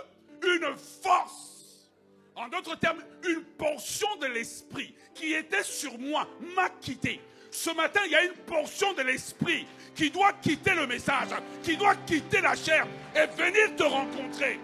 une 0.41 0.76
force, 0.78 1.89
en 2.36 2.47
d'autres 2.47 2.76
termes, 2.80 3.03
une 3.28 3.43
portion 3.43 4.07
de 4.17 4.28
l'esprit 4.28 4.95
qui 5.13 5.34
était 5.34 5.63
sur 5.63 5.97
moi 5.99 6.28
m'a 6.55 6.70
quitté. 6.70 7.20
Ce 7.51 7.72
matin, 7.72 7.99
il 8.05 8.11
y 8.11 8.15
a 8.15 8.24
une 8.24 8.34
portion 8.34 8.93
de 8.93 9.01
l'esprit 9.01 9.65
qui 9.95 10.09
doit 10.09 10.34
quitter 10.34 10.74
le 10.76 10.88
message, 10.88 11.30
qui 11.63 11.76
doit 11.76 11.95
quitter 11.95 12.41
la 12.41 12.55
chair 12.55 12.88
et 13.15 13.26
venir 13.36 13.76
te 13.76 13.84
rencontrer. 13.84 14.59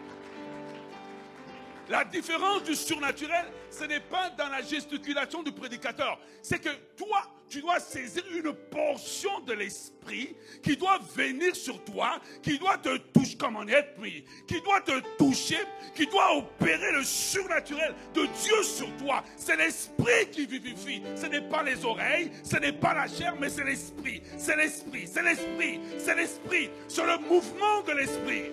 La 1.89 2.05
différence 2.05 2.63
du 2.63 2.75
surnaturel, 2.75 3.45
ce 3.69 3.83
n'est 3.83 3.99
pas 3.99 4.29
dans 4.31 4.49
la 4.49 4.61
gesticulation 4.61 5.43
du 5.43 5.51
prédicateur. 5.51 6.19
C'est 6.41 6.59
que 6.59 6.69
toi, 6.97 7.23
tu 7.49 7.61
dois 7.61 7.79
saisir 7.79 8.23
une 8.33 8.53
portion 8.53 9.39
de 9.41 9.53
l'esprit 9.53 10.35
qui 10.63 10.75
doit 10.75 10.99
venir 11.15 11.55
sur 11.55 11.83
toi, 11.83 12.19
qui 12.41 12.57
doit 12.57 12.77
te 12.77 12.97
toucher 12.97 13.37
comme 13.37 13.57
un 13.57 13.67
esprit, 13.67 14.25
qui 14.47 14.61
doit 14.61 14.81
te 14.81 14.99
toucher, 15.17 15.59
qui 15.93 16.07
doit 16.07 16.37
opérer 16.37 16.91
le 16.93 17.03
surnaturel 17.03 17.93
de 18.13 18.25
Dieu 18.25 18.63
sur 18.63 18.87
toi. 18.97 19.23
C'est 19.37 19.55
l'esprit 19.55 20.29
qui 20.31 20.45
vivifie. 20.45 21.01
Ce 21.15 21.27
n'est 21.27 21.47
pas 21.47 21.63
les 21.63 21.85
oreilles, 21.85 22.31
ce 22.43 22.57
n'est 22.57 22.73
pas 22.73 22.93
la 22.93 23.07
chair, 23.07 23.35
mais 23.39 23.49
c'est 23.49 23.63
l'esprit. 23.63 24.21
C'est 24.37 24.55
l'esprit, 24.55 25.07
c'est 25.07 25.23
l'esprit, 25.23 25.79
c'est 25.97 26.15
l'esprit. 26.15 26.69
C'est 26.87 27.05
le 27.05 27.17
mouvement 27.19 27.81
de 27.87 27.91
l'esprit. 27.91 28.51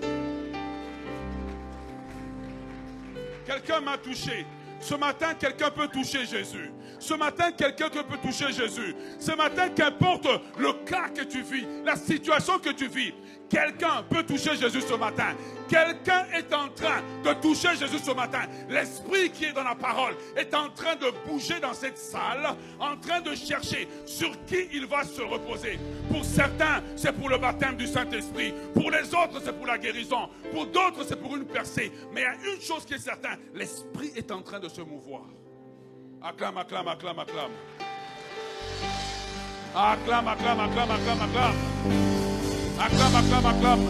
Quelqu'un 3.46 3.80
m'a 3.80 3.98
touché. 3.98 4.46
Ce 4.82 4.96
matin, 4.96 5.34
quelqu'un 5.34 5.70
peut 5.70 5.86
toucher 5.86 6.26
Jésus. 6.26 6.72
Ce 6.98 7.14
matin, 7.14 7.52
quelqu'un 7.52 7.88
peut 7.88 8.18
toucher 8.20 8.52
Jésus. 8.52 8.96
Ce 9.18 9.30
matin, 9.30 9.68
qu'importe 9.68 10.26
le 10.58 10.72
cas 10.84 11.08
que 11.08 11.22
tu 11.22 11.40
vis, 11.40 11.64
la 11.84 11.94
situation 11.94 12.58
que 12.58 12.70
tu 12.70 12.88
vis, 12.88 13.14
quelqu'un 13.52 14.02
peut 14.08 14.22
toucher 14.22 14.56
Jésus 14.56 14.80
ce 14.80 14.94
matin. 14.94 15.34
Quelqu'un 15.68 16.24
est 16.34 16.52
en 16.54 16.68
train 16.68 17.02
de 17.22 17.34
toucher 17.34 17.76
Jésus 17.76 17.98
ce 17.98 18.10
matin. 18.12 18.44
L'esprit 18.70 19.30
qui 19.30 19.44
est 19.44 19.52
dans 19.52 19.62
la 19.62 19.74
parole 19.74 20.14
est 20.36 20.54
en 20.54 20.70
train 20.70 20.96
de 20.96 21.12
bouger 21.28 21.60
dans 21.60 21.74
cette 21.74 21.98
salle, 21.98 22.56
en 22.80 22.96
train 22.96 23.20
de 23.20 23.34
chercher 23.34 23.86
sur 24.06 24.30
qui 24.46 24.68
il 24.72 24.86
va 24.86 25.04
se 25.04 25.20
reposer. 25.20 25.78
Pour 26.10 26.24
certains, 26.24 26.82
c'est 26.96 27.12
pour 27.12 27.28
le 27.28 27.36
baptême 27.36 27.76
du 27.76 27.86
Saint-Esprit. 27.86 28.54
Pour 28.72 28.90
les 28.90 29.14
autres, 29.14 29.42
c'est 29.44 29.56
pour 29.56 29.66
la 29.66 29.76
guérison. 29.76 30.30
Pour 30.50 30.66
d'autres, 30.66 31.04
c'est 31.06 31.20
pour 31.20 31.36
une 31.36 31.44
percée. 31.44 31.92
Mais 32.12 32.22
il 32.22 32.24
y 32.24 32.26
a 32.26 32.54
une 32.54 32.60
chose 32.60 32.86
qui 32.86 32.94
est 32.94 32.98
certaine, 32.98 33.38
l'esprit 33.54 34.12
est 34.16 34.30
en 34.30 34.40
train 34.40 34.60
de 34.60 34.68
se 34.68 34.80
mouvoir. 34.80 35.24
Acclame, 36.22 36.56
acclame, 36.56 36.88
acclame, 36.88 37.18
acclame. 37.18 37.50
Acclame, 39.74 40.28
acclame, 40.28 40.60
acclame, 40.60 40.90
acclame, 40.90 41.20
acclame. 41.20 42.11
Acclame, 42.84 43.14
acclame, 43.14 43.46
acclame. 43.46 43.80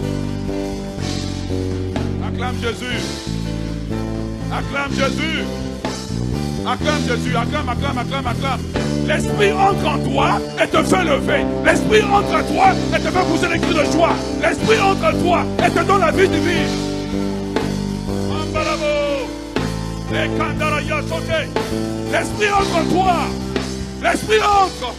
Acclame 2.27 2.57
Jésus. 2.61 3.01
Acclame 4.53 4.93
Jésus. 4.95 5.45
Acclame 6.67 7.03
Jésus, 7.09 7.35
acclame, 7.35 7.69
acclame, 7.71 7.99
acclame, 7.99 8.27
acclame. 8.27 8.61
L'Esprit 9.07 9.53
entre 9.53 9.87
en 9.87 9.99
toi 9.99 10.39
et 10.63 10.69
te 10.69 10.83
fait 10.83 11.05
lever. 11.05 11.47
L'Esprit 11.65 12.03
entre 12.03 12.35
en 12.35 12.45
toi 12.53 12.67
et 12.95 13.01
te 13.01 13.11
fait 13.11 13.25
pousser 13.31 13.49
les 13.49 13.59
cris 13.59 13.75
de 13.75 13.93
joie. 13.93 14.15
L'Esprit 14.43 14.81
entre 14.81 15.07
en 15.07 15.23
toi 15.23 15.45
et 15.65 15.71
te 15.71 15.85
donne 15.85 16.01
la 16.01 16.11
vie 16.11 16.29
divine. 16.29 16.93
L'Esprit 22.13 22.53
entre 22.53 22.77
en 22.77 22.85
toi. 22.93 23.15
L'Esprit 24.03 24.43
entre. 24.43 24.95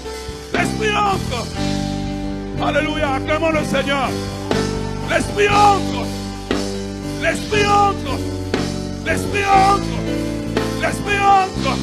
L'Esprit 0.52 0.96
entre. 0.98 1.83
Alléluia, 2.66 3.16
acclamons 3.16 3.51
le 3.51 3.64
Seigneur. 3.66 4.09
L'Esprit 5.09 5.49
entre. 5.49 6.05
L'Esprit 7.22 7.66
entre. 7.66 8.18
L'Esprit 9.05 9.43
entre. 9.45 10.82
L'Esprit 10.82 11.20
entre. 11.20 11.78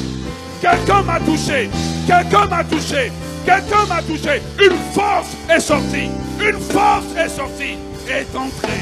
Quelqu'un 0.59 1.01
m'a 1.03 1.19
touché. 1.19 1.69
Quelqu'un 2.07 2.45
m'a 2.47 2.63
touché. 2.63 3.11
Quelqu'un 3.45 3.85
m'a 3.87 4.01
touché. 4.01 4.41
Une 4.59 4.77
force 4.93 5.35
est 5.49 5.59
sortie. 5.59 6.09
Une 6.39 6.59
force 6.59 7.15
est 7.15 7.29
sortie. 7.29 7.77
Est 8.09 8.35
entrée. 8.35 8.81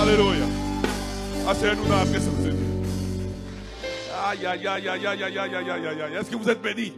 Alléluia. 0.00 0.46
Asseyez-nous 1.48 1.88
dans 1.88 1.98
la 1.98 2.04
présence 2.04 2.36
de 2.44 2.50
Dieu. 2.50 2.66
Aïe, 4.24 4.46
aïe, 4.46 4.66
aïe, 4.68 4.88
aïe, 4.88 5.06
aïe, 5.06 5.22
aïe, 5.24 5.38
aïe, 5.38 5.54
aïe, 5.56 5.70
aïe, 5.70 6.02
aïe. 6.02 6.14
Est-ce 6.20 6.30
que 6.30 6.36
vous 6.36 6.48
êtes 6.48 6.62
bénis? 6.62 6.92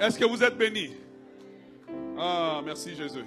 Est-ce 0.00 0.18
que 0.18 0.24
vous 0.24 0.42
êtes 0.42 0.56
bénis? 0.56 0.90
Ah, 2.16 2.60
merci 2.64 2.94
Jésus. 2.94 3.24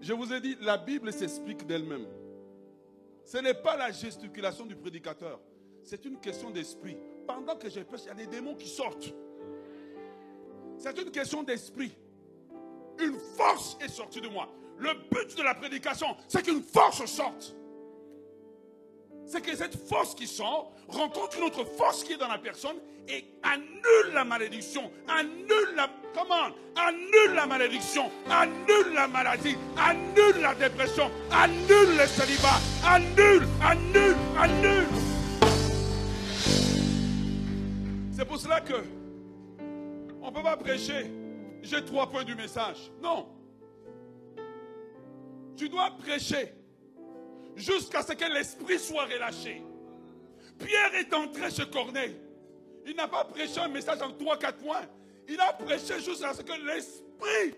Je 0.00 0.12
vous 0.12 0.32
ai 0.32 0.40
dit, 0.40 0.56
la 0.60 0.76
Bible 0.76 1.12
s'explique 1.12 1.66
d'elle-même. 1.66 2.06
Ce 3.24 3.38
n'est 3.38 3.54
pas 3.54 3.76
la 3.76 3.90
gesticulation 3.90 4.66
du 4.66 4.76
prédicateur. 4.76 5.40
C'est 5.82 6.04
une 6.04 6.18
question 6.20 6.50
d'esprit. 6.50 6.96
Pendant 7.26 7.56
que 7.56 7.70
je 7.70 7.80
prêche, 7.80 8.02
il 8.04 8.08
y 8.08 8.10
a 8.10 8.14
des 8.14 8.26
démons 8.26 8.54
qui 8.54 8.68
sortent. 8.68 9.14
C'est 10.76 10.98
une 11.00 11.10
question 11.10 11.42
d'esprit. 11.42 11.96
Une 13.00 13.18
force 13.36 13.76
est 13.80 13.88
sortie 13.88 14.20
de 14.20 14.28
moi. 14.28 14.48
Le 14.78 14.92
but 15.10 15.36
de 15.36 15.42
la 15.42 15.54
prédication, 15.54 16.08
c'est 16.28 16.42
qu'une 16.42 16.62
force 16.62 17.04
sorte 17.06 17.56
c'est 19.26 19.40
que 19.40 19.54
cette 19.56 19.76
force 19.88 20.14
qui 20.14 20.26
sort 20.26 20.72
rencontre 20.88 21.38
une 21.38 21.44
autre 21.44 21.64
force 21.64 22.04
qui 22.04 22.12
est 22.12 22.16
dans 22.18 22.28
la 22.28 22.38
personne 22.38 22.76
et 23.08 23.24
annule 23.42 24.14
la 24.14 24.24
malédiction, 24.24 24.90
annule 25.08 25.74
la 25.76 25.88
comment 26.14 26.54
Annule 26.76 27.34
la 27.34 27.46
malédiction, 27.46 28.10
annule 28.28 28.94
la 28.94 29.06
maladie, 29.06 29.56
annule 29.76 30.40
la 30.40 30.54
dépression, 30.54 31.10
annule 31.30 31.96
le 31.96 32.06
célibat, 32.06 32.60
annule, 32.84 33.46
annule, 33.62 34.16
annule. 34.38 34.86
C'est 38.12 38.24
pour 38.24 38.38
cela 38.38 38.60
que 38.60 38.74
on 40.20 40.30
ne 40.30 40.34
peut 40.34 40.42
pas 40.42 40.56
prêcher. 40.56 41.10
J'ai 41.62 41.84
trois 41.84 42.08
points 42.08 42.24
du 42.24 42.34
message. 42.34 42.90
Non. 43.02 43.28
Tu 45.56 45.68
dois 45.68 45.90
prêcher 45.98 46.52
jusqu'à 47.56 48.02
ce 48.02 48.12
que 48.12 48.24
l'esprit 48.32 48.78
soit 48.78 49.04
relâché. 49.04 49.62
Pierre 50.58 50.94
est 50.94 51.12
entré 51.12 51.50
chez 51.50 51.68
Corneille. 51.70 52.16
Il 52.86 52.96
n'a 52.96 53.08
pas 53.08 53.24
prêché 53.24 53.60
un 53.60 53.68
message 53.68 54.02
en 54.02 54.12
trois, 54.12 54.36
quatre 54.36 54.58
points. 54.58 54.86
Il 55.28 55.40
a 55.40 55.52
prêché 55.52 56.00
jusqu'à 56.00 56.34
ce 56.34 56.42
que 56.42 56.52
l'esprit 56.52 57.54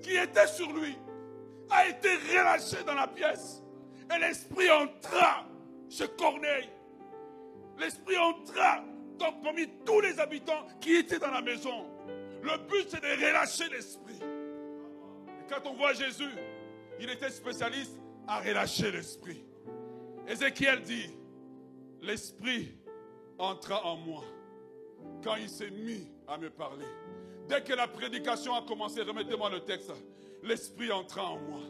qui 0.00 0.16
était 0.16 0.46
sur 0.46 0.72
lui 0.72 0.96
a 1.70 1.88
été 1.88 2.08
relâché 2.30 2.76
dans 2.86 2.94
la 2.94 3.08
pièce. 3.08 3.62
Et 4.14 4.18
l'esprit 4.18 4.70
entra 4.70 5.46
chez 5.88 6.08
Corneille. 6.16 6.68
L'esprit 7.78 8.16
entra 8.18 8.84
parmi 9.42 9.68
tous 9.84 10.00
les 10.00 10.18
habitants 10.18 10.66
qui 10.80 10.96
étaient 10.96 11.18
dans 11.18 11.30
la 11.30 11.42
maison. 11.42 11.86
Le 12.42 12.58
but, 12.68 12.86
c'est 12.88 13.00
de 13.00 13.24
relâcher 13.24 13.68
l'esprit. 13.70 14.18
Quand 15.48 15.68
on 15.70 15.74
voit 15.74 15.92
Jésus, 15.92 16.30
il 16.98 17.08
était 17.10 17.30
spécialiste 17.30 18.00
à 18.26 18.40
relâcher 18.40 18.90
l'esprit. 18.90 19.44
Ézéchiel 20.26 20.82
dit, 20.82 21.10
l'esprit 22.00 22.76
entra 23.42 23.84
en 23.84 23.96
moi 23.96 24.24
quand 25.22 25.36
il 25.36 25.48
s'est 25.48 25.70
mis 25.70 26.08
à 26.28 26.38
me 26.38 26.48
parler. 26.48 26.86
Dès 27.48 27.62
que 27.62 27.72
la 27.72 27.88
prédication 27.88 28.54
a 28.54 28.62
commencé, 28.62 29.02
remettez-moi 29.02 29.50
le 29.50 29.60
texte, 29.60 29.92
l'esprit 30.42 30.92
entra 30.92 31.24
en 31.24 31.38
moi. 31.38 31.60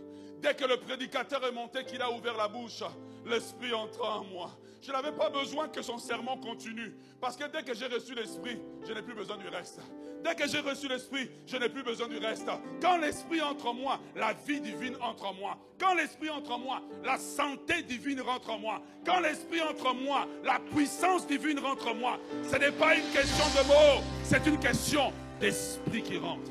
Dès 0.40 0.54
que 0.54 0.64
le 0.64 0.76
prédicateur 0.76 1.44
est 1.44 1.52
monté, 1.52 1.84
qu'il 1.84 2.02
a 2.02 2.10
ouvert 2.10 2.36
la 2.36 2.48
bouche, 2.48 2.82
l'esprit 3.26 3.72
entra 3.74 4.20
en 4.20 4.24
moi. 4.24 4.50
Je 4.80 4.90
n'avais 4.90 5.12
pas 5.12 5.30
besoin 5.30 5.68
que 5.68 5.82
son 5.82 5.98
serment 5.98 6.36
continue. 6.38 6.94
Parce 7.20 7.36
que 7.36 7.44
dès 7.44 7.62
que 7.62 7.74
j'ai 7.74 7.86
reçu 7.86 8.14
l'esprit, 8.14 8.58
je 8.86 8.92
n'ai 8.92 9.02
plus 9.02 9.14
besoin 9.14 9.36
du 9.36 9.48
reste. 9.48 9.80
Dès 10.22 10.34
que 10.36 10.48
j'ai 10.48 10.60
reçu 10.60 10.88
l'Esprit, 10.88 11.28
je 11.46 11.56
n'ai 11.56 11.68
plus 11.68 11.82
besoin 11.82 12.06
du 12.06 12.18
reste. 12.18 12.48
Quand 12.80 12.96
l'Esprit 12.98 13.40
entre 13.40 13.66
en 13.66 13.74
moi, 13.74 13.98
la 14.14 14.32
vie 14.32 14.60
divine 14.60 14.94
entre 15.00 15.26
en 15.26 15.34
moi. 15.34 15.58
Quand 15.78 15.94
l'Esprit 15.94 16.30
entre 16.30 16.52
en 16.52 16.58
moi, 16.58 16.80
la 17.04 17.18
santé 17.18 17.82
divine 17.82 18.20
rentre 18.20 18.50
en 18.50 18.58
moi. 18.58 18.82
Quand 19.04 19.20
l'Esprit 19.20 19.60
entre 19.62 19.86
en 19.86 19.94
moi, 19.94 20.28
la 20.44 20.60
puissance 20.60 21.26
divine 21.26 21.58
rentre 21.58 21.88
en 21.88 21.94
moi. 21.94 22.20
Ce 22.44 22.56
n'est 22.56 22.70
pas 22.70 22.94
une 22.94 23.10
question 23.10 23.44
de 23.60 23.66
mots, 23.66 24.04
c'est 24.22 24.46
une 24.46 24.58
question 24.58 25.12
d'Esprit 25.40 26.02
qui 26.02 26.18
rentre. 26.18 26.50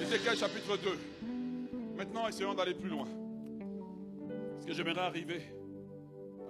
Ézéchiel 0.00 0.36
chapitre 0.36 0.78
2. 0.78 0.98
Maintenant, 1.96 2.26
essayons 2.26 2.54
d'aller 2.54 2.74
plus 2.74 2.88
loin. 2.88 3.06
Parce 4.54 4.64
que 4.64 4.72
j'aimerais 4.72 5.00
arriver 5.00 5.42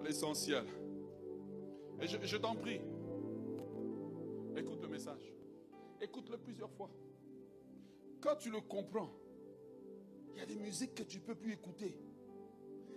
l'essentiel. 0.03 0.65
Et 2.01 2.07
je, 2.07 2.37
t'en 2.37 2.57
prie, 2.57 2.81
écoute 4.57 4.83
le 4.83 4.89
message. 4.89 5.33
Écoute-le 6.01 6.39
plusieurs 6.39 6.71
fois. 6.73 6.91
Quand 8.21 8.37
tu 8.37 8.51
le 8.51 8.61
comprends, 8.61 9.11
il 10.33 10.39
y 10.39 10.43
a 10.43 10.47
des 10.47 10.57
musiques 10.57 10.95
que 10.95 11.03
tu 11.05 11.19
ne 11.19 11.23
peux 11.23 11.35
plus 11.35 11.53
écouter. 11.53 11.97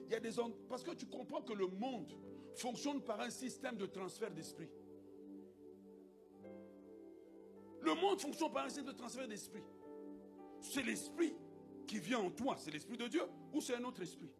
Il 0.08 0.12
y 0.12 0.16
a 0.16 0.20
des 0.20 0.32
parce 0.70 0.84
que 0.84 0.92
tu 0.92 1.06
comprends 1.06 1.42
que 1.42 1.54
le 1.54 1.68
monde 1.68 2.12
fonctionne 2.56 3.02
par 3.02 3.20
un 3.22 3.30
système 3.30 3.76
de 3.76 3.86
transfert 3.86 4.32
d'esprit. 4.32 4.70
Le 7.82 7.94
monde 7.94 8.20
fonctionne 8.20 8.52
par 8.52 8.66
un 8.66 8.70
système 8.70 8.88
de 8.88 8.98
transfert 8.98 9.28
d'esprit. 9.28 9.64
C'est 10.62 10.84
l'esprit 10.84 11.36
qui 11.86 12.00
vient 12.00 12.20
en 12.20 12.32
toi, 12.32 12.56
c'est 12.58 12.72
l'esprit 12.72 12.98
de 12.98 13.08
Dieu 13.08 13.22
ou 13.54 13.62
c'est 13.62 13.76
un 13.76 13.84
autre 13.84 14.02
esprit? 14.02 14.32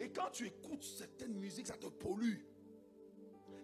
Et 0.00 0.10
quand 0.10 0.30
tu 0.32 0.46
écoutes 0.46 0.82
certaines 0.82 1.34
musiques, 1.34 1.66
ça 1.66 1.76
te 1.76 1.86
pollue. 1.86 2.38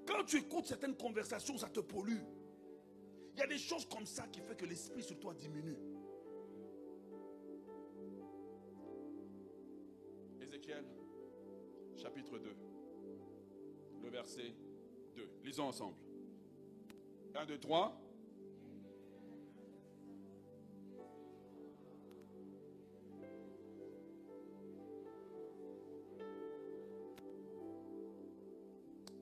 Quand 0.06 0.24
tu 0.24 0.38
écoutes 0.38 0.66
certaines 0.66 0.96
conversations, 0.96 1.56
ça 1.58 1.68
te 1.68 1.80
pollue. 1.80 2.18
Il 3.34 3.40
y 3.40 3.42
a 3.42 3.46
des 3.46 3.58
choses 3.58 3.86
comme 3.86 4.06
ça 4.06 4.26
qui 4.28 4.40
font 4.40 4.54
que 4.54 4.66
l'esprit 4.66 5.02
sur 5.02 5.18
toi 5.18 5.34
diminue. 5.34 5.76
Ézéchiel, 10.40 10.84
chapitre 11.96 12.38
2, 12.38 12.56
le 14.02 14.10
verset 14.10 14.54
2. 15.14 15.28
Lisons 15.44 15.64
ensemble. 15.64 15.96
1, 17.34 17.46
2, 17.46 17.58
3. 17.58 18.09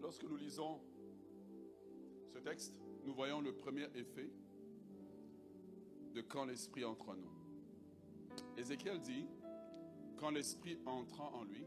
Lorsque 0.09 0.25
nous 0.25 0.39
lisons 0.39 0.81
ce 2.33 2.39
texte, 2.39 2.75
nous 3.05 3.13
voyons 3.13 3.43
le 3.43 3.53
premier 3.53 3.85
effet 3.95 4.31
de 6.15 6.23
quand 6.23 6.47
l'Esprit 6.47 6.83
entre 6.83 7.11
en 7.11 7.17
nous. 7.17 7.31
Ézéchiel 8.57 9.03
dit, 9.03 9.27
quand 10.17 10.31
l'Esprit 10.31 10.79
entra 10.87 11.31
en 11.35 11.45
lui, 11.45 11.63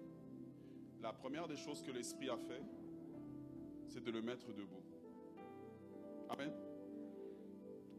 la 1.04 1.14
première 1.14 1.48
des 1.48 1.56
choses 1.56 1.84
que 1.84 1.92
l'Esprit 1.92 2.32
a 2.32 2.38
fait, 2.38 2.64
c'est 3.88 4.04
de 4.04 4.10
le 4.10 4.24
mettre 4.24 4.48
debout. 4.48 4.82
Amen. 6.30 6.52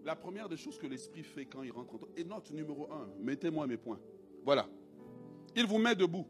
La 0.02 0.16
première 0.16 0.48
des 0.48 0.56
choses 0.56 0.76
que 0.76 0.88
l'Esprit 0.88 1.22
fait 1.22 1.46
quand 1.46 1.62
il 1.62 1.70
rentre 1.70 1.94
en 1.94 1.98
toi, 1.98 2.08
et 2.16 2.24
note 2.24 2.50
numéro 2.50 2.92
un, 2.92 3.08
mettez-moi 3.20 3.68
mes 3.68 3.76
points. 3.76 4.00
Voilà. 4.44 4.68
Il 5.54 5.68
vous 5.68 5.78
met 5.78 5.94
debout. 5.94 6.26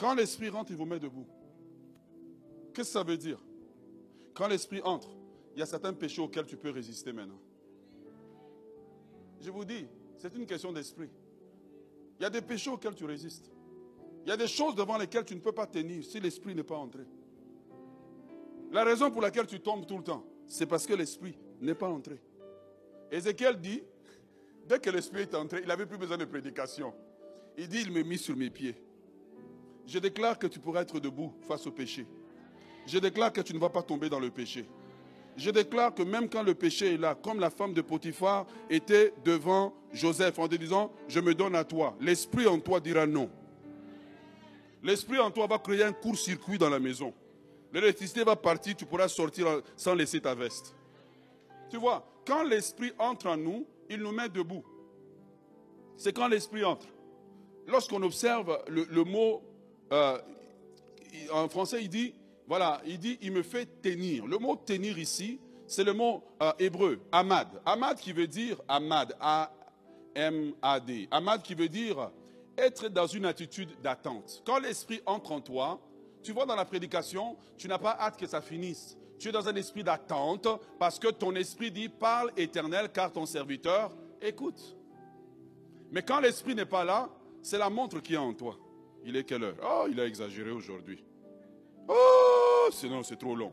Quand 0.00 0.14
l'Esprit 0.14 0.48
rentre, 0.48 0.70
il 0.70 0.78
vous 0.78 0.86
met 0.86 0.98
debout. 0.98 1.26
Qu'est-ce 2.72 2.88
que 2.88 2.92
ça 2.94 3.02
veut 3.02 3.18
dire? 3.18 3.38
Quand 4.32 4.48
l'esprit 4.48 4.80
entre, 4.82 5.10
il 5.54 5.58
y 5.58 5.62
a 5.62 5.66
certains 5.66 5.92
péchés 5.92 6.22
auxquels 6.22 6.46
tu 6.46 6.56
peux 6.56 6.70
résister 6.70 7.12
maintenant. 7.12 7.38
Je 9.42 9.50
vous 9.50 9.64
dis, 9.64 9.86
c'est 10.16 10.34
une 10.34 10.46
question 10.46 10.72
d'esprit. 10.72 11.10
Il 12.18 12.22
y 12.22 12.24
a 12.24 12.30
des 12.30 12.40
péchés 12.40 12.70
auxquels 12.70 12.94
tu 12.94 13.04
résistes. 13.04 13.50
Il 14.24 14.30
y 14.30 14.32
a 14.32 14.36
des 14.38 14.46
choses 14.46 14.74
devant 14.74 14.96
lesquelles 14.96 15.24
tu 15.26 15.34
ne 15.34 15.40
peux 15.40 15.52
pas 15.52 15.66
tenir 15.66 16.02
si 16.02 16.18
l'esprit 16.18 16.54
n'est 16.54 16.62
pas 16.62 16.76
entré. 16.76 17.02
La 18.72 18.84
raison 18.84 19.10
pour 19.10 19.20
laquelle 19.20 19.46
tu 19.46 19.60
tombes 19.60 19.86
tout 19.86 19.98
le 19.98 20.04
temps, 20.04 20.24
c'est 20.46 20.66
parce 20.66 20.86
que 20.86 20.94
l'esprit 20.94 21.36
n'est 21.60 21.74
pas 21.74 21.88
entré. 21.88 22.18
Ézéchiel 23.10 23.60
dit, 23.60 23.82
dès 24.66 24.78
que 24.78 24.88
l'esprit 24.88 25.22
est 25.22 25.34
entré, 25.34 25.60
il 25.60 25.68
n'avait 25.68 25.86
plus 25.86 25.98
besoin 25.98 26.16
de 26.16 26.24
prédication. 26.24 26.94
Il 27.58 27.68
dit, 27.68 27.82
il 27.82 27.92
me 27.92 28.02
mit 28.02 28.16
sur 28.16 28.36
mes 28.36 28.48
pieds. 28.48 28.76
Je 29.90 29.98
déclare 29.98 30.38
que 30.38 30.46
tu 30.46 30.60
pourras 30.60 30.82
être 30.82 31.00
debout 31.00 31.32
face 31.48 31.66
au 31.66 31.72
péché. 31.72 32.06
Je 32.86 33.00
déclare 33.00 33.32
que 33.32 33.40
tu 33.40 33.52
ne 33.52 33.58
vas 33.58 33.70
pas 33.70 33.82
tomber 33.82 34.08
dans 34.08 34.20
le 34.20 34.30
péché. 34.30 34.64
Je 35.36 35.50
déclare 35.50 35.92
que 35.92 36.04
même 36.04 36.28
quand 36.28 36.44
le 36.44 36.54
péché 36.54 36.94
est 36.94 36.96
là, 36.96 37.16
comme 37.16 37.40
la 37.40 37.50
femme 37.50 37.74
de 37.74 37.80
Potiphar 37.80 38.46
était 38.68 39.12
devant 39.24 39.74
Joseph 39.92 40.38
en 40.38 40.46
disant, 40.46 40.92
je 41.08 41.18
me 41.18 41.34
donne 41.34 41.56
à 41.56 41.64
toi, 41.64 41.96
l'esprit 42.00 42.46
en 42.46 42.60
toi 42.60 42.78
dira 42.78 43.04
non. 43.04 43.28
L'esprit 44.80 45.18
en 45.18 45.32
toi 45.32 45.48
va 45.48 45.58
créer 45.58 45.82
un 45.82 45.92
court-circuit 45.92 46.56
dans 46.56 46.70
la 46.70 46.78
maison. 46.78 47.12
L'électricité 47.72 48.22
va 48.22 48.36
partir, 48.36 48.76
tu 48.76 48.86
pourras 48.86 49.08
sortir 49.08 49.60
sans 49.74 49.94
laisser 49.96 50.20
ta 50.20 50.36
veste. 50.36 50.76
Tu 51.68 51.78
vois, 51.78 52.06
quand 52.24 52.44
l'esprit 52.44 52.92
entre 52.96 53.26
en 53.26 53.36
nous, 53.36 53.66
il 53.88 53.98
nous 53.98 54.12
met 54.12 54.28
debout. 54.28 54.62
C'est 55.96 56.12
quand 56.12 56.28
l'esprit 56.28 56.62
entre. 56.62 56.86
Lorsqu'on 57.66 58.02
observe 58.02 58.62
le, 58.68 59.04
mot, 59.04 59.42
euh, 59.92 60.18
en 61.32 61.48
français, 61.48 61.82
il 61.82 61.88
dit, 61.88 62.14
voilà, 62.46 62.80
il 62.86 62.98
dit, 62.98 63.18
il 63.22 63.32
me 63.32 63.42
fait 63.42 63.80
tenir. 63.82 64.26
Le 64.26 64.38
mot 64.38 64.56
tenir 64.56 64.98
ici, 64.98 65.40
c'est 65.66 65.84
le 65.84 65.92
mot 65.92 66.24
euh, 66.42 66.52
hébreu, 66.58 67.00
amad. 67.12 67.48
Amad 67.64 67.98
qui 67.98 68.12
veut 68.12 68.26
dire, 68.26 68.60
amad, 68.68 69.16
A-M-A-D. 69.20 71.08
Amad 71.10 71.42
qui 71.42 71.54
veut 71.54 71.68
dire 71.68 72.10
être 72.56 72.88
dans 72.88 73.06
une 73.06 73.24
attitude 73.24 73.70
d'attente. 73.82 74.42
Quand 74.44 74.58
l'esprit 74.58 75.00
entre 75.06 75.32
en 75.32 75.40
toi, 75.40 75.80
tu 76.22 76.32
vois 76.32 76.44
dans 76.44 76.56
la 76.56 76.64
prédication, 76.64 77.36
tu 77.56 77.68
n'as 77.68 77.78
pas 77.78 77.96
hâte 77.98 78.18
que 78.18 78.26
ça 78.26 78.40
finisse. 78.40 78.96
Tu 79.18 79.28
es 79.28 79.32
dans 79.32 79.48
un 79.48 79.54
esprit 79.54 79.84
d'attente 79.84 80.48
parce 80.78 80.98
que 80.98 81.08
ton 81.08 81.34
esprit 81.34 81.70
dit 81.70 81.88
parle 81.88 82.32
éternel 82.36 82.90
car 82.92 83.12
ton 83.12 83.26
serviteur 83.26 83.92
écoute. 84.20 84.76
Mais 85.90 86.02
quand 86.02 86.20
l'esprit 86.20 86.54
n'est 86.54 86.66
pas 86.66 86.84
là, 86.84 87.08
c'est 87.42 87.58
la 87.58 87.70
montre 87.70 88.00
qui 88.00 88.14
est 88.14 88.18
en 88.18 88.32
toi. 88.32 88.58
Il 89.04 89.16
est 89.16 89.24
quelle 89.24 89.44
heure? 89.44 89.56
Oh, 89.62 89.86
il 89.90 89.98
a 90.00 90.06
exagéré 90.06 90.50
aujourd'hui. 90.50 91.04
Oh, 91.88 92.68
sinon 92.70 93.02
c'est 93.02 93.18
trop 93.18 93.34
long. 93.34 93.52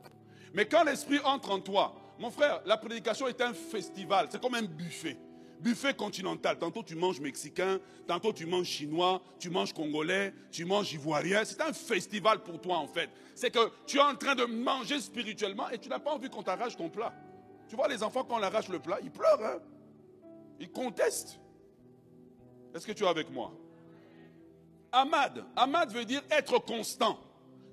Mais 0.54 0.66
quand 0.66 0.84
l'esprit 0.84 1.20
entre 1.24 1.52
en 1.52 1.60
toi, 1.60 1.96
mon 2.20 2.32
frère, 2.32 2.62
la 2.66 2.78
prédication 2.78 3.28
est 3.28 3.42
un 3.42 3.54
festival, 3.54 4.28
c'est 4.30 4.42
comme 4.42 4.56
un 4.56 4.64
buffet. 4.64 5.18
Buffet 5.60 5.96
continental. 5.96 6.60
Tantôt 6.60 6.84
tu 6.84 6.96
manges 6.96 7.20
mexicain, 7.20 7.80
tantôt 8.06 8.32
tu 8.32 8.46
manges 8.46 8.68
chinois, 8.68 9.22
tu 9.40 9.50
manges 9.50 9.74
congolais, 9.74 10.34
tu 10.52 10.66
manges 10.66 10.94
ivoirien. 10.94 11.44
C'est 11.46 11.62
un 11.62 11.74
festival 11.74 12.44
pour 12.44 12.62
toi 12.62 12.78
en 12.78 12.88
fait. 12.88 13.10
C'est 13.34 13.50
que 13.50 13.72
tu 13.86 13.98
es 13.98 14.02
en 14.02 14.16
train 14.16 14.36
de 14.36 14.46
manger 14.46 15.00
spirituellement 15.00 15.70
et 15.70 15.80
tu 15.80 15.90
n'as 15.90 16.00
pas 16.00 16.12
envie 16.12 16.30
qu'on 16.30 16.44
t'arrache 16.44 16.78
ton 16.78 16.90
plat. 16.90 17.14
Tu 17.68 17.76
vois 17.76 17.88
les 17.88 18.04
enfants 18.04 18.24
quand 18.24 18.40
on 18.40 18.44
arrache 18.44 18.70
le 18.70 18.80
plat, 18.80 19.00
ils 19.02 19.12
pleurent. 19.12 19.44
Hein? 19.44 19.60
Ils 20.60 20.72
contestent. 20.72 21.40
Est-ce 22.76 22.86
que 22.86 22.92
tu 22.92 23.04
es 23.04 23.08
avec 23.08 23.32
moi? 23.32 23.52
Ahmad. 24.92 25.46
Ahmad 25.56 25.92
veut 25.92 26.06
dire 26.06 26.22
être 26.32 26.60
constant. 26.60 27.20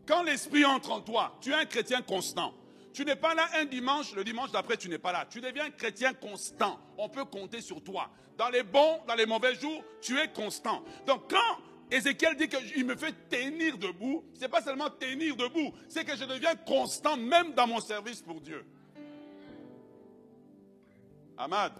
Quand 0.06 0.22
l'esprit 0.22 0.64
entre 0.64 0.90
en 0.92 1.00
toi, 1.00 1.36
tu 1.40 1.50
es 1.50 1.54
un 1.54 1.64
chrétien 1.64 2.02
constant. 2.02 2.54
Tu 2.92 3.04
n'es 3.04 3.16
pas 3.16 3.34
là 3.34 3.48
un 3.56 3.64
dimanche, 3.64 4.14
le 4.14 4.22
dimanche 4.22 4.52
d'après, 4.52 4.76
tu 4.76 4.88
n'es 4.88 4.98
pas 4.98 5.12
là. 5.12 5.26
Tu 5.28 5.40
deviens 5.40 5.70
chrétien 5.70 6.12
constant. 6.14 6.78
On 6.96 7.08
peut 7.08 7.24
compter 7.24 7.60
sur 7.60 7.82
toi. 7.82 8.08
Dans 8.36 8.50
les 8.50 8.62
bons, 8.62 9.00
dans 9.08 9.14
les 9.14 9.26
mauvais 9.26 9.54
jours, 9.54 9.82
tu 10.00 10.18
es 10.18 10.28
constant. 10.28 10.84
Donc 11.06 11.30
quand 11.30 11.58
Ézéchiel 11.90 12.36
dit 12.36 12.48
qu'il 12.48 12.84
me 12.84 12.96
fait 12.96 13.14
tenir 13.28 13.78
debout, 13.78 14.24
ce 14.34 14.40
n'est 14.40 14.48
pas 14.48 14.62
seulement 14.62 14.90
tenir 14.90 15.36
debout, 15.36 15.72
c'est 15.88 16.04
que 16.04 16.16
je 16.16 16.24
deviens 16.24 16.54
constant 16.54 17.16
même 17.16 17.52
dans 17.52 17.66
mon 17.66 17.80
service 17.80 18.22
pour 18.22 18.40
Dieu. 18.40 18.64
Ahmad. 21.36 21.72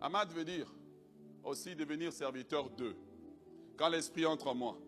Ahmad 0.00 0.32
veut 0.32 0.44
dire 0.44 0.66
aussi 1.44 1.74
devenir 1.74 2.12
serviteur 2.12 2.70
d'eux. 2.70 2.96
Quand 3.76 3.88
l'Esprit 3.88 4.26
entre 4.26 4.48
en 4.48 4.54
moi, 4.54 4.78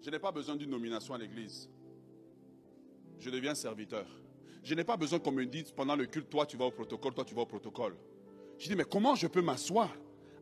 je 0.00 0.10
n'ai 0.10 0.18
pas 0.18 0.32
besoin 0.32 0.56
d'une 0.56 0.70
nomination 0.70 1.14
à 1.14 1.18
l'église. 1.18 1.68
Je 3.18 3.30
deviens 3.30 3.54
serviteur. 3.54 4.06
Je 4.64 4.74
n'ai 4.74 4.84
pas 4.84 4.96
besoin 4.96 5.18
qu'on 5.18 5.32
me 5.32 5.44
dise 5.44 5.70
pendant 5.72 5.96
le 5.96 6.06
culte, 6.06 6.28
toi 6.28 6.46
tu 6.46 6.56
vas 6.56 6.66
au 6.66 6.70
protocole, 6.70 7.14
toi 7.14 7.24
tu 7.24 7.34
vas 7.34 7.42
au 7.42 7.46
protocole. 7.46 7.96
Je 8.58 8.68
dis, 8.68 8.76
mais 8.76 8.84
comment 8.84 9.14
je 9.14 9.26
peux 9.26 9.42
m'asseoir 9.42 9.94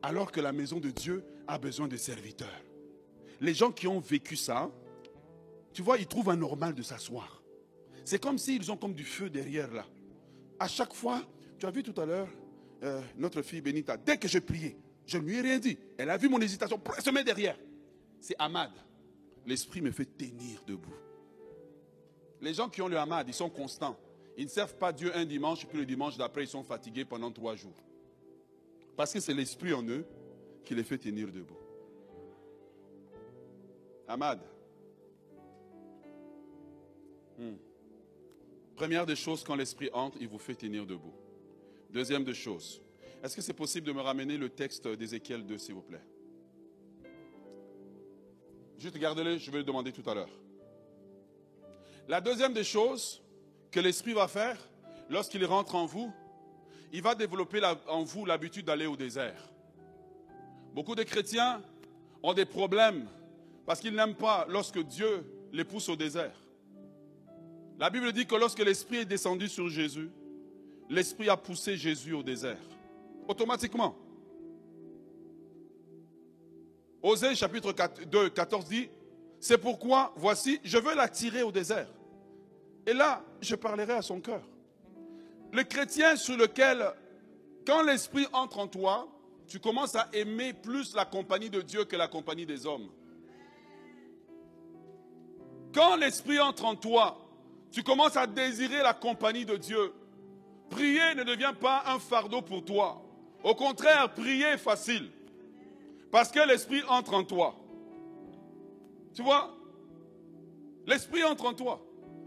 alors 0.03 0.33
que 0.33 0.41
la 0.41 0.53
maison 0.53 0.79
de 0.79 0.91
Dieu 0.91 1.25
a 1.47 1.59
besoin 1.59 1.89
de 1.89 1.97
serviteurs? 1.97 2.49
Les 3.41 3.55
gens 3.55 3.73
qui 3.73 3.87
ont 3.87 4.01
vécu 4.01 4.37
ça, 4.37 4.71
tu 5.73 5.83
vois, 5.83 5.99
ils 5.99 6.07
trouvent 6.07 6.31
anormal 6.31 6.75
de 6.75 6.83
s'asseoir. 6.83 7.43
C'est 8.05 8.21
comme 8.21 8.39
s'ils 8.39 8.71
ont 8.71 8.77
comme 8.77 8.95
du 8.95 9.05
feu 9.05 9.31
derrière 9.31 9.73
là. 9.73 9.87
À 10.59 10.69
chaque 10.69 10.93
fois, 10.93 11.23
tu 11.59 11.67
as 11.67 11.71
vu 11.71 11.83
tout 11.83 11.99
à 12.01 12.07
l'heure, 12.07 12.29
euh, 12.83 13.01
notre 13.17 13.43
fille 13.43 13.61
Benita, 13.61 13.97
dès 13.97 14.19
que 14.19 14.29
je 14.29 14.39
priais, 14.39 14.77
je 15.07 15.19
ne 15.19 15.25
lui 15.25 15.37
ai 15.37 15.41
rien 15.41 15.59
dit. 15.59 15.79
Elle 15.99 16.11
a 16.11 16.17
vu 16.17 16.29
mon 16.29 16.41
hésitation, 16.41 16.81
elle 16.97 17.03
se 17.03 17.11
met 17.11 17.25
derrière. 17.25 17.57
C'est 18.21 18.37
Ahmad 18.39 18.71
l'esprit 19.47 19.81
me 19.81 19.91
fait 19.91 20.05
tenir 20.05 20.63
debout. 20.67 20.95
Les 22.41 22.55
gens 22.55 22.69
qui 22.69 22.81
ont 22.81 22.89
le 22.89 22.99
hamad, 22.99 23.29
ils 23.29 23.35
sont 23.35 23.51
constants. 23.51 23.99
Ils 24.37 24.45
ne 24.45 24.51
servent 24.51 24.77
pas 24.77 24.93
Dieu 24.93 25.15
un 25.15 25.25
dimanche, 25.25 25.67
puis 25.67 25.79
le 25.79 25.85
dimanche 25.85 26.17
d'après, 26.17 26.45
ils 26.45 26.49
sont 26.49 26.63
fatigués 26.63 27.05
pendant 27.05 27.31
trois 27.31 27.55
jours. 27.55 27.77
Parce 28.97 29.13
que 29.13 29.21
c'est 29.21 29.35
l'esprit 29.35 29.73
en 29.73 29.87
eux 29.87 30.07
qui 30.65 30.75
les 30.75 30.85
fait 30.85 30.99
tenir 30.99 31.31
debout. 31.31 31.59
Hamad. 34.09 34.41
Hmm. 37.39 37.57
Première 38.77 39.05
des 39.05 39.17
choses, 39.17 39.45
quand 39.45 39.57
l'esprit 39.57 39.91
entre, 39.93 40.17
il 40.21 40.29
vous 40.29 40.39
fait 40.39 40.55
tenir 40.55 40.87
debout. 40.87 41.13
Deuxième 41.91 42.25
des 42.25 42.35
choses, 42.35 42.81
est-ce 43.23 43.37
que 43.37 43.43
c'est 43.43 43.53
possible 43.53 43.87
de 43.87 43.93
me 43.93 44.01
ramener 44.01 44.37
le 44.37 44.49
texte 44.49 44.89
d'Ézéchiel 44.89 45.45
2, 45.45 45.59
s'il 45.59 45.75
vous 45.75 45.83
plaît? 45.83 46.03
Juste 48.79 48.97
gardez-le, 48.97 49.37
je 49.37 49.51
vais 49.51 49.59
le 49.59 49.65
demander 49.65 49.93
tout 49.93 50.09
à 50.09 50.15
l'heure. 50.15 50.31
La 52.09 52.21
deuxième 52.21 52.55
des 52.55 52.65
choses 52.65 53.23
que 53.71 53.79
l'Esprit 53.79 54.15
va 54.15 54.27
faire 54.27 54.57
lorsqu'il 55.11 55.45
rentre 55.45 55.75
en 55.75 55.85
vous, 55.85 56.11
il 56.93 57.03
va 57.03 57.15
développer 57.15 57.61
en 57.87 58.03
vous 58.03 58.25
l'habitude 58.25 58.65
d'aller 58.65 58.87
au 58.87 58.97
désert. 58.97 59.51
Beaucoup 60.73 60.95
de 60.95 61.03
chrétiens 61.03 61.63
ont 62.23 62.33
des 62.33 62.47
problèmes 62.47 63.07
parce 63.67 63.81
qu'ils 63.81 63.95
n'aiment 63.95 64.15
pas 64.15 64.47
lorsque 64.49 64.81
Dieu 64.81 65.25
les 65.53 65.65
pousse 65.65 65.89
au 65.89 65.97
désert. 65.97 66.35
La 67.79 67.91
Bible 67.91 68.13
dit 68.13 68.27
que 68.27 68.35
lorsque 68.35 68.59
l'Esprit 68.61 68.99
est 68.99 69.05
descendu 69.05 69.49
sur 69.49 69.69
Jésus, 69.69 70.11
l'Esprit 70.89 71.29
a 71.29 71.37
poussé 71.37 71.77
Jésus 71.77 72.15
au 72.15 72.23
désert. 72.23 72.59
Automatiquement. 73.31 73.97
Osée 77.01 77.37
chapitre 77.37 77.73
2, 78.07 78.31
14 78.31 78.65
dit, 78.65 78.91
c'est 79.39 79.57
pourquoi, 79.57 80.13
voici, 80.17 80.59
je 80.65 80.79
veux 80.79 80.97
l'attirer 80.97 81.45
au 81.45 81.53
désert. 81.53 81.87
Et 82.85 82.93
là, 82.93 83.25
je 83.41 83.55
parlerai 83.55 83.93
à 83.93 84.03
son 84.03 84.21
cœur. 84.21 84.43
Le 85.53 85.63
chrétien 85.63 86.17
sur 86.17 86.37
lequel, 86.37 86.85
quand 87.65 87.83
l'Esprit 87.83 88.27
entre 88.33 88.59
en 88.59 88.67
toi, 88.67 89.07
tu 89.47 89.61
commences 89.61 89.95
à 89.95 90.09
aimer 90.13 90.53
plus 90.53 90.93
la 90.97 91.05
compagnie 91.05 91.51
de 91.51 91.61
Dieu 91.61 91.85
que 91.85 91.95
la 91.95 92.09
compagnie 92.09 92.47
des 92.47 92.67
hommes. 92.67 92.91
Quand 95.73 95.95
l'Esprit 95.95 96.41
entre 96.41 96.65
en 96.65 96.75
toi, 96.75 97.17
tu 97.71 97.85
commences 97.85 98.17
à 98.17 98.27
désirer 98.27 98.83
la 98.83 98.93
compagnie 98.93 99.45
de 99.45 99.57
Dieu. 99.57 99.95
Prier 100.69 101.15
ne 101.15 101.23
devient 101.23 101.55
pas 101.61 101.85
un 101.87 102.01
fardeau 102.01 102.43
pour 102.43 102.65
toi. 102.65 103.07
Au 103.43 103.55
contraire, 103.55 104.13
prier 104.13 104.57
facile. 104.59 105.11
Parce 106.11 106.31
que 106.31 106.47
l'Esprit 106.47 106.83
entre 106.89 107.15
en 107.15 107.25
toi. 107.25 107.57
Tu 109.15 109.23
vois? 109.23 109.57
L'Esprit 110.87 111.25
entre 111.25 111.47
en 111.47 111.55
toi. 111.55 111.85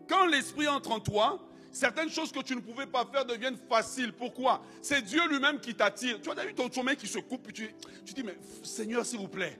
Quand 0.08 0.26
l'Esprit 0.26 0.68
entre 0.68 0.92
en 0.92 1.00
toi, 1.00 1.40
certaines 1.72 2.10
choses 2.10 2.32
que 2.32 2.42
tu 2.42 2.56
ne 2.56 2.62
pouvais 2.62 2.86
pas 2.86 3.06
faire 3.06 3.26
deviennent 3.26 3.58
faciles. 3.70 4.14
Pourquoi? 4.14 4.62
C'est 4.82 5.02
Dieu 5.02 5.28
lui-même 5.30 5.60
qui 5.60 5.76
t'attire. 5.76 6.22
Tu 6.22 6.30
as 6.30 6.46
vu 6.46 6.54
ton 6.54 6.72
chemin 6.72 6.96
qui 6.96 7.08
se 7.08 7.20
coupe, 7.20 7.52
tu, 7.52 7.74
tu 8.06 8.14
dis, 8.14 8.24
mais 8.24 8.38
Seigneur, 8.64 9.06
s'il 9.06 9.20
vous 9.20 9.28
plaît. 9.28 9.60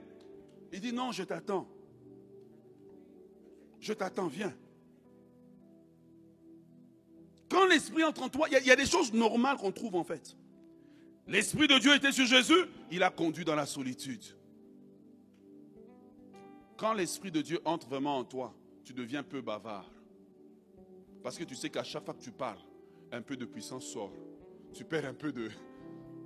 Il 0.72 0.80
dit, 0.80 0.92
non, 0.92 1.12
je 1.12 1.22
t'attends. 1.22 1.68
Je 3.80 3.92
t'attends, 3.92 4.26
viens. 4.26 4.54
Quand 7.50 7.66
l'Esprit 7.66 8.02
entre 8.02 8.22
en 8.22 8.28
toi, 8.28 8.48
il 8.50 8.66
y, 8.66 8.70
a 8.70 8.76
des 8.76 8.86
choses 8.86 9.12
normales 9.12 9.56
qu'on 9.56 9.70
trouve 9.70 9.94
en 9.94 10.02
fait. 10.02 10.36
L'Esprit 11.26 11.68
de 11.68 11.78
Dieu 11.78 11.94
était 11.94 12.12
sur 12.12 12.26
Jésus, 12.26 12.66
il 12.90 13.02
a 13.02 13.10
conduit 13.10 13.44
dans 13.44 13.54
la 13.54 13.66
solitude. 13.66 14.22
Quand 16.76 16.92
l'Esprit 16.92 17.30
de 17.30 17.40
Dieu 17.40 17.60
entre 17.64 17.88
vraiment 17.88 18.18
en 18.18 18.24
toi, 18.24 18.54
tu 18.84 18.92
deviens 18.92 19.22
peu 19.22 19.40
bavard. 19.40 19.90
Parce 21.22 21.38
que 21.38 21.44
tu 21.44 21.54
sais 21.54 21.70
qu'à 21.70 21.82
chaque 21.82 22.04
fois 22.04 22.14
que 22.14 22.22
tu 22.22 22.30
parles, 22.30 22.60
un 23.10 23.22
peu 23.22 23.36
de 23.36 23.46
puissance 23.46 23.86
sort. 23.86 24.12
Tu 24.74 24.84
perds 24.84 25.06
un 25.06 25.14
peu 25.14 25.32
de... 25.32 25.50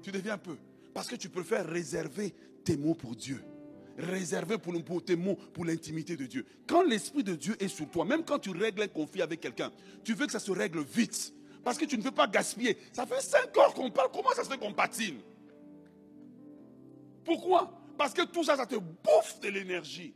Tu 0.03 0.11
deviens 0.11 0.39
peu. 0.39 0.57
Parce 0.95 1.07
que 1.07 1.17
tu 1.17 1.29
préfères 1.29 1.67
réserver 1.67 2.35
tes 2.65 2.77
mots 2.77 2.95
pour 2.95 3.15
Dieu. 3.15 3.45
Réserver 3.99 4.59
pour, 4.59 4.73
pour 4.85 5.05
tes 5.05 5.17
mots 5.17 5.37
pour 5.53 5.65
l'intimité 5.65 6.17
de 6.17 6.27
Dieu. 6.27 6.45
Quand 6.67 6.83
l'Esprit 6.83 7.23
de 7.23 7.35
Dieu 7.35 7.57
est 7.63 7.69
sur 7.69 7.89
toi, 7.91 8.05
même 8.05 8.25
quand 8.25 8.39
tu 8.39 8.51
règles 8.51 8.83
un 8.83 8.89
conflit 8.89 9.23
avec 9.23 9.41
quelqu'un, 9.41 9.71
tu 10.03 10.15
veux 10.15 10.27
que 10.27 10.33
ça 10.33 10.41
se 10.41 10.51
règle 10.51 10.83
vite. 10.83 11.35
Parce 11.69 11.77
que 11.77 11.85
tu 11.85 11.99
ne 11.99 12.03
veux 12.03 12.13
pas 12.13 12.27
gaspiller. 12.27 12.79
Ça 12.95 13.05
fait 13.05 13.21
cinq 13.21 13.55
heures 13.59 13.75
qu'on 13.75 13.91
parle. 13.91 14.09
Comment 14.11 14.31
ça 14.31 14.43
se 14.43 14.49
fait 14.49 14.57
qu'on 14.57 14.73
patine? 14.73 15.21
Pourquoi? 17.23 17.79
Parce 17.99 18.15
que 18.15 18.23
tout 18.23 18.43
ça, 18.43 18.57
ça 18.57 18.65
te 18.65 18.77
bouffe 18.77 19.39
de 19.43 19.49
l'énergie. 19.51 20.15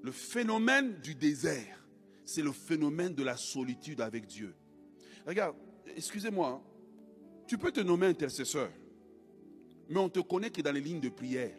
Le 0.00 0.12
phénomène 0.12 1.00
du 1.00 1.16
désert, 1.16 1.84
c'est 2.24 2.42
le 2.42 2.52
phénomène 2.52 3.12
de 3.12 3.24
la 3.24 3.36
solitude 3.36 4.00
avec 4.00 4.28
Dieu. 4.28 4.54
Regarde, 5.26 5.56
excusez-moi, 5.96 6.48
hein. 6.48 6.62
tu 7.48 7.58
peux 7.58 7.72
te 7.72 7.80
nommer 7.80 8.06
intercesseur, 8.06 8.70
mais 9.88 9.98
on 9.98 10.08
te 10.08 10.20
connaît 10.20 10.50
que 10.50 10.62
dans 10.62 10.70
les 10.70 10.80
lignes 10.80 11.00
de 11.00 11.08
prière. 11.08 11.56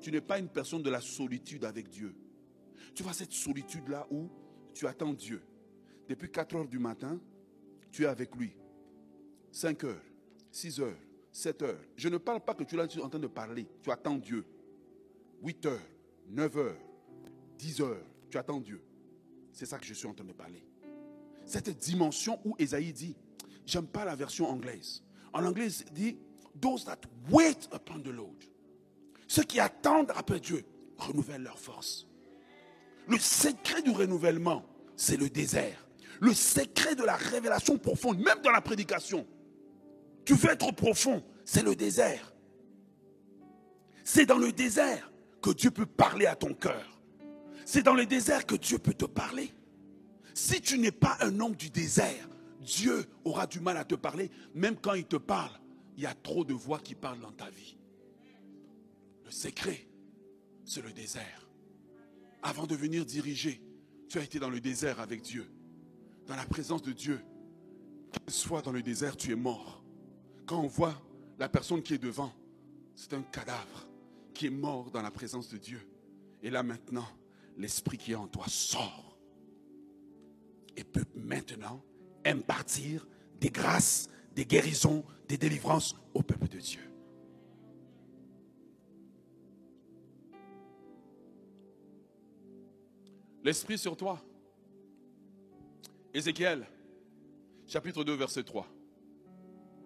Tu 0.00 0.10
n'es 0.10 0.22
pas 0.22 0.38
une 0.38 0.48
personne 0.48 0.82
de 0.82 0.88
la 0.88 1.02
solitude 1.02 1.66
avec 1.66 1.90
Dieu. 1.90 2.14
Tu 2.94 3.02
vois 3.02 3.12
cette 3.12 3.34
solitude-là 3.34 4.06
où 4.10 4.30
tu 4.72 4.86
attends 4.86 5.12
Dieu. 5.12 5.42
Depuis 6.08 6.30
4 6.30 6.56
heures 6.56 6.68
du 6.68 6.78
matin, 6.78 7.20
tu 7.96 8.02
es 8.02 8.06
avec 8.06 8.36
lui. 8.36 8.52
5 9.52 9.84
heures, 9.84 10.02
6 10.50 10.80
heures, 10.80 10.98
7 11.32 11.62
heures. 11.62 11.80
Je 11.96 12.10
ne 12.10 12.18
parle 12.18 12.40
pas 12.40 12.52
que 12.52 12.62
tu 12.62 12.76
es 12.76 13.00
en 13.00 13.08
train 13.08 13.18
de 13.18 13.26
parler. 13.26 13.66
Tu 13.82 13.90
attends 13.90 14.16
Dieu. 14.16 14.44
8 15.42 15.66
heures, 15.66 15.80
9 16.28 16.58
heures, 16.58 16.76
10 17.56 17.80
heures. 17.80 18.02
Tu 18.28 18.36
attends 18.36 18.60
Dieu. 18.60 18.82
C'est 19.50 19.64
ça 19.64 19.78
que 19.78 19.86
je 19.86 19.94
suis 19.94 20.06
en 20.06 20.12
train 20.12 20.26
de 20.26 20.34
parler. 20.34 20.62
Cette 21.46 21.70
dimension 21.70 22.38
où 22.44 22.54
Esaïe 22.58 22.92
dit, 22.92 23.16
j'aime 23.64 23.86
pas 23.86 24.04
la 24.04 24.14
version 24.14 24.46
anglaise. 24.46 25.02
En 25.32 25.42
anglais, 25.42 25.68
il 25.68 25.92
dit, 25.94 26.18
those 26.60 26.84
that 26.84 27.00
wait 27.30 27.66
upon 27.72 28.00
the 28.00 28.12
Lord. 28.12 28.36
Ceux 29.26 29.44
qui 29.44 29.58
attendent 29.58 30.12
après 30.14 30.40
Dieu 30.40 30.66
renouvellent 30.98 31.44
leur 31.44 31.58
force. 31.58 32.06
Le 33.08 33.18
secret 33.18 33.80
du 33.80 33.90
renouvellement, 33.90 34.66
c'est 34.96 35.16
le 35.16 35.30
désert. 35.30 35.85
Le 36.20 36.32
secret 36.32 36.94
de 36.94 37.04
la 37.04 37.16
révélation 37.16 37.78
profonde, 37.78 38.18
même 38.18 38.40
dans 38.42 38.50
la 38.50 38.60
prédication. 38.60 39.26
Tu 40.24 40.34
veux 40.34 40.50
être 40.50 40.72
profond, 40.72 41.22
c'est 41.44 41.62
le 41.62 41.74
désert. 41.76 42.34
C'est 44.04 44.26
dans 44.26 44.38
le 44.38 44.52
désert 44.52 45.10
que 45.42 45.50
Dieu 45.50 45.70
peut 45.70 45.86
parler 45.86 46.26
à 46.26 46.36
ton 46.36 46.54
cœur. 46.54 47.00
C'est 47.64 47.82
dans 47.82 47.94
le 47.94 48.06
désert 48.06 48.46
que 48.46 48.54
Dieu 48.54 48.78
peut 48.78 48.94
te 48.94 49.04
parler. 49.04 49.52
Si 50.34 50.60
tu 50.60 50.78
n'es 50.78 50.92
pas 50.92 51.16
un 51.20 51.40
homme 51.40 51.56
du 51.56 51.70
désert, 51.70 52.28
Dieu 52.60 53.06
aura 53.24 53.46
du 53.46 53.60
mal 53.60 53.76
à 53.76 53.84
te 53.84 53.94
parler, 53.94 54.30
même 54.54 54.76
quand 54.76 54.94
il 54.94 55.06
te 55.06 55.16
parle. 55.16 55.52
Il 55.96 56.02
y 56.02 56.06
a 56.06 56.14
trop 56.14 56.44
de 56.44 56.52
voix 56.52 56.78
qui 56.78 56.94
parlent 56.94 57.20
dans 57.20 57.32
ta 57.32 57.48
vie. 57.48 57.76
Le 59.24 59.30
secret, 59.30 59.86
c'est 60.64 60.82
le 60.82 60.92
désert. 60.92 61.48
Avant 62.42 62.66
de 62.66 62.76
venir 62.76 63.04
diriger, 63.04 63.62
tu 64.08 64.18
as 64.18 64.22
été 64.22 64.38
dans 64.38 64.50
le 64.50 64.60
désert 64.60 65.00
avec 65.00 65.22
Dieu. 65.22 65.48
Dans 66.26 66.36
la 66.36 66.44
présence 66.44 66.82
de 66.82 66.92
Dieu. 66.92 67.20
Soit 68.28 68.62
dans 68.62 68.72
le 68.72 68.82
désert, 68.82 69.16
tu 69.16 69.32
es 69.32 69.36
mort. 69.36 69.84
Quand 70.46 70.60
on 70.60 70.66
voit 70.66 71.00
la 71.38 71.48
personne 71.48 71.82
qui 71.82 71.94
est 71.94 71.98
devant, 71.98 72.32
c'est 72.94 73.12
un 73.14 73.22
cadavre 73.22 73.86
qui 74.32 74.46
est 74.46 74.50
mort 74.50 74.90
dans 74.90 75.02
la 75.02 75.10
présence 75.10 75.48
de 75.48 75.58
Dieu. 75.58 75.80
Et 76.42 76.50
là 76.50 76.62
maintenant, 76.62 77.06
l'esprit 77.56 77.98
qui 77.98 78.12
est 78.12 78.16
en 78.16 78.26
toi 78.26 78.44
sort 78.48 79.18
et 80.76 80.84
peut 80.84 81.04
maintenant 81.14 81.82
impartir 82.24 83.06
des 83.40 83.50
grâces, 83.50 84.08
des 84.34 84.44
guérisons, 84.44 85.04
des 85.28 85.38
délivrances 85.38 85.96
au 86.14 86.22
peuple 86.22 86.48
de 86.48 86.58
Dieu. 86.58 86.80
L'Esprit 93.42 93.78
sur 93.78 93.96
toi. 93.96 94.20
Ézéchiel, 96.16 96.66
chapitre 97.66 98.02
2, 98.02 98.14
verset 98.14 98.42
3. 98.42 98.66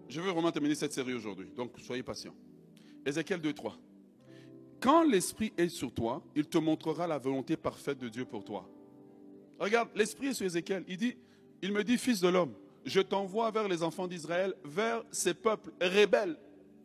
Je 0.08 0.20
veux 0.20 0.30
vraiment 0.30 0.52
terminer 0.52 0.76
cette 0.76 0.92
série 0.92 1.12
aujourd'hui, 1.12 1.50
donc 1.56 1.72
soyez 1.80 2.04
patients. 2.04 2.36
Ézéchiel 3.04 3.40
2, 3.40 3.52
3. 3.52 3.76
Quand 4.78 5.02
l'Esprit 5.02 5.52
est 5.58 5.68
sur 5.68 5.92
toi, 5.92 6.22
il 6.36 6.46
te 6.46 6.56
montrera 6.56 7.08
la 7.08 7.18
volonté 7.18 7.56
parfaite 7.56 7.98
de 7.98 8.08
Dieu 8.08 8.24
pour 8.26 8.44
toi. 8.44 8.70
Regarde, 9.58 9.88
l'Esprit 9.96 10.28
est 10.28 10.34
sur 10.34 10.46
Ézéchiel. 10.46 10.84
Il 10.86 10.98
dit, 10.98 11.16
il 11.62 11.72
me 11.72 11.82
dit, 11.82 11.98
fils 11.98 12.20
de 12.20 12.28
l'homme, 12.28 12.54
je 12.84 13.00
t'envoie 13.00 13.50
vers 13.50 13.66
les 13.66 13.82
enfants 13.82 14.06
d'Israël, 14.06 14.54
vers 14.64 15.02
ces 15.10 15.34
peuples 15.34 15.72
rebelles. 15.80 16.38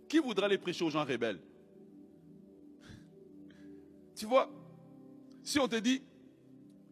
Qui 0.09 0.17
voudra 0.17 0.47
les 0.47 0.57
prêcher 0.57 0.83
aux 0.83 0.89
gens 0.89 1.05
rebelles? 1.05 1.39
Tu 4.15 4.25
vois, 4.25 4.49
si 5.43 5.59
on 5.59 5.67
te 5.67 5.75
dit, 5.75 6.01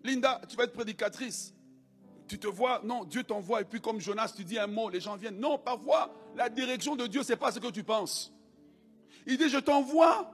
Linda, 0.04 0.39
tu 0.47 0.56
vas 0.56 0.66
être 0.66 0.74
prédicatrice. 0.74 1.53
Tu 2.28 2.39
te 2.39 2.47
vois, 2.47 2.82
non, 2.84 3.03
Dieu 3.03 3.24
t'envoie, 3.24 3.61
et 3.61 3.65
puis 3.65 3.82
comme 3.82 3.99
Jonas, 3.99 4.34
tu 4.36 4.43
dis 4.43 4.57
un 4.57 4.67
mot, 4.67 4.89
les 4.89 4.99
gens 4.99 5.15
viennent. 5.15 5.39
Non, 5.39 5.57
parfois, 5.57 6.13
la 6.36 6.49
direction 6.49 6.95
de 6.95 7.07
Dieu, 7.07 7.24
ce 7.24 7.34
n'est 7.34 7.38
pas 7.38 7.51
ce 7.51 7.59
que 7.59 7.71
tu 7.71 7.84
penses. 7.84 8.34
Il 9.26 9.38
dit, 9.38 9.49
je 9.49 9.57
t'envoie 9.57 10.32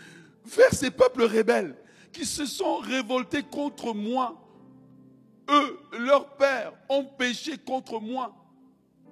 vers 0.44 0.72
ces 0.72 0.90
peuples 0.90 1.24
rebelles 1.24 1.76
qui 2.12 2.24
se 2.24 2.46
sont 2.46 2.76
révoltés 2.76 3.42
contre 3.42 3.94
moi. 3.94 4.38
Eux, 5.50 5.78
leurs 5.98 6.36
pères, 6.36 6.72
ont 6.88 7.04
péché 7.04 7.58
contre 7.58 8.00
moi 8.00 8.34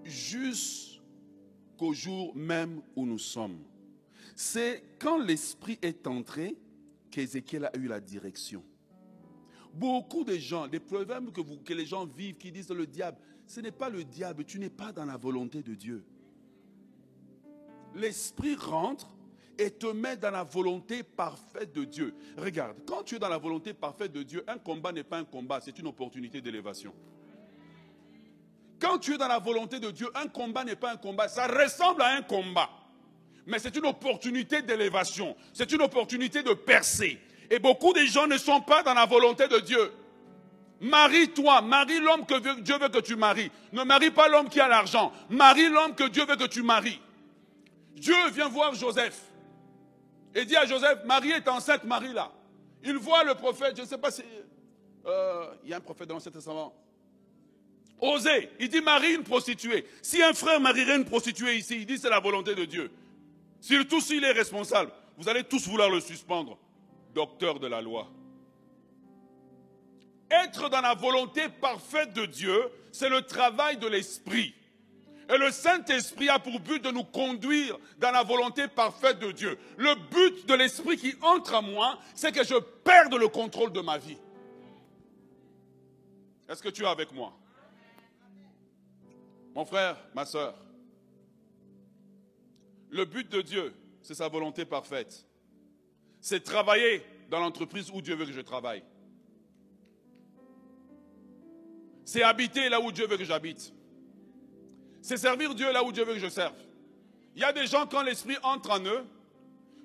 jusqu'au 0.04 1.92
jour 1.92 2.34
même 2.36 2.82
où 2.94 3.06
nous 3.06 3.18
sommes. 3.18 3.58
C'est 4.36 4.82
quand 4.98 5.18
l'Esprit 5.18 5.78
est 5.82 6.06
entré 6.06 6.56
qu'Ézéchiel 7.10 7.64
a 7.66 7.76
eu 7.76 7.88
la 7.88 8.00
direction. 8.00 8.62
Beaucoup 9.72 10.24
de 10.24 10.36
gens, 10.36 10.66
les 10.66 10.80
problèmes 10.80 11.30
que 11.32 11.72
les 11.72 11.86
gens 11.86 12.04
vivent, 12.04 12.36
qui 12.36 12.50
disent 12.50 12.70
le 12.70 12.86
diable, 12.86 13.18
ce 13.46 13.60
n'est 13.60 13.70
pas 13.70 13.88
le 13.88 14.04
diable, 14.04 14.44
tu 14.44 14.58
n'es 14.58 14.70
pas 14.70 14.92
dans 14.92 15.04
la 15.04 15.16
volonté 15.16 15.62
de 15.62 15.74
Dieu. 15.74 16.04
L'esprit 17.94 18.54
rentre 18.54 19.08
et 19.58 19.70
te 19.70 19.86
met 19.86 20.16
dans 20.16 20.30
la 20.30 20.42
volonté 20.42 21.02
parfaite 21.02 21.72
de 21.72 21.84
Dieu. 21.84 22.14
Regarde, 22.36 22.76
quand 22.86 23.02
tu 23.02 23.16
es 23.16 23.18
dans 23.18 23.28
la 23.28 23.38
volonté 23.38 23.74
parfaite 23.74 24.12
de 24.12 24.22
Dieu, 24.22 24.42
un 24.48 24.58
combat 24.58 24.92
n'est 24.92 25.04
pas 25.04 25.18
un 25.18 25.24
combat, 25.24 25.60
c'est 25.60 25.78
une 25.78 25.86
opportunité 25.86 26.40
d'élévation. 26.40 26.94
Quand 28.78 28.98
tu 28.98 29.14
es 29.14 29.18
dans 29.18 29.28
la 29.28 29.38
volonté 29.38 29.78
de 29.78 29.90
Dieu, 29.90 30.08
un 30.14 30.28
combat 30.28 30.64
n'est 30.64 30.76
pas 30.76 30.92
un 30.92 30.96
combat, 30.96 31.28
ça 31.28 31.46
ressemble 31.46 32.00
à 32.02 32.14
un 32.14 32.22
combat. 32.22 32.70
Mais 33.46 33.58
c'est 33.58 33.76
une 33.76 33.86
opportunité 33.86 34.62
d'élévation, 34.62 35.36
c'est 35.52 35.70
une 35.72 35.82
opportunité 35.82 36.42
de 36.42 36.54
percer, 36.54 37.18
et 37.51 37.59
beaucoup 37.59 37.92
de 37.92 38.01
gens 38.03 38.26
ne 38.26 38.38
sont 38.38 38.61
pas 38.61 38.82
dans 38.82 38.94
la 38.94 39.07
volonté 39.07 39.48
de 39.48 39.59
Dieu. 39.59 39.92
Marie-toi, 40.80 41.61
marie 41.61 41.98
l'homme 41.98 42.24
que 42.24 42.61
Dieu 42.61 42.78
veut 42.78 42.88
que 42.88 43.01
tu 43.01 43.16
maries. 43.16 43.51
Ne 43.72 43.82
marie 43.82 44.11
pas 44.11 44.28
l'homme 44.28 44.48
qui 44.48 44.61
a 44.61 44.68
l'argent. 44.68 45.12
Marie 45.28 45.68
l'homme 45.68 45.94
que 45.94 46.09
Dieu 46.09 46.24
veut 46.24 46.36
que 46.36 46.46
tu 46.46 46.62
maries. 46.62 47.01
Dieu 47.96 48.14
vient 48.32 48.48
voir 48.48 48.74
Joseph 48.74 49.20
et 50.34 50.44
dit 50.44 50.57
à 50.57 50.64
Joseph, 50.64 51.01
Marie 51.05 51.32
est 51.32 51.48
enceinte, 51.48 51.84
Marie-là. 51.84 52.30
Il 52.84 52.96
voit 52.96 53.24
le 53.24 53.34
prophète, 53.34 53.76
je 53.76 53.82
ne 53.82 53.86
sais 53.86 53.98
pas 53.98 54.11
si... 54.11 54.22
Euh, 55.07 55.46
il 55.64 55.70
y 55.70 55.74
a 55.74 55.78
un 55.78 55.80
prophète 55.80 56.09
dans 56.09 56.14
l'Ancien 56.14 56.30
Testament. 56.30 56.72
Osez, 58.01 58.51
il 58.59 58.68
dit 58.68 58.80
Marie 58.80 59.14
une 59.14 59.24
prostituée. 59.24 59.86
Si 60.01 60.22
un 60.22 60.32
frère 60.32 60.61
marierait 60.61 60.96
une 60.96 61.05
prostituée 61.05 61.57
ici, 61.57 61.76
il 61.76 61.86
dit 61.86 61.98
c'est 61.98 62.09
la 62.09 62.20
volonté 62.20 62.55
de 62.55 62.64
Dieu. 62.64 62.90
Surtout 63.61 64.01
s'il 64.01 64.24
est 64.24 64.32
responsable, 64.32 64.92
vous 65.18 65.28
allez 65.28 65.44
tous 65.44 65.68
vouloir 65.68 65.90
le 65.90 66.01
suspendre 66.01 66.57
docteur 67.14 67.58
de 67.61 67.66
la 67.66 67.80
loi. 67.80 68.08
Être 70.30 70.68
dans 70.68 70.80
la 70.80 70.94
volonté 70.94 71.48
parfaite 71.48 72.12
de 72.12 72.24
Dieu, 72.26 72.70
c'est 72.92 73.08
le 73.08 73.22
travail 73.22 73.78
de 73.78 73.88
l'Esprit. 73.88 74.54
Et 75.28 75.38
le 75.38 75.50
Saint-Esprit 75.50 76.28
a 76.28 76.38
pour 76.38 76.58
but 76.61 76.82
de 76.82 76.90
nous 76.90 77.04
conduire 77.04 77.78
dans 77.98 78.11
la 78.11 78.22
volonté 78.22 78.66
parfaite 78.68 79.18
de 79.18 79.30
Dieu. 79.30 79.58
Le 79.76 79.94
but 80.11 80.46
de 80.48 80.54
l'Esprit 80.54 80.96
qui 80.96 81.14
entre 81.22 81.54
en 81.54 81.62
moi, 81.62 81.98
c'est 82.14 82.32
que 82.32 82.44
je 82.44 82.56
perde 82.56 83.14
le 83.14 83.28
contrôle 83.28 83.72
de 83.72 83.80
ma 83.80 83.98
vie. 83.98 84.18
Est-ce 86.48 86.62
que 86.62 86.68
tu 86.68 86.82
es 86.82 86.86
avec 86.86 87.12
moi? 87.12 87.32
Mon 89.54 89.64
frère, 89.64 89.96
ma 90.14 90.26
soeur, 90.26 90.54
le 92.88 93.04
but 93.04 93.28
de 93.28 93.40
Dieu, 93.40 93.74
c'est 94.02 94.14
sa 94.14 94.28
volonté 94.28 94.64
parfaite 94.64 95.26
c'est 96.20 96.42
travailler 96.42 97.02
dans 97.28 97.40
l'entreprise 97.40 97.90
où 97.92 98.02
Dieu 98.02 98.14
veut 98.14 98.26
que 98.26 98.32
je 98.32 98.40
travaille. 98.40 98.82
C'est 102.04 102.22
habiter 102.22 102.68
là 102.68 102.80
où 102.80 102.90
Dieu 102.90 103.06
veut 103.06 103.16
que 103.16 103.24
j'habite. 103.24 103.72
C'est 105.00 105.16
servir 105.16 105.54
Dieu 105.54 105.72
là 105.72 105.84
où 105.84 105.92
Dieu 105.92 106.04
veut 106.04 106.14
que 106.14 106.20
je 106.20 106.28
serve. 106.28 106.56
Il 107.36 107.42
y 107.42 107.44
a 107.44 107.52
des 107.52 107.66
gens, 107.66 107.86
quand 107.86 108.02
l'Esprit 108.02 108.36
entre 108.42 108.70
en 108.70 108.84
eux, 108.84 109.04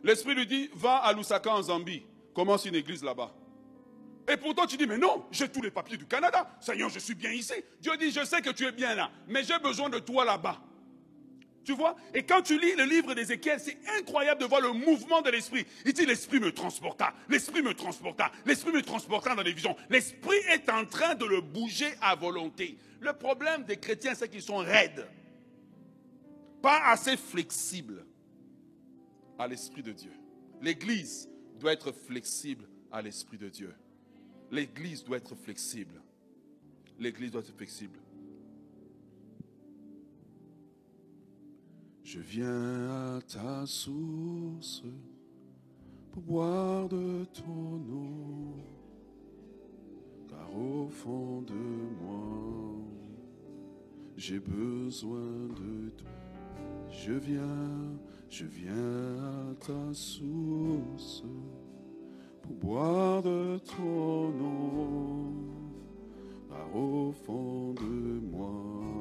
l'Esprit 0.04 0.36
lui 0.36 0.48
dit, 0.48 0.70
va 0.74 0.98
à 0.98 1.14
Lusaka 1.14 1.54
en 1.54 1.62
Zambie, 1.62 2.04
commence 2.34 2.66
une 2.66 2.76
église 2.76 3.04
là-bas. 3.04 3.32
Et 4.28 4.38
pourtant 4.38 4.66
tu 4.66 4.76
dis, 4.76 4.88
mais 4.88 4.98
non, 4.98 5.26
j'ai 5.32 5.48
tous 5.48 5.62
les 5.62 5.70
papiers 5.70 5.98
du 5.98 6.08
Canada. 6.08 6.50
Seigneur, 6.60 6.90
je 6.90 7.00
suis 7.00 7.14
bien 7.14 7.32
ici. 7.32 7.54
Dieu 7.80 7.96
dit, 7.98 8.12
je 8.12 8.26
sais 8.26 8.42
que 8.42 8.50
tu 8.50 8.66
es 8.66 8.72
bien 8.72 8.96
là, 8.96 9.12
mais 9.28 9.44
j'ai 9.44 9.60
besoin 9.60 9.90
de 9.90 10.00
toi 10.00 10.26
là-bas. 10.26 10.60
Tu 11.66 11.74
vois 11.74 11.96
Et 12.14 12.24
quand 12.24 12.44
tu 12.44 12.60
lis 12.60 12.76
le 12.76 12.84
livre 12.84 13.16
d'Ézéchiel, 13.16 13.60
c'est 13.60 13.78
incroyable 13.98 14.40
de 14.40 14.46
voir 14.46 14.62
le 14.62 14.72
mouvement 14.72 15.22
de 15.22 15.32
l'esprit. 15.32 15.66
Il 15.86 15.94
dit 15.94 16.06
l'esprit 16.06 16.40
me 16.40 16.52
transporta, 16.52 17.14
l'esprit 17.28 17.64
me 17.64 17.74
transporta, 17.74 18.32
l'esprit 18.46 18.72
me 18.72 18.84
transporta 18.84 19.34
dans 19.34 19.42
les 19.42 19.54
visions. 19.54 19.76
L'esprit 19.90 20.38
est 20.50 20.70
en 20.70 20.86
train 20.86 21.16
de 21.16 21.26
le 21.26 21.42
bouger 21.42 21.92
à 22.02 22.16
volonté. 22.16 22.78
Le 23.00 23.14
problème 23.14 23.64
des 23.64 23.78
chrétiens, 23.78 24.14
c'est 24.14 24.30
qu'ils 24.30 24.44
sont 24.44 24.58
raides, 24.58 25.08
pas 26.62 26.82
assez 26.86 27.18
flexibles 27.18 28.06
à 29.40 29.48
l'esprit 29.48 29.84
de 29.84 29.92
Dieu. 29.92 30.12
L'Église 30.62 31.28
doit 31.60 31.74
être 31.74 31.92
flexible 31.92 32.68
à 32.92 33.02
l'Esprit 33.02 33.38
de 33.38 33.50
Dieu. 33.50 33.74
L'Église 34.52 35.04
doit 35.04 35.18
être 35.18 35.36
flexible. 35.36 36.02
L'Église 37.00 37.32
doit 37.32 37.42
être 37.42 37.56
flexible. 37.56 38.00
Je 42.08 42.20
viens 42.20 43.16
à 43.16 43.20
ta 43.22 43.66
source 43.66 44.84
pour 46.12 46.22
boire 46.22 46.88
de 46.88 47.26
ton 47.34 47.82
eau, 47.92 48.54
car 50.30 50.56
au 50.56 50.88
fond 50.88 51.42
de 51.42 51.56
moi, 52.00 52.78
j'ai 54.16 54.40
besoin 54.40 55.48
de 55.58 55.90
toi. 55.98 56.12
Je 56.92 57.14
viens, 57.14 57.98
je 58.30 58.46
viens 58.46 59.50
à 59.50 59.56
ta 59.56 59.92
source 59.92 61.24
pour 62.44 62.56
boire 62.56 63.24
de 63.24 63.58
ton 63.58 64.28
eau, 64.28 65.34
car 66.50 66.76
au 66.76 67.12
fond 67.12 67.74
de 67.74 68.20
moi, 68.32 68.95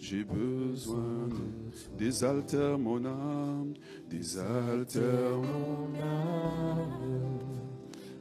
j'ai 0.00 0.24
besoin 0.24 1.28
de 1.28 1.98
désaltère 1.98 2.78
mon 2.78 3.04
âme, 3.04 3.74
désaltère 4.08 5.36
mon 5.36 5.94
âme, 6.00 7.38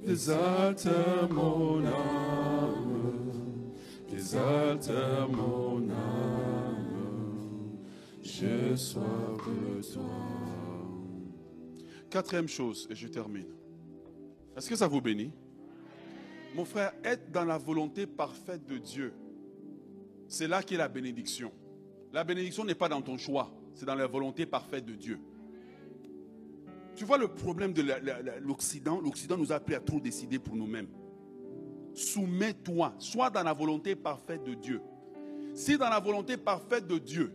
désaltère 0.06 1.30
mon 1.32 1.86
âme, 1.86 3.14
désaltère 4.12 5.30
mon 5.30 5.90
âme, 5.90 6.86
j'ai 8.22 8.76
soif 8.76 9.04
de. 9.82 10.00
Quatrième 12.10 12.50
chose, 12.50 12.88
et 12.90 12.96
je 12.96 13.08
termine. 13.08 13.54
Est-ce 14.58 14.70
que 14.70 14.76
ça 14.76 14.88
vous 14.88 15.00
bénit? 15.00 15.32
Mon 16.56 16.66
frère, 16.66 16.92
être 17.04 17.32
dans 17.32 17.46
la 17.46 17.58
volonté 17.58 18.06
parfaite 18.06 18.66
de 18.66 18.78
Dieu, 18.78 19.14
c'est 20.28 20.48
là 20.48 20.62
qu'est 20.62 20.76
la 20.78 20.90
bénédiction. 20.90 21.52
La 22.12 22.24
bénédiction 22.24 22.66
n'est 22.66 22.76
pas 22.76 22.90
dans 22.90 23.02
ton 23.02 23.18
choix, 23.18 23.52
c'est 23.74 23.86
dans 23.86 23.96
la 23.96 24.08
volonté 24.08 24.46
parfaite 24.46 24.86
de 24.86 24.94
Dieu. 24.94 25.20
Tu 26.96 27.06
vois 27.06 27.18
le 27.18 27.28
problème 27.28 27.72
de 27.72 27.84
l'Occident? 28.42 29.00
L'Occident 29.00 29.38
nous 29.38 29.52
a 29.52 29.56
appris 29.56 29.76
à 29.76 29.80
trop 29.80 30.00
décider 30.00 30.40
pour 30.40 30.56
nous-mêmes. 30.56 30.90
Soumets-toi, 31.94 32.94
sois 32.98 33.30
dans 33.30 33.44
la 33.44 33.54
volonté 33.54 33.96
parfaite 33.96 34.44
de 34.44 34.54
Dieu. 34.54 34.82
Si 35.54 35.78
dans 35.78 35.90
la 35.90 36.00
volonté 36.00 36.38
parfaite 36.38 36.88
de 36.88 36.98
Dieu, 36.98 37.32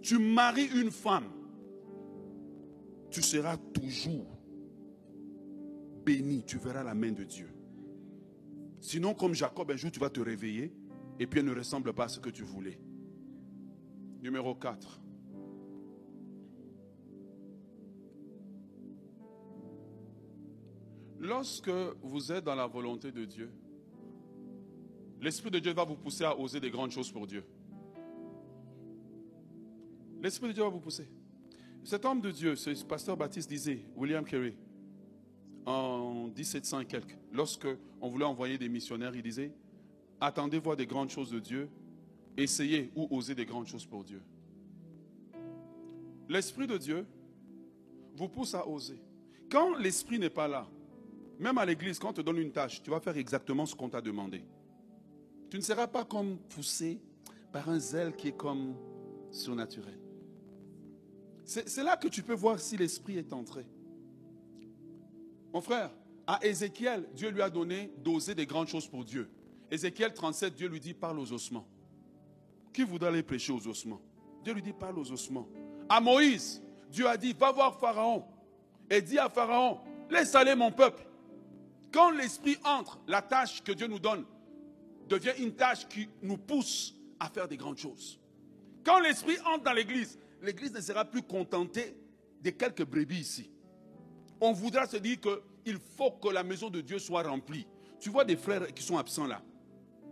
tu 0.00 0.18
maries 0.18 0.70
une 0.74 0.90
femme, 0.90 1.30
tu 3.10 3.22
seras 3.22 3.56
toujours 3.56 4.26
béni, 6.04 6.44
tu 6.44 6.58
verras 6.58 6.82
la 6.82 6.94
main 6.94 7.12
de 7.12 7.24
Dieu. 7.24 7.48
Sinon, 8.80 9.14
comme 9.14 9.34
Jacob, 9.34 9.70
un 9.70 9.76
jour 9.76 9.90
tu 9.90 10.00
vas 10.00 10.10
te 10.10 10.20
réveiller 10.20 10.72
et 11.18 11.26
puis 11.26 11.40
elle 11.40 11.46
ne 11.46 11.54
ressemble 11.54 11.92
pas 11.92 12.04
à 12.04 12.08
ce 12.08 12.20
que 12.20 12.30
tu 12.30 12.42
voulais. 12.42 12.78
Numéro 14.24 14.54
4. 14.54 15.02
Lorsque 21.20 21.70
vous 22.02 22.32
êtes 22.32 22.42
dans 22.42 22.54
la 22.54 22.66
volonté 22.66 23.12
de 23.12 23.26
Dieu, 23.26 23.52
l'Esprit 25.20 25.50
de 25.50 25.58
Dieu 25.58 25.74
va 25.74 25.84
vous 25.84 25.96
pousser 25.96 26.24
à 26.24 26.38
oser 26.40 26.58
des 26.58 26.70
grandes 26.70 26.90
choses 26.90 27.12
pour 27.12 27.26
Dieu. 27.26 27.44
L'Esprit 30.22 30.48
de 30.48 30.52
Dieu 30.54 30.62
va 30.62 30.70
vous 30.70 30.80
pousser. 30.80 31.06
Cet 31.84 32.06
homme 32.06 32.22
de 32.22 32.30
Dieu, 32.30 32.56
ce 32.56 32.82
pasteur 32.82 33.18
Baptiste 33.18 33.50
disait, 33.50 33.84
William 33.94 34.24
Carey, 34.24 34.56
en 35.66 36.28
1700 36.34 36.80
et 36.80 36.86
quelques, 36.86 37.18
lorsque 37.30 37.68
on 38.00 38.08
voulait 38.08 38.24
envoyer 38.24 38.56
des 38.56 38.70
missionnaires, 38.70 39.14
il 39.14 39.22
disait 39.22 39.52
Attendez 40.18 40.58
voir 40.60 40.76
des 40.76 40.86
grandes 40.86 41.10
choses 41.10 41.30
de 41.30 41.40
Dieu, 41.40 41.68
essayez 42.36 42.90
ou 42.94 43.08
osez 43.10 43.34
des 43.34 43.46
grandes 43.46 43.66
choses 43.66 43.86
pour 43.86 44.04
Dieu. 44.04 44.22
L'Esprit 46.28 46.66
de 46.66 46.78
Dieu 46.78 47.06
vous 48.16 48.28
pousse 48.28 48.54
à 48.54 48.66
oser. 48.66 49.00
Quand 49.50 49.76
l'Esprit 49.76 50.18
n'est 50.18 50.30
pas 50.30 50.48
là, 50.48 50.66
même 51.38 51.58
à 51.58 51.66
l'église, 51.66 51.98
quand 51.98 52.10
on 52.10 52.12
te 52.14 52.20
donne 52.20 52.38
une 52.38 52.52
tâche, 52.52 52.82
tu 52.82 52.90
vas 52.90 53.00
faire 53.00 53.16
exactement 53.16 53.66
ce 53.66 53.74
qu'on 53.74 53.88
t'a 53.88 54.00
demandé. 54.00 54.44
Tu 55.50 55.56
ne 55.56 55.62
seras 55.62 55.86
pas 55.86 56.04
comme 56.04 56.38
poussé 56.38 57.00
par 57.52 57.68
un 57.68 57.78
zèle 57.78 58.14
qui 58.16 58.28
est 58.28 58.36
comme 58.36 58.74
surnaturel. 59.30 59.98
C'est 61.44 61.82
là 61.82 61.96
que 61.96 62.08
tu 62.08 62.22
peux 62.22 62.34
voir 62.34 62.58
si 62.58 62.76
l'Esprit 62.76 63.18
est 63.18 63.32
entré. 63.32 63.66
Mon 65.52 65.60
frère, 65.60 65.90
à 66.26 66.44
Ézéchiel, 66.44 67.06
Dieu 67.14 67.30
lui 67.30 67.42
a 67.42 67.50
donné 67.50 67.92
d'oser 67.98 68.34
des 68.34 68.46
grandes 68.46 68.68
choses 68.68 68.88
pour 68.88 69.04
Dieu. 69.04 69.28
Ézéchiel 69.70 70.14
37, 70.14 70.54
Dieu 70.54 70.68
lui 70.68 70.80
dit 70.80 70.94
parle 70.94 71.18
aux 71.18 71.32
ossements. 71.32 71.66
Qui 72.74 72.82
voudra 72.82 73.08
aller 73.08 73.22
prêcher 73.22 73.52
aux 73.52 73.66
ossements? 73.66 74.02
Dieu 74.42 74.52
lui 74.52 74.60
dit 74.60 74.74
parle 74.74 74.98
aux 74.98 75.10
ossements. 75.10 75.48
À 75.88 75.98
Moïse, 75.98 76.62
Dieu 76.90 77.08
a 77.08 77.16
dit 77.16 77.32
va 77.32 77.52
voir 77.52 77.78
Pharaon 77.80 78.24
et 78.90 79.00
dis 79.00 79.18
à 79.18 79.30
Pharaon 79.30 79.80
laisse 80.10 80.34
aller 80.34 80.54
mon 80.54 80.70
peuple. 80.70 81.06
Quand 81.90 82.10
l'esprit 82.10 82.58
entre, 82.64 83.00
la 83.08 83.22
tâche 83.22 83.62
que 83.62 83.72
Dieu 83.72 83.86
nous 83.86 83.98
donne 83.98 84.26
devient 85.08 85.32
une 85.38 85.54
tâche 85.54 85.88
qui 85.88 86.06
nous 86.20 86.36
pousse 86.36 86.94
à 87.18 87.30
faire 87.30 87.48
des 87.48 87.56
grandes 87.56 87.78
choses. 87.78 88.20
Quand 88.84 89.00
l'esprit 89.00 89.38
entre 89.46 89.64
dans 89.64 89.72
l'église, 89.72 90.18
l'église 90.42 90.74
ne 90.74 90.80
sera 90.82 91.06
plus 91.06 91.22
contentée 91.22 91.96
de 92.42 92.50
quelques 92.50 92.84
brebis 92.84 93.20
ici 93.20 93.50
on 94.44 94.52
voudra 94.52 94.86
se 94.86 94.96
dire 94.98 95.16
qu'il 95.20 95.78
faut 95.96 96.10
que 96.12 96.28
la 96.28 96.42
maison 96.42 96.68
de 96.68 96.80
Dieu 96.80 96.98
soit 96.98 97.22
remplie. 97.22 97.66
Tu 97.98 98.10
vois 98.10 98.24
des 98.24 98.36
frères 98.36 98.72
qui 98.74 98.82
sont 98.82 98.98
absents 98.98 99.26
là. 99.26 99.42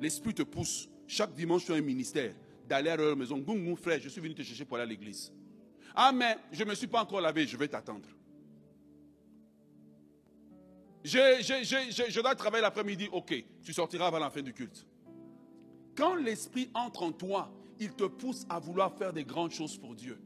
L'esprit 0.00 0.34
te 0.34 0.42
pousse 0.42 0.88
chaque 1.06 1.34
dimanche 1.34 1.64
sur 1.64 1.74
un 1.74 1.80
ministère 1.80 2.34
d'aller 2.72 2.88
à 2.88 2.96
leur 2.96 3.14
maison. 3.14 3.36
Goum, 3.36 3.76
frère, 3.76 4.00
je 4.00 4.08
suis 4.08 4.20
venu 4.20 4.34
te 4.34 4.42
chercher 4.42 4.64
pour 4.64 4.78
aller 4.78 4.84
à 4.84 4.88
l'église. 4.88 5.30
Ah, 5.94 6.10
mais 6.10 6.38
je 6.50 6.64
ne 6.64 6.70
me 6.70 6.74
suis 6.74 6.86
pas 6.86 7.02
encore 7.02 7.20
lavé, 7.20 7.46
je 7.46 7.54
vais 7.56 7.68
t'attendre. 7.68 8.08
Je, 11.04 12.20
dois 12.22 12.34
travailler 12.34 12.62
l'après-midi, 12.62 13.10
ok, 13.12 13.44
tu 13.62 13.74
sortiras 13.74 14.06
avant 14.06 14.20
la 14.20 14.30
fin 14.30 14.40
du 14.40 14.54
culte. 14.54 14.86
Quand 15.94 16.14
l'esprit 16.14 16.70
entre 16.72 17.02
en 17.02 17.12
toi, 17.12 17.52
il 17.78 17.92
te 17.92 18.04
pousse 18.04 18.46
à 18.48 18.58
vouloir 18.58 18.96
faire 18.96 19.12
des 19.12 19.24
grandes 19.24 19.50
choses 19.50 19.76
pour 19.76 19.94
Dieu. 19.94 20.18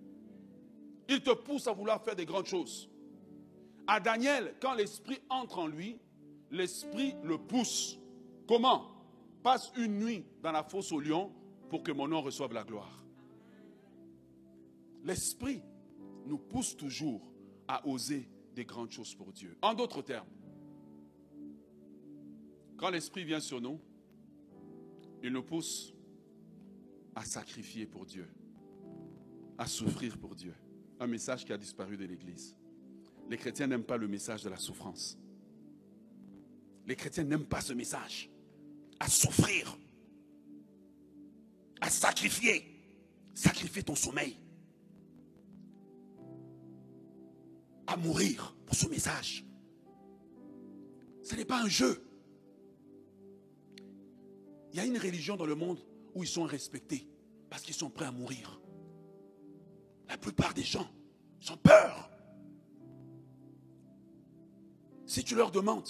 Il 1.09 1.23
te 1.23 1.31
pousse 1.31 1.67
à 1.67 1.73
vouloir 1.73 2.01
faire 2.05 2.15
des 2.15 2.27
grandes 2.27 2.47
choses. 2.47 2.89
À 3.89 3.99
Daniel, 3.99 4.55
quand 4.61 4.75
l'esprit 4.75 5.19
entre 5.31 5.59
en 5.59 5.67
lui, 5.67 5.99
l'esprit 6.53 7.17
le 7.25 7.39
pousse. 7.39 7.99
Comment? 8.47 8.93
Passe 9.43 9.73
une 9.77 9.99
nuit 9.99 10.25
dans 10.43 10.53
la 10.53 10.63
fosse 10.63 10.93
au 10.93 11.01
lion 11.01 11.33
pour 11.69 11.83
que 11.83 11.93
mon 11.93 12.09
nom 12.09 12.23
reçoive 12.23 12.53
la 12.53 12.65
gloire. 12.65 13.05
L'esprit 15.05 15.63
nous 16.27 16.39
pousse 16.39 16.77
toujours 16.77 17.33
à 17.69 17.87
oser 17.87 18.29
des 18.55 18.65
grandes 18.65 18.91
choses 18.91 19.15
pour 19.15 19.33
Dieu. 19.33 19.57
En 19.63 19.75
d'autres 19.75 20.03
termes, 20.03 20.29
quand 22.77 22.91
l'esprit 22.91 23.25
vient 23.25 23.41
sur 23.41 23.61
nous, 23.61 23.81
il 25.23 25.33
nous 25.33 25.43
pousse 25.43 25.95
à 27.15 27.25
sacrifier 27.25 27.87
pour 27.87 28.05
Dieu, 28.05 28.29
à 29.59 29.67
souffrir 29.67 30.19
pour 30.19 30.35
Dieu. 30.35 30.55
Un 31.01 31.07
message 31.07 31.45
qui 31.45 31.53
a 31.53 31.59
disparu 31.59 31.97
de 31.97 32.05
l'Église. 32.05 32.57
Les 33.29 33.37
chrétiens 33.37 33.67
n'aiment 33.67 33.85
pas 33.85 33.97
le 33.97 34.09
message 34.09 34.43
de 34.43 34.49
la 34.49 34.57
souffrance. 34.57 35.19
Les 36.87 36.97
chrétiens 36.97 37.25
n'aiment 37.25 37.47
pas 37.47 37.61
ce 37.61 37.73
message. 37.73 38.31
À 39.01 39.09
souffrir. 39.09 39.77
À 41.81 41.91
sacrifier. 41.91 42.65
Sacrifier 43.35 43.83
ton 43.83 43.95
sommeil. 43.95 44.37
À 47.87 47.97
mourir 47.97 48.57
pour 48.67 48.75
ce 48.75 48.89
message. 48.89 49.45
Ce 51.23 51.35
n'est 51.35 51.45
pas 51.45 51.63
un 51.63 51.69
jeu. 51.69 52.03
Il 54.73 54.77
y 54.77 54.81
a 54.81 54.85
une 54.85 54.99
religion 54.99 55.37
dans 55.37 55.47
le 55.47 55.55
monde 55.55 55.81
où 56.15 56.23
ils 56.23 56.29
sont 56.29 56.45
respectés 56.45 57.09
parce 57.49 57.63
qu'ils 57.63 57.75
sont 57.75 57.91
prêts 57.91 58.07
à 58.07 58.13
mourir. 58.13 58.61
La 60.09 60.19
plupart 60.19 60.55
des 60.55 60.63
gens 60.63 60.89
ont 61.51 61.57
peur 61.57 62.11
si 65.07 65.23
tu 65.25 65.35
leur 65.35 65.51
demandes, 65.51 65.89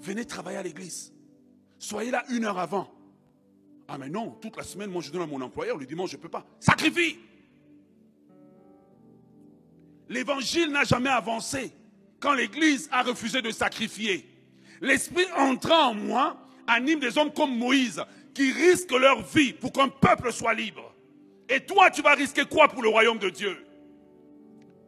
venez 0.00 0.24
travailler 0.24 0.56
à 0.56 0.62
l'église, 0.62 1.12
soyez 1.78 2.10
là 2.10 2.24
une 2.30 2.44
heure 2.44 2.58
avant. 2.58 2.88
Ah 3.92 3.98
mais 3.98 4.08
non, 4.08 4.30
toute 4.40 4.56
la 4.56 4.62
semaine, 4.62 4.88
moi 4.88 5.02
je 5.02 5.10
donne 5.10 5.22
à 5.22 5.26
mon 5.26 5.40
employeur, 5.40 5.76
le 5.76 5.84
dimanche 5.84 6.12
je 6.12 6.16
ne 6.16 6.22
peux 6.22 6.28
pas. 6.28 6.46
Sacrifie 6.60 7.18
L'évangile 10.08 10.70
n'a 10.70 10.84
jamais 10.84 11.10
avancé 11.10 11.72
quand 12.20 12.32
l'église 12.34 12.88
a 12.92 13.02
refusé 13.02 13.42
de 13.42 13.50
sacrifier. 13.50 14.28
L'esprit 14.80 15.26
entrant 15.36 15.88
en 15.88 15.94
moi 15.94 16.36
anime 16.68 17.00
des 17.00 17.18
hommes 17.18 17.32
comme 17.32 17.56
Moïse 17.56 18.00
qui 18.32 18.52
risquent 18.52 18.92
leur 18.92 19.22
vie 19.22 19.52
pour 19.54 19.72
qu'un 19.72 19.88
peuple 19.88 20.32
soit 20.32 20.54
libre. 20.54 20.94
Et 21.48 21.60
toi, 21.60 21.90
tu 21.90 22.00
vas 22.00 22.14
risquer 22.14 22.44
quoi 22.44 22.68
pour 22.68 22.82
le 22.82 22.88
royaume 22.88 23.18
de 23.18 23.28
Dieu? 23.28 23.56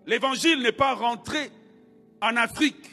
L'évangile 0.07 0.62
n'est 0.62 0.70
pas 0.70 0.94
rentré 0.94 1.50
en 2.20 2.36
Afrique, 2.36 2.88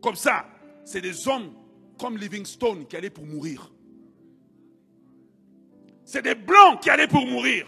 comme 0.00 0.16
ça, 0.16 0.46
c'est 0.86 1.02
des 1.02 1.28
hommes 1.28 1.52
comme 1.98 2.16
Livingstone 2.16 2.86
qui 2.86 2.96
allaient 2.96 3.10
pour 3.10 3.26
mourir. 3.26 3.73
C'est 6.04 6.22
des 6.22 6.34
blancs 6.34 6.80
qui 6.80 6.90
allaient 6.90 7.08
pour 7.08 7.26
mourir. 7.26 7.66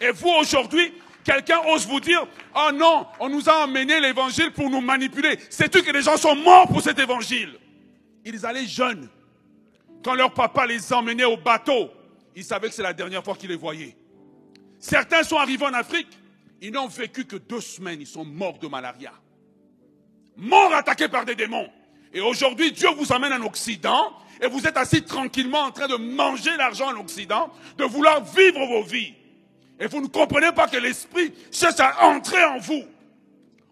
Et 0.00 0.10
vous, 0.10 0.30
aujourd'hui, 0.40 0.92
quelqu'un 1.24 1.60
ose 1.68 1.86
vous 1.86 2.00
dire, 2.00 2.26
oh 2.54 2.70
non, 2.72 3.06
on 3.20 3.28
nous 3.28 3.48
a 3.48 3.64
emmené 3.64 4.00
l'évangile 4.00 4.52
pour 4.52 4.70
nous 4.70 4.80
manipuler. 4.80 5.36
Tout 5.36 5.82
que 5.82 5.92
les 5.92 6.02
gens 6.02 6.16
sont 6.16 6.36
morts 6.36 6.68
pour 6.68 6.82
cet 6.82 6.98
évangile. 6.98 7.58
Ils 8.24 8.44
allaient 8.44 8.66
jeunes. 8.66 9.08
Quand 10.02 10.14
leur 10.14 10.32
papa 10.32 10.66
les 10.66 10.92
emmenait 10.92 11.24
au 11.24 11.36
bateau, 11.36 11.90
ils 12.34 12.44
savaient 12.44 12.68
que 12.68 12.74
c'est 12.74 12.82
la 12.82 12.92
dernière 12.92 13.24
fois 13.24 13.34
qu'ils 13.34 13.50
les 13.50 13.56
voyaient. 13.56 13.96
Certains 14.78 15.22
sont 15.22 15.36
arrivés 15.36 15.64
en 15.64 15.74
Afrique, 15.74 16.08
ils 16.60 16.72
n'ont 16.72 16.86
vécu 16.86 17.24
que 17.24 17.36
deux 17.36 17.60
semaines, 17.60 18.00
ils 18.00 18.06
sont 18.06 18.24
morts 18.24 18.58
de 18.58 18.68
malaria. 18.68 19.12
Morts 20.36 20.74
attaqués 20.74 21.08
par 21.08 21.24
des 21.24 21.34
démons. 21.34 21.68
Et 22.16 22.20
aujourd'hui, 22.22 22.72
Dieu 22.72 22.88
vous 22.96 23.12
amène 23.12 23.34
en 23.34 23.44
Occident 23.44 24.10
et 24.40 24.46
vous 24.46 24.66
êtes 24.66 24.78
assis 24.78 25.02
tranquillement 25.02 25.64
en 25.64 25.70
train 25.70 25.86
de 25.86 25.96
manger 25.96 26.56
l'argent 26.56 26.88
en 26.88 26.98
Occident, 26.98 27.52
de 27.76 27.84
vouloir 27.84 28.24
vivre 28.24 28.64
vos 28.64 28.82
vies. 28.84 29.12
Et 29.78 29.86
vous 29.86 30.00
ne 30.00 30.06
comprenez 30.06 30.50
pas 30.52 30.66
que 30.66 30.78
l'Esprit 30.78 31.34
cherche 31.52 31.78
à 31.78 32.06
entrer 32.06 32.42
en 32.42 32.56
vous 32.56 32.84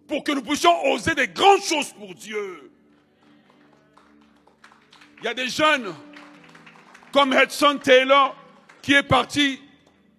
pour 0.07 0.23
que 0.23 0.33
nous 0.33 0.43
puissions 0.43 0.79
oser 0.93 1.15
des 1.15 1.29
grandes 1.29 1.63
choses 1.63 1.95
pour 1.95 2.15
Dieu. 2.15 2.71
Il 5.21 5.25
y 5.25 5.29
a 5.29 5.33
des 5.33 5.49
jeunes 5.49 5.95
comme 7.15 7.33
Hudson 7.33 7.79
Taylor 7.83 8.37
qui 8.83 8.93
est 8.93 9.05
parti, 9.05 9.59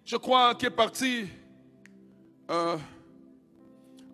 je 0.03 0.15
crois, 0.15 0.55
qui 0.55 0.65
est 0.65 0.71
parti 0.71 1.28
euh, 2.49 2.76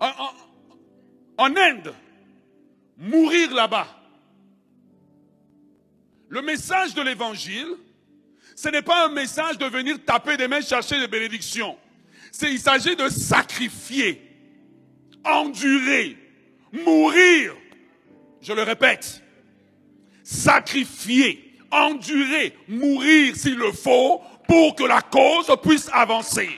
en 0.01 1.55
Inde, 1.55 1.93
mourir 2.97 3.53
là-bas. 3.53 4.00
Le 6.31 6.41
message 6.41 6.93
de 6.93 7.01
l'évangile, 7.01 7.75
ce 8.55 8.69
n'est 8.69 8.81
pas 8.81 9.07
un 9.07 9.11
message 9.11 9.57
de 9.57 9.65
venir 9.65 9.97
taper 10.05 10.37
des 10.37 10.47
mains 10.47 10.61
chercher 10.61 10.97
des 10.97 11.09
bénédictions. 11.09 11.77
il 12.43 12.57
s'agit 12.57 12.95
de 12.95 13.09
sacrifier, 13.09 14.21
endurer, 15.25 16.17
mourir. 16.71 17.53
Je 18.41 18.53
le 18.53 18.63
répète, 18.63 19.21
sacrifier, 20.23 21.57
endurer, 21.69 22.55
mourir 22.69 23.35
s'il 23.35 23.57
le 23.57 23.73
faut 23.73 24.21
pour 24.47 24.75
que 24.75 24.85
la 24.85 25.01
cause 25.01 25.53
puisse 25.61 25.89
avancer. 25.91 26.49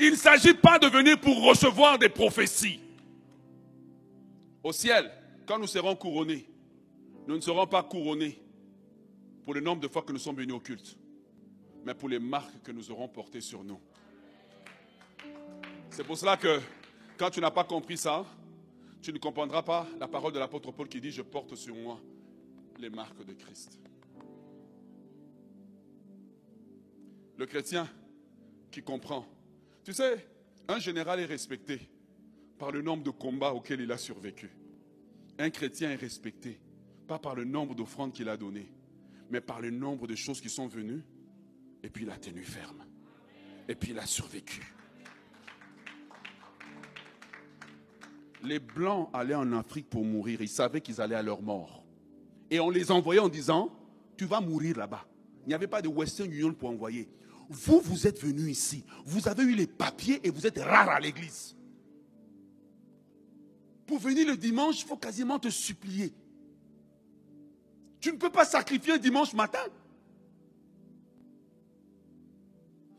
Il 0.00 0.12
ne 0.12 0.16
s'agit 0.16 0.54
pas 0.54 0.78
de 0.78 0.86
venir 0.86 1.20
pour 1.20 1.44
recevoir 1.44 1.98
des 1.98 2.08
prophéties. 2.08 2.80
Au 4.64 4.72
ciel, 4.72 5.12
quand 5.46 5.58
nous 5.58 5.66
serons 5.66 5.94
couronnés, 5.94 6.46
nous 7.26 7.36
ne 7.36 7.40
serons 7.40 7.66
pas 7.66 7.82
couronnés 7.82 8.40
pour 9.44 9.54
le 9.54 9.60
nombre 9.60 9.80
de 9.80 9.88
fois 9.88 10.02
que 10.02 10.12
nous 10.12 10.18
sommes 10.18 10.36
venus 10.36 10.54
au 10.54 10.60
culte, 10.60 10.96
mais 11.84 11.94
pour 11.94 12.08
les 12.08 12.18
marques 12.18 12.62
que 12.62 12.72
nous 12.72 12.90
aurons 12.90 13.08
portées 13.08 13.40
sur 13.40 13.64
nous. 13.64 13.80
C'est 15.90 16.04
pour 16.04 16.16
cela 16.16 16.36
que 16.36 16.60
quand 17.18 17.30
tu 17.30 17.40
n'as 17.40 17.50
pas 17.50 17.64
compris 17.64 17.96
ça, 17.96 18.24
tu 19.00 19.12
ne 19.12 19.18
comprendras 19.18 19.62
pas 19.62 19.86
la 19.98 20.08
parole 20.08 20.32
de 20.32 20.38
l'apôtre 20.38 20.72
Paul 20.72 20.88
qui 20.88 21.00
dit, 21.00 21.10
je 21.10 21.22
porte 21.22 21.54
sur 21.54 21.74
moi 21.74 22.00
les 22.78 22.90
marques 22.90 23.24
de 23.24 23.32
Christ. 23.32 23.80
Le 27.36 27.46
chrétien 27.46 27.88
qui 28.70 28.82
comprend. 28.82 29.26
Tu 29.84 29.92
sais, 29.92 30.26
un 30.68 30.78
général 30.78 31.20
est 31.20 31.26
respecté 31.26 31.80
par 32.58 32.70
le 32.70 32.82
nombre 32.82 33.02
de 33.02 33.10
combats 33.10 33.52
auxquels 33.52 33.80
il 33.80 33.90
a 33.90 33.98
survécu. 33.98 34.50
Un 35.38 35.50
chrétien 35.50 35.90
est 35.90 35.96
respecté 35.96 36.60
pas 37.02 37.18
par 37.18 37.34
le 37.34 37.44
nombre 37.44 37.74
d'offrandes 37.74 38.12
qu'il 38.12 38.28
a 38.28 38.36
données, 38.36 38.72
mais 39.30 39.40
par 39.40 39.60
le 39.60 39.70
nombre 39.70 40.06
de 40.06 40.14
choses 40.14 40.40
qui 40.40 40.48
sont 40.48 40.66
venues. 40.66 41.02
Et 41.82 41.90
puis 41.90 42.04
il 42.04 42.10
a 42.10 42.16
tenu 42.16 42.42
ferme. 42.44 42.84
Et 43.68 43.74
puis 43.74 43.90
il 43.90 43.98
a 43.98 44.06
survécu. 44.06 44.74
Les 48.44 48.58
Blancs 48.58 49.08
allaient 49.12 49.34
en 49.34 49.52
Afrique 49.52 49.88
pour 49.88 50.04
mourir. 50.04 50.40
Ils 50.40 50.48
savaient 50.48 50.80
qu'ils 50.80 51.00
allaient 51.00 51.14
à 51.14 51.22
leur 51.22 51.42
mort. 51.42 51.84
Et 52.50 52.60
on 52.60 52.70
les 52.70 52.90
envoyait 52.90 53.20
en 53.20 53.28
disant, 53.28 53.70
tu 54.16 54.26
vas 54.26 54.40
mourir 54.40 54.76
là-bas. 54.76 55.06
Il 55.44 55.48
n'y 55.48 55.54
avait 55.54 55.68
pas 55.68 55.82
de 55.82 55.88
Western 55.88 56.30
Union 56.30 56.52
pour 56.52 56.68
envoyer. 56.68 57.08
Vous, 57.48 57.80
vous 57.80 58.06
êtes 58.06 58.20
venus 58.20 58.50
ici. 58.50 58.84
Vous 59.04 59.28
avez 59.28 59.42
eu 59.42 59.54
les 59.54 59.66
papiers 59.66 60.20
et 60.26 60.30
vous 60.30 60.46
êtes 60.46 60.58
rares 60.58 60.90
à 60.90 61.00
l'église. 61.00 61.56
Pour 63.86 63.98
venir 63.98 64.26
le 64.26 64.36
dimanche, 64.36 64.82
il 64.82 64.86
faut 64.86 64.96
quasiment 64.96 65.38
te 65.38 65.50
supplier. 65.50 66.12
Tu 68.02 68.10
ne 68.10 68.16
peux 68.16 68.30
pas 68.30 68.44
sacrifier 68.44 68.98
dimanche 68.98 69.32
matin. 69.32 69.64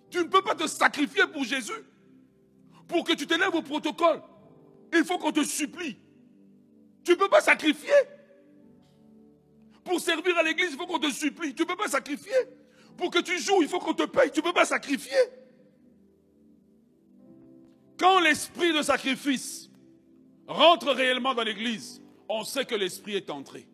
Tu 0.09 0.19
ne 0.19 0.23
peux 0.23 0.41
pas 0.41 0.55
te 0.55 0.65
sacrifier 0.65 1.27
pour 1.27 1.43
Jésus. 1.43 1.83
Pour 2.87 3.03
que 3.03 3.11
tu 3.11 3.27
t'élèves 3.27 3.53
au 3.53 3.61
protocole. 3.61 4.21
Il 4.93 5.03
faut 5.03 5.17
qu'on 5.17 5.33
te 5.33 5.43
supplie. 5.43 5.97
Tu 7.03 7.11
ne 7.11 7.15
peux 7.17 7.27
pas 7.27 7.41
sacrifier. 7.41 7.91
Pour 9.83 9.99
servir 9.99 10.37
à 10.37 10.43
l'église, 10.43 10.71
il 10.71 10.77
faut 10.77 10.87
qu'on 10.87 10.99
te 10.99 11.11
supplie. 11.11 11.53
Tu 11.53 11.63
ne 11.63 11.67
peux 11.67 11.75
pas 11.75 11.89
sacrifier. 11.89 12.31
Pour 12.95 13.11
que 13.11 13.19
tu 13.19 13.37
joues, 13.39 13.61
il 13.61 13.67
faut 13.67 13.79
qu'on 13.79 13.93
te 13.93 14.03
paye. 14.03 14.31
Tu 14.31 14.39
ne 14.39 14.45
peux 14.45 14.53
pas 14.53 14.65
sacrifier. 14.65 15.17
Quand 17.97 18.21
l'esprit 18.21 18.71
de 18.71 18.81
sacrifice 18.81 19.69
rentre 20.47 20.93
réellement 20.93 21.33
dans 21.33 21.43
l'église, 21.43 22.01
on 22.29 22.45
sait 22.45 22.63
que 22.63 22.75
l'esprit 22.75 23.15
est 23.15 23.29
entré. 23.29 23.67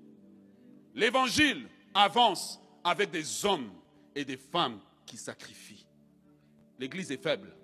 L'évangile 1.00 1.66
avance 1.94 2.60
avec 2.84 3.10
des 3.10 3.46
hommes 3.46 3.72
et 4.14 4.26
des 4.26 4.36
femmes 4.36 4.82
qui 5.06 5.16
sacrifient. 5.16 5.86
L'église 6.78 7.10
est 7.10 7.24
faible 7.24 7.56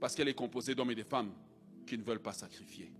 parce 0.00 0.14
qu'elle 0.14 0.28
est 0.28 0.34
composée 0.34 0.74
d'hommes 0.74 0.90
et 0.90 0.94
de 0.94 1.02
femmes 1.02 1.30
qui 1.86 1.98
ne 1.98 2.02
veulent 2.02 2.22
pas 2.22 2.32
sacrifier. 2.32 2.90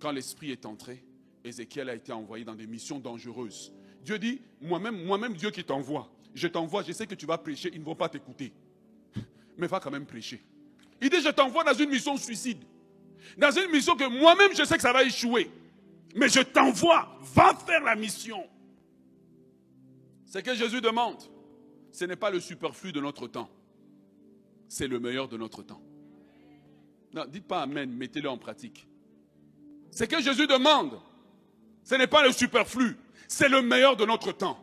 Quand 0.00 0.10
l'Esprit 0.10 0.50
est 0.50 0.66
entré, 0.66 1.04
Ézéchiel 1.44 1.88
a 1.88 1.94
été 1.94 2.10
envoyé 2.10 2.44
dans 2.44 2.56
des 2.56 2.66
missions 2.66 2.98
dangereuses. 2.98 3.72
Dieu 4.02 4.18
dit, 4.18 4.42
moi-même, 4.60 5.04
moi-même 5.04 5.34
Dieu 5.34 5.52
qui 5.52 5.62
t'envoie, 5.62 6.10
je 6.34 6.48
t'envoie, 6.48 6.82
je 6.82 6.90
sais 6.90 7.06
que 7.06 7.14
tu 7.14 7.26
vas 7.26 7.38
prêcher, 7.38 7.70
ils 7.72 7.80
ne 7.80 7.84
vont 7.84 7.94
pas 7.94 8.08
t'écouter. 8.08 8.52
Mais 9.56 9.68
va 9.68 9.78
quand 9.78 9.92
même 9.92 10.06
prêcher. 10.06 10.42
Il 11.00 11.10
dit, 11.10 11.22
je 11.22 11.28
t'envoie 11.28 11.62
dans 11.62 11.74
une 11.74 11.90
mission 11.90 12.16
suicide. 12.16 12.64
Dans 13.38 13.52
une 13.52 13.70
mission 13.70 13.94
que 13.94 14.08
moi-même 14.08 14.50
je 14.52 14.64
sais 14.64 14.74
que 14.74 14.82
ça 14.82 14.92
va 14.92 15.04
échouer. 15.04 15.48
Mais 16.16 16.28
je 16.28 16.40
t'envoie, 16.40 17.16
va 17.20 17.54
faire 17.54 17.84
la 17.84 17.94
mission. 17.94 18.48
Ce 20.34 20.40
que 20.40 20.52
Jésus 20.52 20.80
demande, 20.80 21.22
ce 21.92 22.04
n'est 22.06 22.16
pas 22.16 22.28
le 22.28 22.40
superflu 22.40 22.90
de 22.90 23.00
notre 23.00 23.28
temps, 23.28 23.48
c'est 24.66 24.88
le 24.88 24.98
meilleur 24.98 25.28
de 25.28 25.36
notre 25.36 25.62
temps. 25.62 25.80
Non, 27.12 27.24
dites 27.26 27.46
pas 27.46 27.62
Amen, 27.62 27.88
mettez-le 27.88 28.28
en 28.28 28.36
pratique. 28.36 28.88
Ce 29.92 30.02
que 30.02 30.20
Jésus 30.20 30.48
demande, 30.48 31.00
ce 31.84 31.94
n'est 31.94 32.08
pas 32.08 32.24
le 32.24 32.32
superflu, 32.32 32.96
c'est 33.28 33.48
le 33.48 33.62
meilleur 33.62 33.94
de 33.96 34.04
notre 34.06 34.32
temps. 34.32 34.58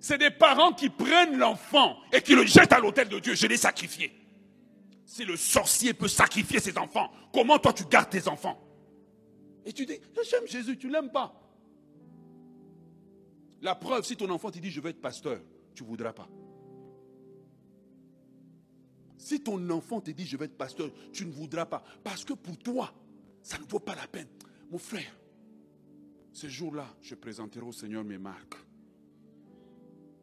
C'est 0.00 0.18
des 0.18 0.32
parents 0.32 0.72
qui 0.72 0.88
prennent 0.88 1.38
l'enfant 1.38 1.96
et 2.12 2.20
qui 2.20 2.34
le 2.34 2.44
jettent 2.44 2.72
à 2.72 2.80
l'autel 2.80 3.08
de 3.08 3.20
Dieu. 3.20 3.36
Je 3.36 3.46
l'ai 3.46 3.56
sacrifié. 3.56 4.12
Si 5.06 5.24
le 5.24 5.36
sorcier 5.36 5.94
peut 5.94 6.08
sacrifier 6.08 6.58
ses 6.58 6.76
enfants, 6.76 7.12
comment 7.32 7.60
toi 7.60 7.72
tu 7.72 7.84
gardes 7.84 8.10
tes 8.10 8.26
enfants? 8.26 8.60
Et 9.64 9.72
tu 9.72 9.86
dis, 9.86 10.00
j'aime 10.28 10.48
Jésus, 10.48 10.76
tu 10.76 10.88
ne 10.88 10.94
l'aimes 10.94 11.12
pas. 11.12 11.43
La 13.62 13.74
preuve, 13.74 14.04
si 14.04 14.16
ton 14.16 14.28
enfant 14.30 14.50
te 14.50 14.58
dit 14.58 14.70
je 14.70 14.80
veux 14.80 14.90
être 14.90 15.00
pasteur, 15.00 15.40
tu 15.74 15.82
ne 15.82 15.88
voudras 15.88 16.12
pas. 16.12 16.28
Si 19.16 19.40
ton 19.40 19.70
enfant 19.70 20.00
te 20.00 20.10
dit 20.10 20.26
je 20.26 20.36
veux 20.36 20.44
être 20.44 20.56
pasteur, 20.56 20.90
tu 21.12 21.24
ne 21.24 21.32
voudras 21.32 21.66
pas. 21.66 21.82
Parce 22.02 22.24
que 22.24 22.34
pour 22.34 22.58
toi, 22.58 22.92
ça 23.42 23.58
ne 23.58 23.64
vaut 23.64 23.80
pas 23.80 23.94
la 23.94 24.06
peine. 24.06 24.28
Mon 24.70 24.78
frère, 24.78 25.16
ce 26.32 26.48
jour-là, 26.48 26.94
je 27.00 27.14
présenterai 27.14 27.64
au 27.64 27.72
Seigneur 27.72 28.04
mes 28.04 28.18
marques. 28.18 28.56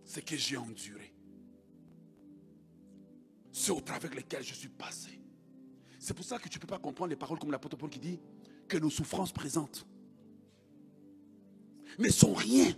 Ce 0.04 0.20
que 0.20 0.36
j'ai 0.36 0.58
enduré. 0.58 1.14
Ceux 3.52 3.74
au 3.74 3.82
travers 3.82 4.14
lesquels 4.14 4.44
je 4.44 4.54
suis 4.54 4.70
passé. 4.70 5.20
C'est 6.00 6.14
pour 6.14 6.26
ça 6.26 6.38
que 6.38 6.50
tu 6.50 6.58
ne 6.58 6.62
peux 6.62 6.68
pas 6.68 6.80
comprendre 6.80 7.10
les 7.12 7.16
paroles 7.16 7.40
comme 7.40 7.52
l'apôtre 7.52 7.78
Paul 7.78 7.90
qui 7.90 8.00
dit 8.00 8.20
que 8.68 8.78
nos 8.78 8.90
souffrances 8.90 9.32
présentes 9.32 9.86
ne 11.98 12.10
sont 12.10 12.34
rien 12.34 12.74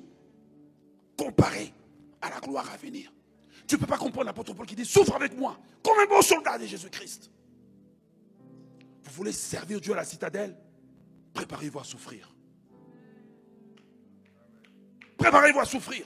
comparé 1.17 1.73
à 2.21 2.29
la 2.29 2.39
gloire 2.39 2.69
à 2.71 2.77
venir. 2.77 3.11
Tu 3.67 3.75
ne 3.75 3.79
peux 3.79 3.87
pas 3.87 3.97
comprendre 3.97 4.25
l'apôtre 4.25 4.53
Paul 4.53 4.65
qui 4.65 4.75
dit 4.75 4.85
souffre 4.85 5.15
avec 5.15 5.37
moi 5.37 5.59
comme 5.83 5.97
un 5.99 6.05
bon 6.05 6.21
soldat 6.21 6.57
de 6.57 6.65
Jésus-Christ. 6.65 7.29
Vous 9.03 9.11
voulez 9.11 9.31
servir 9.31 9.79
Dieu 9.79 9.93
à 9.93 9.97
la 9.97 10.05
citadelle? 10.05 10.57
Préparez-vous 11.33 11.79
à 11.79 11.83
souffrir. 11.83 12.33
Préparez-vous 15.17 15.59
à 15.59 15.65
souffrir. 15.65 16.05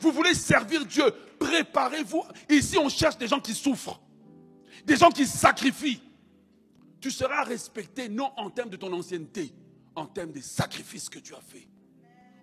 Vous 0.00 0.12
voulez 0.12 0.34
servir 0.34 0.86
Dieu? 0.86 1.04
Préparez-vous. 1.38 2.24
Ici, 2.48 2.78
on 2.78 2.88
cherche 2.88 3.18
des 3.18 3.26
gens 3.26 3.40
qui 3.40 3.54
souffrent, 3.54 4.00
des 4.84 4.96
gens 4.96 5.10
qui 5.10 5.26
sacrifient. 5.26 6.02
Tu 7.00 7.10
seras 7.10 7.44
respecté 7.44 8.08
non 8.08 8.32
en 8.36 8.50
termes 8.50 8.70
de 8.70 8.76
ton 8.76 8.92
ancienneté, 8.92 9.52
en 9.94 10.06
termes 10.06 10.32
des 10.32 10.42
sacrifices 10.42 11.08
que 11.08 11.18
tu 11.18 11.34
as 11.34 11.40
faits. 11.40 11.68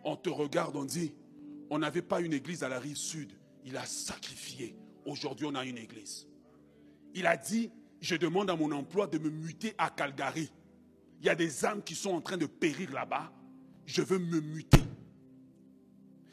On 0.05 0.15
te 0.15 0.29
regarde, 0.29 0.75
on 0.75 0.85
dit, 0.85 1.13
on 1.71 1.79
n'avait 1.79 2.03
pas 2.03 2.21
une 2.21 2.31
église 2.31 2.63
à 2.63 2.69
la 2.69 2.79
rive 2.79 2.95
sud. 2.95 3.33
Il 3.65 3.75
a 3.75 3.85
sacrifié. 3.85 4.77
Aujourd'hui, 5.03 5.47
on 5.49 5.55
a 5.55 5.65
une 5.65 5.79
église. 5.79 6.27
Il 7.15 7.25
a 7.25 7.35
dit, 7.35 7.71
je 8.01 8.15
demande 8.15 8.51
à 8.51 8.55
mon 8.55 8.71
emploi 8.71 9.07
de 9.07 9.17
me 9.17 9.31
muter 9.31 9.73
à 9.79 9.89
Calgary. 9.89 10.51
Il 11.19 11.25
y 11.25 11.29
a 11.29 11.35
des 11.35 11.65
âmes 11.65 11.81
qui 11.81 11.95
sont 11.95 12.11
en 12.11 12.21
train 12.21 12.37
de 12.37 12.45
périr 12.45 12.91
là-bas. 12.93 13.33
Je 13.87 14.03
veux 14.03 14.19
me 14.19 14.41
muter. 14.41 14.81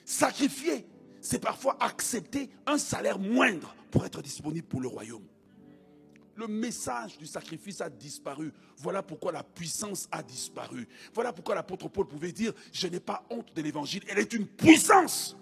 Sacrifier, 0.05 0.87
c'est 1.23 1.41
parfois 1.41 1.79
accepter 1.81 2.51
un 2.67 2.77
salaire 2.77 3.19
moindre 3.19 3.75
pour 3.91 4.05
être 4.05 4.21
disponible 4.21 4.67
pour 4.67 4.83
le 4.83 4.89
royaume. 4.89 5.27
Le 6.35 6.47
message 6.49 7.19
du 7.19 7.27
sacrifice 7.27 7.81
a 7.81 7.91
disparu. 7.91 8.53
Voilà 8.79 9.03
pourquoi 9.03 9.33
la 9.33 9.43
puissance 9.43 10.09
a 10.11 10.23
disparu. 10.23 10.89
Voilà 11.15 11.33
pourquoi 11.33 11.55
l'apôtre 11.55 11.89
Paul 11.89 12.07
pouvait 12.07 12.33
dire, 12.33 12.53
je 12.73 12.87
n'ai 12.87 13.01
pas 13.01 13.27
honte 13.31 13.55
de 13.55 13.61
l'évangile. 13.61 14.03
Elle 14.09 14.19
est 14.19 14.33
une 14.33 14.47
puissance. 14.47 15.37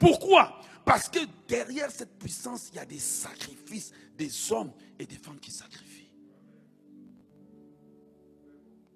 Pourquoi? 0.00 0.60
Parce 0.84 1.08
que 1.08 1.20
derrière 1.46 1.90
cette 1.90 2.18
puissance, 2.18 2.70
il 2.72 2.76
y 2.76 2.78
a 2.80 2.84
des 2.84 2.98
sacrifices, 2.98 3.92
des 4.16 4.52
hommes 4.52 4.72
et 4.98 5.06
des 5.06 5.14
femmes 5.14 5.38
qui 5.38 5.52
sacrifient. 5.52 6.10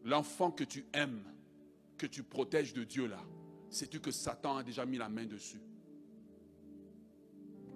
L'enfant 0.05 0.51
que 0.51 0.65
tu 0.65 0.85
aimes, 0.93 1.23
que 1.97 2.07
tu 2.07 2.25
protèges 2.25 2.73
de 2.73 2.83
Dieu 2.83 3.07
là, 3.07 3.21
sais-tu 3.71 4.01
que 4.01 4.11
Satan 4.11 4.57
a 4.57 4.63
déjà 4.65 4.85
mis 4.85 4.99
la 4.99 5.09
main 5.09 5.27
dessus? 5.27 5.61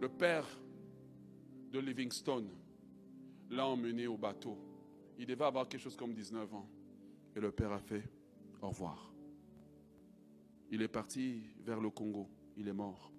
Le 0.01 0.09
père 0.09 0.47
de 1.70 1.78
Livingstone 1.78 2.49
l'a 3.51 3.66
emmené 3.66 4.07
au 4.07 4.16
bateau. 4.16 4.57
Il 5.18 5.26
devait 5.26 5.44
avoir 5.44 5.68
quelque 5.68 5.82
chose 5.82 5.96
comme 5.96 6.14
19 6.14 6.55
ans. 6.55 6.68
Et 7.36 7.40
le 7.40 7.53
père 7.53 7.72
a 7.72 7.78
fait 7.78 8.03
au 8.62 8.68
revoir. 8.68 9.12
Il 10.70 10.82
est 10.82 10.88
parti 10.88 11.42
vers 11.64 11.80
le 11.80 11.90
Congo. 11.90 12.28
Il 12.57 12.68
est 12.68 12.72
mort. 12.72 13.12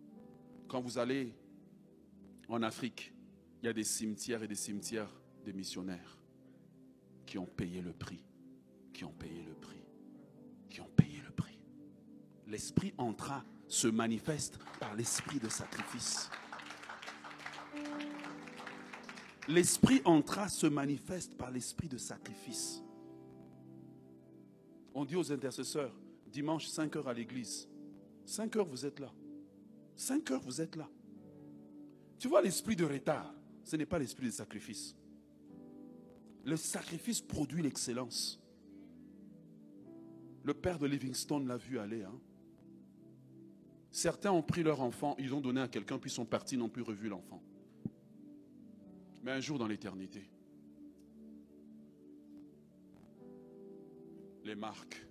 Quand 0.68 0.82
vous 0.82 0.98
allez 0.98 1.34
en 2.48 2.64
Afrique, 2.64 3.14
il 3.62 3.66
y 3.68 3.70
a 3.70 3.74
des 3.74 3.84
cimetières 3.84 4.44
et 4.44 4.48
des 4.48 4.56
cimetières 4.56 5.14
des 5.44 5.54
missionnaires 5.54 6.18
qui 7.26 7.38
ont 7.38 7.46
payé 7.46 7.82
le 7.82 7.94
prix. 7.94 8.24
Qui 8.94 9.06
ont 9.06 9.14
payé 9.14 9.44
le 9.44 9.54
prix. 9.54 9.84
Qui 10.70 10.82
ont 10.82 10.90
payé 10.96 11.22
le 11.26 11.32
prix. 11.32 11.60
L'esprit 12.48 12.94
entra 12.98 13.44
se 13.68 13.88
manifeste 13.88 14.60
par 14.80 14.96
l'esprit 14.96 15.40
de 15.40 15.50
sacrifice. 15.50 16.30
L'esprit 19.48 20.02
entra 20.06 20.48
se 20.50 20.68
manifeste 20.68 21.36
par 21.36 21.52
l'esprit 21.52 21.88
de 21.88 21.98
sacrifice. 21.98 22.84
On 24.94 25.06
dit 25.06 25.16
aux 25.16 25.32
intercesseurs, 25.32 25.94
dimanche 26.28 26.68
5 26.68 26.96
heures 26.96 27.08
à 27.08 27.14
l'église. 27.14 27.68
5 28.26 28.56
heures, 28.58 28.68
vous 28.68 28.86
êtes 28.86 29.00
là. 29.00 29.12
5 29.96 30.32
heures, 30.32 30.42
vous 30.42 30.62
êtes 30.62 30.76
là. 30.76 30.88
Tu 32.20 32.28
vois 32.28 32.42
l'esprit 32.42 32.76
de 32.76 32.86
retard, 32.86 33.34
ce 33.64 33.76
n'est 33.76 33.86
pas 33.86 33.98
l'esprit 33.98 34.28
de 34.28 34.32
sacrifice. 34.32 34.96
Le 36.44 36.56
sacrifice 36.56 37.22
produit 37.22 37.64
l'excellence. 37.64 38.40
Le 40.44 40.54
père 40.54 40.78
de 40.78 40.86
Livingstone 40.86 41.48
l'a 41.48 41.58
vu 41.58 41.80
aller. 41.80 42.04
Hein. 42.04 42.20
Certains 43.92 44.32
ont 44.32 44.44
pris 44.44 44.64
leur 44.64 44.82
enfant, 44.82 45.16
ils 45.18 45.34
ont 45.34 45.42
donné 45.42 45.62
à 45.62 45.68
quelqu'un, 45.68 45.98
puis 45.98 46.10
sont 46.10 46.26
partis, 46.26 46.58
n'ont 46.58 46.70
plus 46.70 46.84
revu 46.84 47.10
l'enfant 47.10 47.42
mais 49.24 49.32
un 49.32 49.40
jour 49.40 49.58
dans 49.60 49.68
l'éternité. 49.68 50.30
Les 54.44 54.56
marques, 54.56 55.06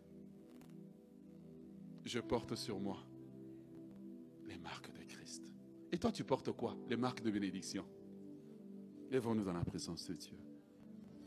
je 2.04 2.18
porte 2.18 2.56
sur 2.56 2.80
moi 2.80 2.98
les 4.46 4.58
marques 4.58 4.92
de 4.92 5.04
Christ. 5.04 5.52
Et 5.92 5.98
toi, 5.98 6.10
tu 6.10 6.24
portes 6.24 6.50
quoi? 6.52 6.76
Les 6.88 6.96
marques 6.96 7.22
de 7.22 7.30
bénédiction. 7.30 7.84
Lèvons-nous 9.10 9.44
dans 9.44 9.52
la 9.52 9.64
présence 9.64 10.06
de 10.08 10.14
Dieu. 10.14 10.36